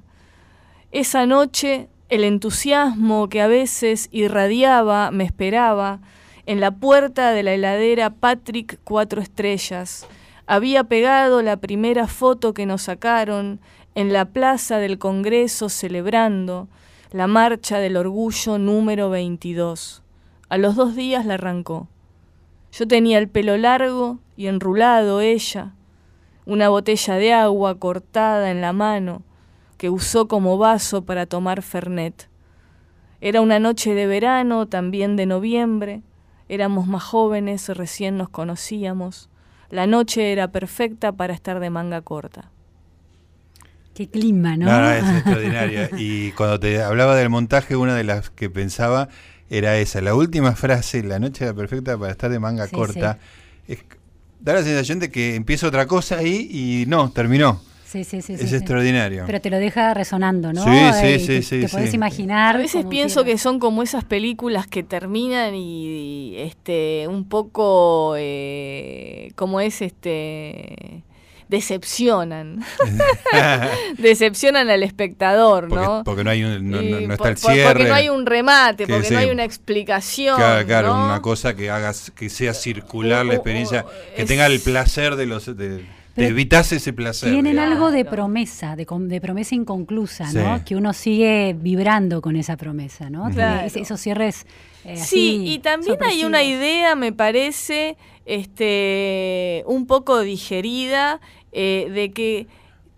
Esa 0.91 1.27
noche 1.27 1.89
el 2.09 2.23
entusiasmo 2.23 3.29
que 3.29 3.41
a 3.41 3.47
veces 3.47 4.09
irradiaba 4.11 5.11
me 5.11 5.23
esperaba 5.23 5.99
en 6.47 6.59
la 6.59 6.71
puerta 6.71 7.31
de 7.31 7.43
la 7.43 7.53
heladera 7.53 8.09
Patrick 8.09 8.79
Cuatro 8.83 9.21
Estrellas. 9.21 10.07
Había 10.47 10.83
pegado 10.85 11.43
la 11.43 11.57
primera 11.57 12.07
foto 12.07 12.55
que 12.55 12.65
nos 12.65 12.83
sacaron 12.83 13.59
en 13.93 14.11
la 14.11 14.25
plaza 14.25 14.79
del 14.79 14.97
Congreso 14.97 15.69
celebrando 15.69 16.67
la 17.11 17.27
marcha 17.27 17.77
del 17.77 17.95
orgullo 17.95 18.57
número 18.57 19.11
22. 19.11 20.01
A 20.49 20.57
los 20.57 20.75
dos 20.75 20.95
días 20.95 21.27
la 21.27 21.35
arrancó. 21.35 21.87
Yo 22.71 22.87
tenía 22.87 23.19
el 23.19 23.27
pelo 23.27 23.55
largo 23.57 24.17
y 24.35 24.47
enrulado 24.47 25.21
ella, 25.21 25.73
una 26.47 26.69
botella 26.69 27.15
de 27.15 27.33
agua 27.33 27.75
cortada 27.75 28.49
en 28.49 28.61
la 28.61 28.73
mano 28.73 29.21
que 29.79 29.89
usó 29.89 30.27
como 30.27 30.57
vaso 30.57 31.03
para 31.05 31.25
tomar 31.25 31.61
Fernet. 31.63 32.27
Era 33.21 33.39
una 33.39 33.59
noche 33.59 33.93
de 33.93 34.07
verano, 34.07 34.67
también 34.67 35.15
de 35.15 35.25
noviembre, 35.25 36.01
éramos 36.49 36.85
más 36.85 37.01
jóvenes, 37.01 37.69
recién 37.69 38.17
nos 38.17 38.27
conocíamos. 38.29 39.29
La 39.69 39.87
noche 39.87 40.33
era 40.33 40.51
perfecta 40.51 41.13
para 41.13 41.33
estar 41.33 41.61
de 41.61 41.69
manga 41.69 42.01
corta. 42.01 42.51
Qué 43.93 44.09
clima, 44.09 44.57
¿no? 44.57 44.65
No, 44.65 44.81
no, 44.81 44.91
es 44.91 45.03
extraordinaria. 45.15 45.89
Y 45.97 46.31
cuando 46.33 46.59
te 46.59 46.81
hablaba 46.81 47.15
del 47.15 47.29
montaje, 47.29 47.75
una 47.77 47.95
de 47.95 48.03
las 48.03 48.29
que 48.29 48.49
pensaba 48.49 49.07
era 49.49 49.77
esa. 49.77 50.01
La 50.01 50.13
última 50.13 50.55
frase, 50.55 51.03
la 51.03 51.19
noche 51.19 51.45
era 51.45 51.53
perfecta 51.53 51.97
para 51.97 52.11
estar 52.11 52.29
de 52.29 52.39
manga 52.39 52.67
Sí, 52.67 52.75
corta. 52.75 53.17
Es- 53.67 53.83
da 54.41 54.53
la 54.53 54.63
sensación 54.63 54.99
de 54.99 55.09
que 55.09 55.35
empieza 55.35 55.67
otra 55.67 55.85
cosa 55.85 56.17
ahí 56.17 56.49
y 56.51 56.85
no, 56.87 57.11
terminó. 57.11 57.61
Sí, 57.91 58.03
sí, 58.03 58.21
sí. 58.21 58.33
es 58.33 58.49
sí, 58.49 58.55
extraordinario. 58.55 59.23
Pero 59.25 59.41
te 59.41 59.49
lo 59.49 59.57
deja 59.57 59.93
resonando, 59.95 60.53
¿no? 60.53 60.63
Sí, 60.63 60.69
sí, 60.69 61.07
Eh, 61.07 61.19
sí, 61.19 61.25
te, 61.27 61.41
sí, 61.41 61.61
Te 61.61 61.67
sí. 61.67 61.75
podés 61.75 61.93
imaginar. 61.95 62.55
A 62.55 62.59
veces 62.59 62.85
pienso 62.87 63.23
que 63.23 63.37
son 63.39 63.57
como 63.59 63.81
esas 63.81 64.03
películas 64.03 64.67
que 64.67 64.83
terminan 64.83 65.55
y, 65.55 66.33
y, 66.35 66.37
este 66.37 67.07
un 67.07 67.27
poco 67.27 68.13
eh, 68.17 69.31
como 69.35 69.59
es 69.59 69.81
este 69.81 71.03
decepcionan 71.49 72.63
decepcionan 73.97 74.69
al 74.69 74.83
espectador 74.83 75.67
porque, 75.67 75.83
no 75.85 76.01
porque 76.05 76.23
no 76.23 76.29
hay 76.29 76.43
un, 76.43 76.69
no, 76.69 76.79
está 76.79 77.29
el 77.29 77.37
cierre. 77.37 77.63
porque 77.73 77.85
no 77.89 77.95
hay 77.95 78.09
un 78.09 78.25
remate 78.27 78.85
Que 78.85 78.93
porque 78.93 79.07
sí. 79.07 79.13
no 79.15 79.19
hay 79.19 79.29
una 79.31 79.43
explicación 79.45 80.35
Claro, 80.37 80.65
claro, 80.67 80.87
¿no? 80.95 81.05
una 81.05 81.21
cosa 81.21 81.55
que 81.55 81.69
hagas 81.71 82.11
que 82.15 82.29
sea 82.29 82.53
circular 82.53 83.25
la 83.25 83.29
Uh, 83.31 83.33
uh, 83.33 83.35
experiencia, 83.37 83.83
uh, 83.85 84.15
que 84.15 84.21
es- 84.23 84.27
tenga 84.27 84.45
el 84.45 84.59
placer 84.59 85.15
de 85.15 85.25
los 85.25 85.45
de, 85.57 85.85
te 86.15 86.27
evitas 86.27 86.71
ese 86.71 86.91
placer. 86.93 87.31
Tienen 87.31 87.53
digamos. 87.53 87.73
algo 87.73 87.91
de 87.91 88.03
promesa, 88.05 88.75
de, 88.75 88.85
promesa 89.21 89.55
inconclusa, 89.55 90.27
Sí. 90.29 90.37
¿no? 90.37 90.63
Que 90.65 90.75
uno 90.75 90.93
sigue 90.93 91.55
vibrando 91.59 92.21
con 92.21 92.35
esa 92.35 92.57
promesa, 92.57 93.09
¿no? 93.09 93.29
Claro. 93.29 93.67
esos 93.73 93.99
cierres. 94.01 94.45
eh, 94.85 94.95
Sí, 94.97 95.01
así, 95.01 95.43
y 95.53 95.59
también 95.59 95.97
hay 96.03 96.25
una 96.25 96.43
idea, 96.43 96.95
me 96.95 97.11
parece, 97.13 97.97
este, 98.25 99.63
un 99.65 99.85
poco 99.87 100.19
digerida 100.21 101.19
eh, 101.51 101.89
de 101.93 102.11
que 102.11 102.47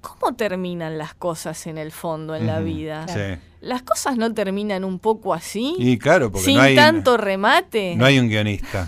cómo 0.01 0.35
terminan 0.35 0.97
las 0.97 1.13
cosas 1.13 1.67
en 1.67 1.77
el 1.77 1.91
fondo 1.91 2.35
en 2.35 2.47
la 2.47 2.59
vida. 2.59 3.07
Sí. 3.07 3.39
Las 3.61 3.83
cosas 3.83 4.17
no 4.17 4.33
terminan 4.33 4.83
un 4.83 4.97
poco 4.97 5.35
así, 5.35 5.75
Y 5.77 5.99
claro, 5.99 6.31
porque 6.31 6.45
sin 6.45 6.55
no 6.57 6.61
hay, 6.63 6.75
tanto 6.75 7.15
remate. 7.15 7.95
no 7.95 8.05
hay 8.05 8.17
un 8.17 8.27
guionista. 8.27 8.87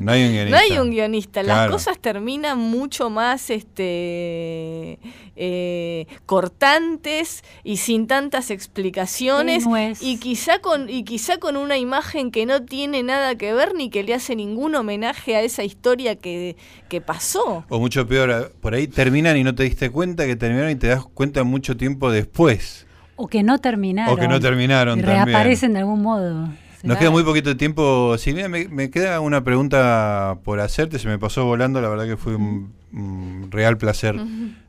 No 0.00 0.12
hay 0.12 0.24
un 0.24 0.32
guionista. 0.32 0.50
No 0.50 0.56
hay 0.56 0.78
un 0.78 0.90
guionista, 0.90 1.42
las 1.42 1.56
Claro. 1.56 1.72
cosas 1.72 1.98
terminan 1.98 2.58
mucho 2.58 3.10
más 3.10 3.50
este, 3.50 4.98
eh, 5.36 6.06
cortantes 6.26 7.44
y 7.64 7.76
sin 7.76 8.06
tantas 8.06 8.50
explicaciones 8.50 9.64
y 10.00 10.16
quizá 10.18 10.60
con 10.60 10.88
y 10.88 11.04
quizá 11.04 11.36
con 11.38 11.56
una 11.58 11.76
imagen 11.76 12.30
que 12.30 12.46
no 12.46 12.62
tiene 12.64 13.02
nada 13.02 13.34
que 13.36 13.52
ver 13.52 13.74
ni 13.74 13.90
que 13.90 14.02
le 14.04 14.14
hace 14.14 14.34
ningún 14.34 14.74
homenaje 14.74 15.36
a 15.36 15.42
esa 15.42 15.64
historia 15.64 16.16
que, 16.16 16.56
que 16.88 17.00
pasó. 17.02 17.64
O 17.68 17.78
mucho 17.78 18.08
peor, 18.08 18.52
por 18.60 18.72
ahí 18.74 18.88
terminan 18.88 19.36
y 19.36 19.44
no 19.44 19.54
te 19.54 19.64
diste 19.64 19.90
cuenta 19.90 20.24
que 20.26 20.34
terminaron 20.36 20.70
y 20.70 20.76
te 20.76 20.86
das 20.88 21.04
cuenta 21.04 21.44
mucho 21.44 21.76
tiempo 21.76 22.10
después. 22.10 22.86
O 23.18 23.26
que 23.26 23.42
no 23.42 23.58
terminaron. 23.58 24.14
O 24.14 24.16
que 24.16 24.28
no 24.28 24.40
terminaron 24.40 25.00
también. 25.00 25.26
reaparecen 25.26 25.74
de 25.74 25.80
algún 25.80 26.00
modo. 26.02 26.48
Nos 26.84 26.96
queda 26.96 27.10
muy 27.10 27.24
poquito 27.24 27.56
tiempo. 27.56 28.16
Silvia, 28.16 28.48
me, 28.48 28.68
me 28.68 28.90
queda 28.90 29.20
una 29.20 29.42
pregunta 29.42 30.38
por 30.44 30.60
hacerte. 30.60 30.98
Se 31.00 31.08
me 31.08 31.18
pasó 31.18 31.44
volando. 31.44 31.80
La 31.80 31.88
verdad 31.88 32.06
que 32.06 32.16
fue 32.16 32.36
un, 32.36 32.72
un 32.92 33.48
real 33.50 33.76
placer 33.76 34.16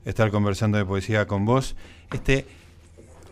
estar 0.05 0.31
conversando 0.31 0.77
de 0.77 0.85
poesía 0.85 1.27
con 1.27 1.45
vos. 1.45 1.75
Este, 2.11 2.45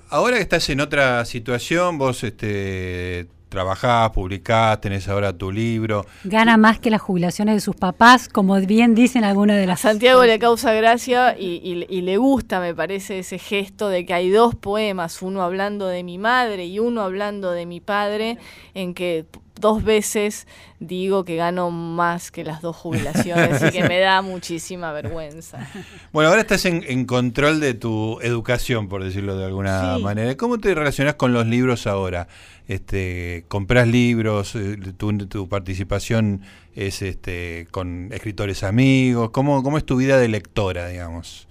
ahora 0.10 0.38
que 0.38 0.44
estás 0.44 0.70
en 0.70 0.80
otra 0.80 1.26
situación, 1.26 1.98
vos 1.98 2.24
este, 2.24 3.28
trabajás, 3.50 4.10
publicás, 4.12 4.80
tenés 4.82 5.08
ahora 5.08 5.32
tu 5.38 5.52
libro. 5.52 6.06
Gana 6.24 6.58
más 6.58 6.80
que 6.80 6.90
las 6.90 7.02
jubilaciones 7.02 7.56
de 7.56 7.62
sus 7.62 7.76
papás, 7.76 8.28
como 8.30 8.56
bien 8.62 8.96
dicen 8.96 9.24
algunas 9.24 9.58
de 9.58 9.64
A 9.64 9.68
las... 9.68 9.80
Santiago 9.82 10.24
le 10.26 10.40
causa 10.40 10.74
gracia 10.74 11.36
y, 11.38 11.62
y- 11.64 11.86
y 11.90 12.02
le 12.02 12.18
gusta, 12.18 12.60
me 12.60 12.76
parece, 12.76 13.20
ese 13.20 13.40
gesto 13.40 13.90
de 13.90 14.06
que 14.06 14.14
hay 14.14 14.30
dos 14.30 14.56
poemas, 14.56 15.22
uno 15.22 15.42
hablando 15.42 15.88
de 15.88 16.04
mi 16.04 16.18
madre 16.18 16.66
y 16.66 16.80
uno 16.80 17.02
hablando 17.02 17.52
de 17.52 17.66
mi 17.66 17.80
padre, 17.80 18.38
en 18.74 18.94
que 18.94 19.26
dos 19.60 19.84
veces 19.84 20.48
digo 20.80 21.24
que 21.26 21.36
gano 21.36 21.72
más 21.72 22.32
que 22.32 22.44
las 22.44 22.62
dos 22.62 22.76
jubilaciones 22.76 23.62
y 23.64 23.72
que 23.72 23.84
me 23.88 24.00
da 24.00 24.22
muchísima 24.22 24.92
vergüenza. 24.92 25.68
Bueno, 26.12 26.30
ahora 26.30 26.42
estás 26.42 26.66
en, 26.66 26.84
en 26.88 27.06
control 27.06 27.60
de 27.60 27.74
tu 27.74 28.20
educación, 28.22 28.88
por 28.90 29.04
decirlo 29.04 29.38
de 29.38 29.46
alguna 29.46 29.96
Sí. 29.98 30.04
manera. 30.04 30.36
¿Cómo 30.38 30.58
te 30.60 30.74
relacionás 30.76 31.16
con 31.16 31.34
los 31.34 31.46
libros 31.48 31.88
ahora? 31.88 32.28
Este, 32.68 33.46
¿Comprás 33.48 33.88
libros? 33.88 34.56
Eh, 34.56 34.78
¿Tu, 34.98 35.18
tu 35.28 35.48
participación 35.50 36.42
es 36.76 37.02
este, 37.02 37.68
con 37.72 38.10
escritores 38.12 38.64
amigos? 38.64 39.30
¿Cómo, 39.32 39.64
¿Cómo 39.64 39.78
es 39.78 39.86
tu 39.86 39.96
vida 39.98 40.18
de 40.20 40.28
lectora, 40.28 40.88
digamos? 40.90 41.48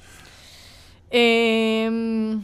Em, 1.11 2.43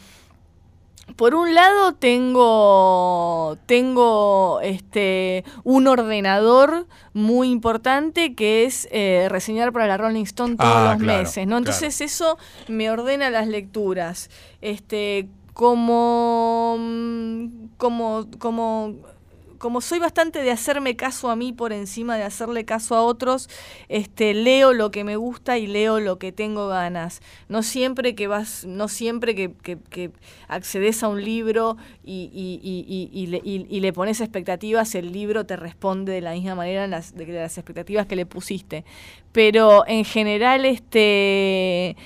por 1.22 1.36
un 1.36 1.54
lado 1.54 1.94
tengo 1.94 3.56
tengo 3.66 4.58
este 4.60 5.44
un 5.62 5.86
ordenador 5.86 6.88
muy 7.12 7.48
importante 7.48 8.34
que 8.34 8.64
es 8.64 8.88
eh, 8.90 9.28
reseñar 9.30 9.72
para 9.72 9.86
la 9.86 9.98
Rolling 9.98 10.24
Stone 10.24 10.56
todos 10.56 10.72
Ah, 10.74 10.94
los 10.94 11.02
claro, 11.04 11.22
meses, 11.22 11.46
¿no? 11.46 11.58
Entonces 11.58 12.00
eso 12.00 12.38
me 12.66 12.90
ordena 12.90 13.30
las 13.30 13.46
lecturas. 13.46 14.30
Este 14.62 15.28
como 15.54 16.74
mm, 16.80 17.46
como 17.76 18.26
como 18.40 18.96
como 19.62 19.80
soy 19.80 20.00
bastante 20.00 20.42
de 20.42 20.50
hacerme 20.50 20.96
caso 20.96 21.30
a 21.30 21.36
mí 21.36 21.52
por 21.52 21.72
encima 21.72 22.16
de 22.16 22.24
hacerle 22.24 22.64
caso 22.64 22.96
a 22.96 23.02
otros, 23.02 23.48
este, 23.88 24.34
leo 24.34 24.72
lo 24.72 24.90
que 24.90 25.04
me 25.04 25.14
gusta 25.14 25.56
y 25.56 25.68
leo 25.68 26.00
lo 26.00 26.18
que 26.18 26.32
tengo 26.32 26.66
ganas. 26.66 27.20
No 27.48 27.62
siempre 27.62 28.16
que 28.16 28.26
vas, 28.26 28.64
no 28.64 28.88
siempre 28.88 29.36
que, 29.36 30.10
accedes 30.48 31.04
a 31.04 31.08
un 31.08 31.22
libro 31.22 31.76
y, 32.04 32.28
y- 32.34 32.58
y- 33.12 33.26
le, 33.28 33.40
y- 33.44 33.78
le 33.78 33.92
pones 33.92 34.20
expectativas, 34.20 34.96
el 34.96 35.12
libro 35.12 35.46
te 35.46 35.54
responde 35.54 36.10
de 36.10 36.22
la 36.22 36.32
misma 36.32 36.56
manera 36.56 36.88
las, 36.88 37.14
de 37.14 37.24
las 37.28 37.56
expectativas 37.56 38.08
que 38.08 38.16
le 38.16 38.26
pusiste. 38.26 38.84
Pero 39.30 39.86
en 39.86 40.04
general, 40.04 40.64
este 40.64 41.96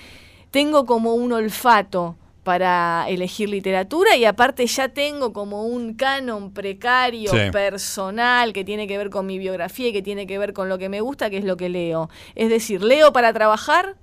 tengo 0.50 0.84
como 0.84 1.14
un 1.14 1.32
olfato 1.32 2.16
para 2.46 3.06
elegir 3.08 3.48
literatura 3.48 4.14
y 4.14 4.24
aparte 4.24 4.64
ya 4.68 4.88
tengo 4.88 5.32
como 5.32 5.64
un 5.66 5.94
canon 5.94 6.52
precario, 6.52 7.32
Sí. 7.32 7.50
personal, 7.50 8.52
que 8.52 8.62
tiene 8.62 8.86
que 8.86 8.96
ver 8.96 9.10
con 9.10 9.26
mi 9.26 9.36
biografía 9.40 9.88
y 9.88 9.92
que 9.92 10.00
tiene 10.00 10.28
que 10.28 10.38
ver 10.38 10.52
con 10.52 10.68
lo 10.68 10.78
que 10.78 10.88
me 10.88 11.00
gusta, 11.00 11.28
que 11.28 11.38
es 11.38 11.44
lo 11.44 11.56
que 11.56 11.68
leo. 11.68 12.08
Es 12.36 12.48
decir, 12.48 12.84
leo 12.84 13.12
para 13.12 13.32
trabajar, 13.32 13.96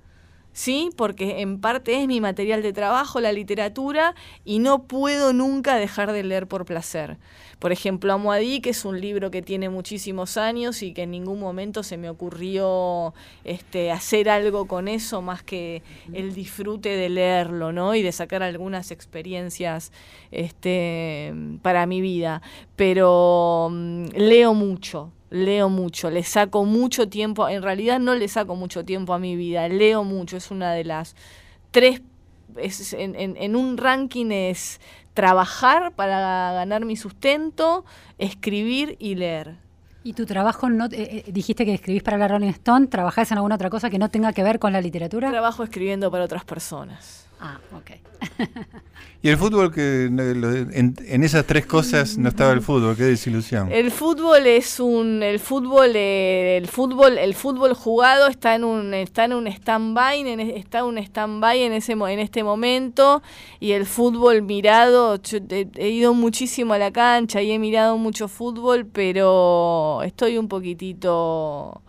¿sí? 0.54 0.88
Porque 0.96 1.42
en 1.42 1.60
parte 1.60 2.00
es 2.00 2.06
mi 2.06 2.22
material 2.22 2.62
de 2.62 2.72
trabajo, 2.72 3.20
la 3.20 3.32
literatura, 3.32 4.14
y 4.46 4.60
no 4.60 4.84
puedo 4.84 5.34
nunca 5.34 5.76
dejar 5.76 6.12
de 6.12 6.22
leer 6.22 6.46
por 6.46 6.64
placer. 6.64 7.18
Por 7.58 7.72
ejemplo, 7.72 8.12
Amoadí, 8.12 8.60
que 8.60 8.70
es 8.70 8.84
un 8.84 9.00
libro 9.00 9.30
que 9.30 9.42
tiene 9.42 9.68
muchísimos 9.68 10.36
años 10.36 10.82
y 10.82 10.92
que 10.92 11.02
en 11.02 11.10
ningún 11.10 11.40
momento 11.40 11.82
se 11.82 11.96
me 11.96 12.08
ocurrió 12.08 13.14
este, 13.42 13.90
hacer 13.90 14.28
algo 14.28 14.66
con 14.66 14.86
eso 14.86 15.22
más 15.22 15.42
que 15.42 15.82
el 16.12 16.34
disfrute 16.34 16.90
de 16.90 17.08
leerlo, 17.08 17.72
¿no? 17.72 17.94
Y 17.94 18.02
de 18.02 18.12
sacar 18.12 18.42
algunas 18.42 18.90
experiencias 18.90 19.92
este, 20.30 21.34
para 21.62 21.86
mi 21.86 22.00
vida. 22.00 22.42
Pero 22.76 23.68
mm, 23.72 24.06
leo 24.14 24.54
mucho, 24.54 25.10
leo 25.34 25.68
mucho, 25.68 26.10
le 26.10 26.22
saco 26.22 26.64
mucho 26.64 27.08
tiempo, 27.08 27.48
en 27.48 27.62
realidad 27.62 27.98
no 27.98 28.14
le 28.14 28.28
saco 28.28 28.54
mucho 28.56 28.84
tiempo 28.84 29.12
a 29.14 29.18
mi 29.18 29.34
vida, 29.36 29.68
leo 29.68 30.04
mucho, 30.04 30.36
es 30.36 30.50
una 30.50 30.72
de 30.72 30.84
las 30.84 31.16
tres, 31.72 32.02
es, 32.56 32.92
en, 32.92 33.14
en- 33.16 33.36
en 33.36 33.56
un 33.56 33.76
ranking 33.76 34.30
es 34.30 34.80
trabajar 35.12 35.92
para 35.94 36.52
ganar 36.52 36.84
mi 36.84 36.96
sustento, 36.96 37.84
escribir 38.18 38.96
y 39.00 39.16
leer. 39.16 39.56
¿Y 40.04 40.12
tu 40.12 40.26
trabajo 40.26 40.68
no 40.68 40.84
eh, 40.86 40.90
eh, 40.92 41.24
dijiste 41.32 41.64
que 41.64 41.72
escribís 41.74 42.02
para 42.02 42.18
la 42.18 42.28
Rolling 42.28 42.50
Stone? 42.50 42.88
¿Trabajás 42.88 43.32
en 43.32 43.38
alguna 43.38 43.54
otra 43.54 43.70
cosa 43.70 43.88
que 43.90 43.98
no 43.98 44.10
tenga 44.10 44.32
que 44.32 44.42
ver 44.42 44.58
con 44.58 44.72
la 44.72 44.80
literatura? 44.82 45.30
Trabajo 45.30 45.64
escribiendo 45.64 46.10
para 46.10 46.24
otras 46.24 46.44
personas. 46.44 47.26
Ah, 47.40 47.58
ok. 47.72 47.90
¿Y 49.24 49.30
el 49.30 49.38
fútbol? 49.38 49.72
que 49.72 50.04
en, 50.04 50.94
en 51.00 51.24
esas 51.24 51.46
tres 51.46 51.64
cosas 51.64 52.18
no 52.18 52.28
estaba 52.28 52.52
el 52.52 52.60
fútbol, 52.60 52.94
qué 52.94 53.04
desilusión. 53.04 53.72
El 53.72 53.90
fútbol 53.90 54.46
es 54.46 54.78
un 54.78 55.22
el 55.22 55.40
fútbol 55.40 55.92
eh, 55.94 56.58
el 56.58 56.68
fútbol 56.68 57.16
el 57.16 57.32
fútbol 57.32 57.72
jugado 57.72 58.26
está 58.26 58.54
en 58.54 58.64
un 58.64 58.92
está 58.92 59.24
en 59.24 59.32
un 59.32 59.46
stand-by 59.46 60.28
está 60.58 60.80
en 60.80 60.84
un 60.84 60.98
stand-by 60.98 61.62
en 61.62 61.72
ese 61.72 61.92
en 61.92 62.18
este 62.18 62.44
momento 62.44 63.22
y 63.60 63.72
el 63.72 63.86
fútbol 63.86 64.42
mirado 64.42 65.16
yo 65.22 65.38
he 65.48 65.88
ido 65.88 66.12
muchísimo 66.12 66.74
a 66.74 66.78
la 66.78 66.90
cancha 66.90 67.40
y 67.40 67.50
he 67.50 67.58
mirado 67.58 67.96
mucho 67.96 68.28
fútbol 68.28 68.84
pero 68.84 70.02
estoy 70.02 70.36
un 70.36 70.48
poquitito 70.48 71.80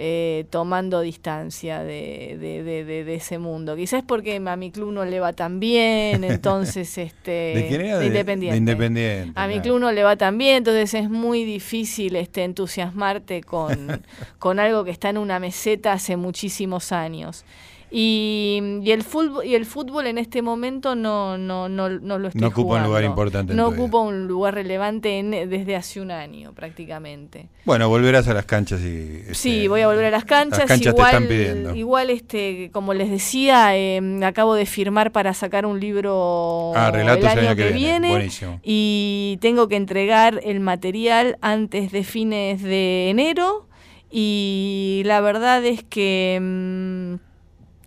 eh, 0.00 0.46
tomando 0.50 1.00
distancia 1.00 1.82
de, 1.82 2.36
de- 2.40 2.62
de- 2.62 2.84
de- 3.04 3.14
ese 3.16 3.38
mundo. 3.38 3.74
Quizás 3.74 4.04
porque 4.06 4.36
a 4.36 4.56
mi 4.56 4.70
club 4.70 4.92
no 4.92 5.04
le 5.04 5.18
va 5.18 5.32
tan 5.32 5.58
bien, 5.58 6.22
entonces 6.24 6.96
este 6.98 7.30
¿De 7.30 7.66
quién 7.68 7.80
era? 7.80 7.94
de 7.94 8.00
De- 8.02 8.06
Independiente. 8.06 8.52
de 8.54 8.58
Independiente, 8.58 9.32
A 9.34 9.46
mi 9.48 9.54
claro. 9.54 9.62
club 9.64 9.80
no 9.80 9.90
le 9.92 10.04
va 10.04 10.14
tan 10.14 10.38
bien, 10.38 10.58
entonces 10.58 10.94
es 10.94 11.10
muy 11.10 11.44
difícil 11.44 12.14
este 12.14 12.44
entusiasmarte 12.44 13.42
con, 13.42 14.02
con 14.38 14.60
algo 14.60 14.84
que 14.84 14.92
está 14.92 15.08
en 15.10 15.18
una 15.18 15.40
meseta 15.40 15.92
hace 15.94 16.16
muchísimos 16.16 16.92
años. 16.92 17.44
Y, 17.90 18.60
y 18.82 18.90
el 18.90 19.02
fútbol 19.02 19.46
y 19.46 19.54
el 19.54 19.64
fútbol 19.64 20.06
en 20.06 20.18
este 20.18 20.42
momento 20.42 20.94
no 20.94 21.38
no 21.38 21.68
no, 21.70 21.88
no 21.88 22.18
lo 22.18 22.28
estoy 22.28 22.40
No 22.42 22.48
ocupa 22.48 22.74
un 22.76 22.84
lugar 22.84 23.04
importante 23.04 23.54
No 23.54 23.68
ocupa 23.68 23.98
un 24.00 24.26
lugar 24.28 24.54
relevante 24.54 25.18
en- 25.18 25.30
desde 25.30 25.74
hace 25.74 26.00
un 26.00 26.10
año 26.10 26.52
prácticamente. 26.52 27.48
Bueno, 27.64 27.88
volverás 27.88 28.28
a 28.28 28.34
las 28.34 28.44
canchas 28.44 28.80
y... 28.82 29.20
este, 29.22 29.34
Sí, 29.34 29.68
voy 29.68 29.80
a 29.80 29.86
volver 29.88 30.06
a 30.06 30.10
las 30.10 30.24
canchas. 30.24 30.58
Las 30.60 30.68
canchas 30.68 30.92
igual, 30.94 31.10
te 31.10 31.16
están 31.16 31.28
pidiendo. 31.28 31.74
igual 31.74 32.10
este, 32.10 32.70
como 32.72 32.92
les 32.94 33.10
decía, 33.10 33.76
eh, 33.76 34.00
acabo 34.22 34.54
de 34.54 34.66
firmar 34.66 35.10
para 35.12 35.32
sacar 35.34 35.64
un 35.64 35.80
libro 35.80 36.72
Ah, 36.74 36.90
el 36.94 37.08
año 37.08 37.56
que, 37.56 37.70
viene. 37.70 38.10
Buenísimo. 38.10 38.60
Y 38.62 39.38
tengo 39.40 39.68
que 39.68 39.76
entregar 39.76 40.40
el 40.44 40.60
material 40.60 41.38
antes 41.40 41.90
de 41.92 42.04
fines 42.04 42.62
de 42.62 43.10
enero. 43.10 43.66
Y 44.10 45.02
la 45.04 45.20
verdad 45.20 45.64
es 45.64 45.82
que 45.84 46.38
mm, 46.40 47.27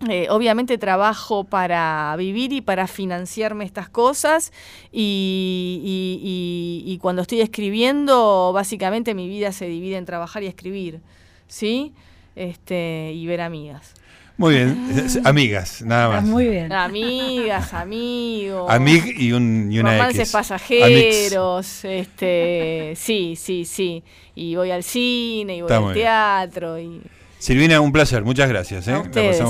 eh, 0.08 0.26
obviamente 0.30 0.78
trabajo 0.78 1.44
para 1.44 2.14
vivir 2.18 2.52
y 2.52 2.60
para 2.60 2.86
financiarme 2.86 3.64
estas 3.64 3.88
cosas. 3.88 4.52
Y, 4.90 5.80
y- 5.84 6.82
y- 6.88 6.92
y 6.92 6.98
cuando 6.98 7.22
estoy 7.22 7.40
escribiendo, 7.40 8.52
básicamente 8.54 9.14
mi 9.14 9.28
vida 9.28 9.52
se 9.52 9.66
divide 9.66 9.96
en 9.96 10.04
trabajar 10.04 10.42
y 10.42 10.46
escribir. 10.46 11.00
¿Sí? 11.46 11.92
Este, 12.36 13.12
y 13.14 13.26
ver 13.26 13.40
amigas. 13.42 13.94
Muy 14.38 14.54
bien, 14.54 14.88
es- 14.96 15.20
amigas, 15.24 15.82
nada 15.82 16.08
más. 16.08 16.24
Muy 16.24 16.48
bien. 16.48 16.72
Amigas, 16.72 17.74
amigos. 17.74 18.70
Amig 18.70 19.14
y, 19.20 19.32
un, 19.32 19.70
y 19.70 19.78
una 19.78 19.92
romances 19.92 20.20
X. 20.20 20.32
pasajeros, 20.32 21.84
este, 21.84 22.94
sí, 22.96 23.34
sí, 23.36 23.66
sí. 23.66 24.02
Y 24.34 24.56
voy 24.56 24.70
al 24.70 24.82
cine, 24.82 25.56
y 25.56 25.60
voy 25.60 25.70
Está 25.70 25.86
al 25.86 25.92
teatro. 25.92 26.78
Y 26.78 27.02
Silvina, 27.42 27.80
un 27.80 27.90
placer, 27.90 28.22
muchas 28.22 28.48
gracias. 28.48 28.86
¿eh? 28.86 28.92
a 28.92 29.00
ustedes, 29.00 29.40
a 29.40 29.46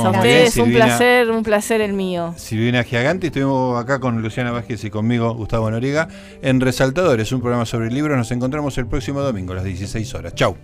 un 0.62 0.72
placer, 0.72 1.30
un 1.30 1.42
placer 1.42 1.82
el 1.82 1.92
mío. 1.92 2.32
Silvina 2.38 2.84
Giagante, 2.84 3.26
estuvimos 3.26 3.78
acá 3.78 4.00
con 4.00 4.22
Luciana 4.22 4.50
Vázquez 4.50 4.82
y 4.84 4.88
conmigo, 4.88 5.34
Gustavo 5.34 5.70
Noriega, 5.70 6.08
en 6.40 6.62
Resaltadores, 6.62 7.30
un 7.32 7.42
programa 7.42 7.66
sobre 7.66 7.90
libros. 7.90 8.16
Nos 8.16 8.30
encontramos 8.30 8.78
el 8.78 8.86
próximo 8.86 9.20
domingo 9.20 9.52
a 9.52 9.56
las 9.56 9.64
16 9.64 10.14
horas. 10.14 10.34
Chau. 10.34 10.56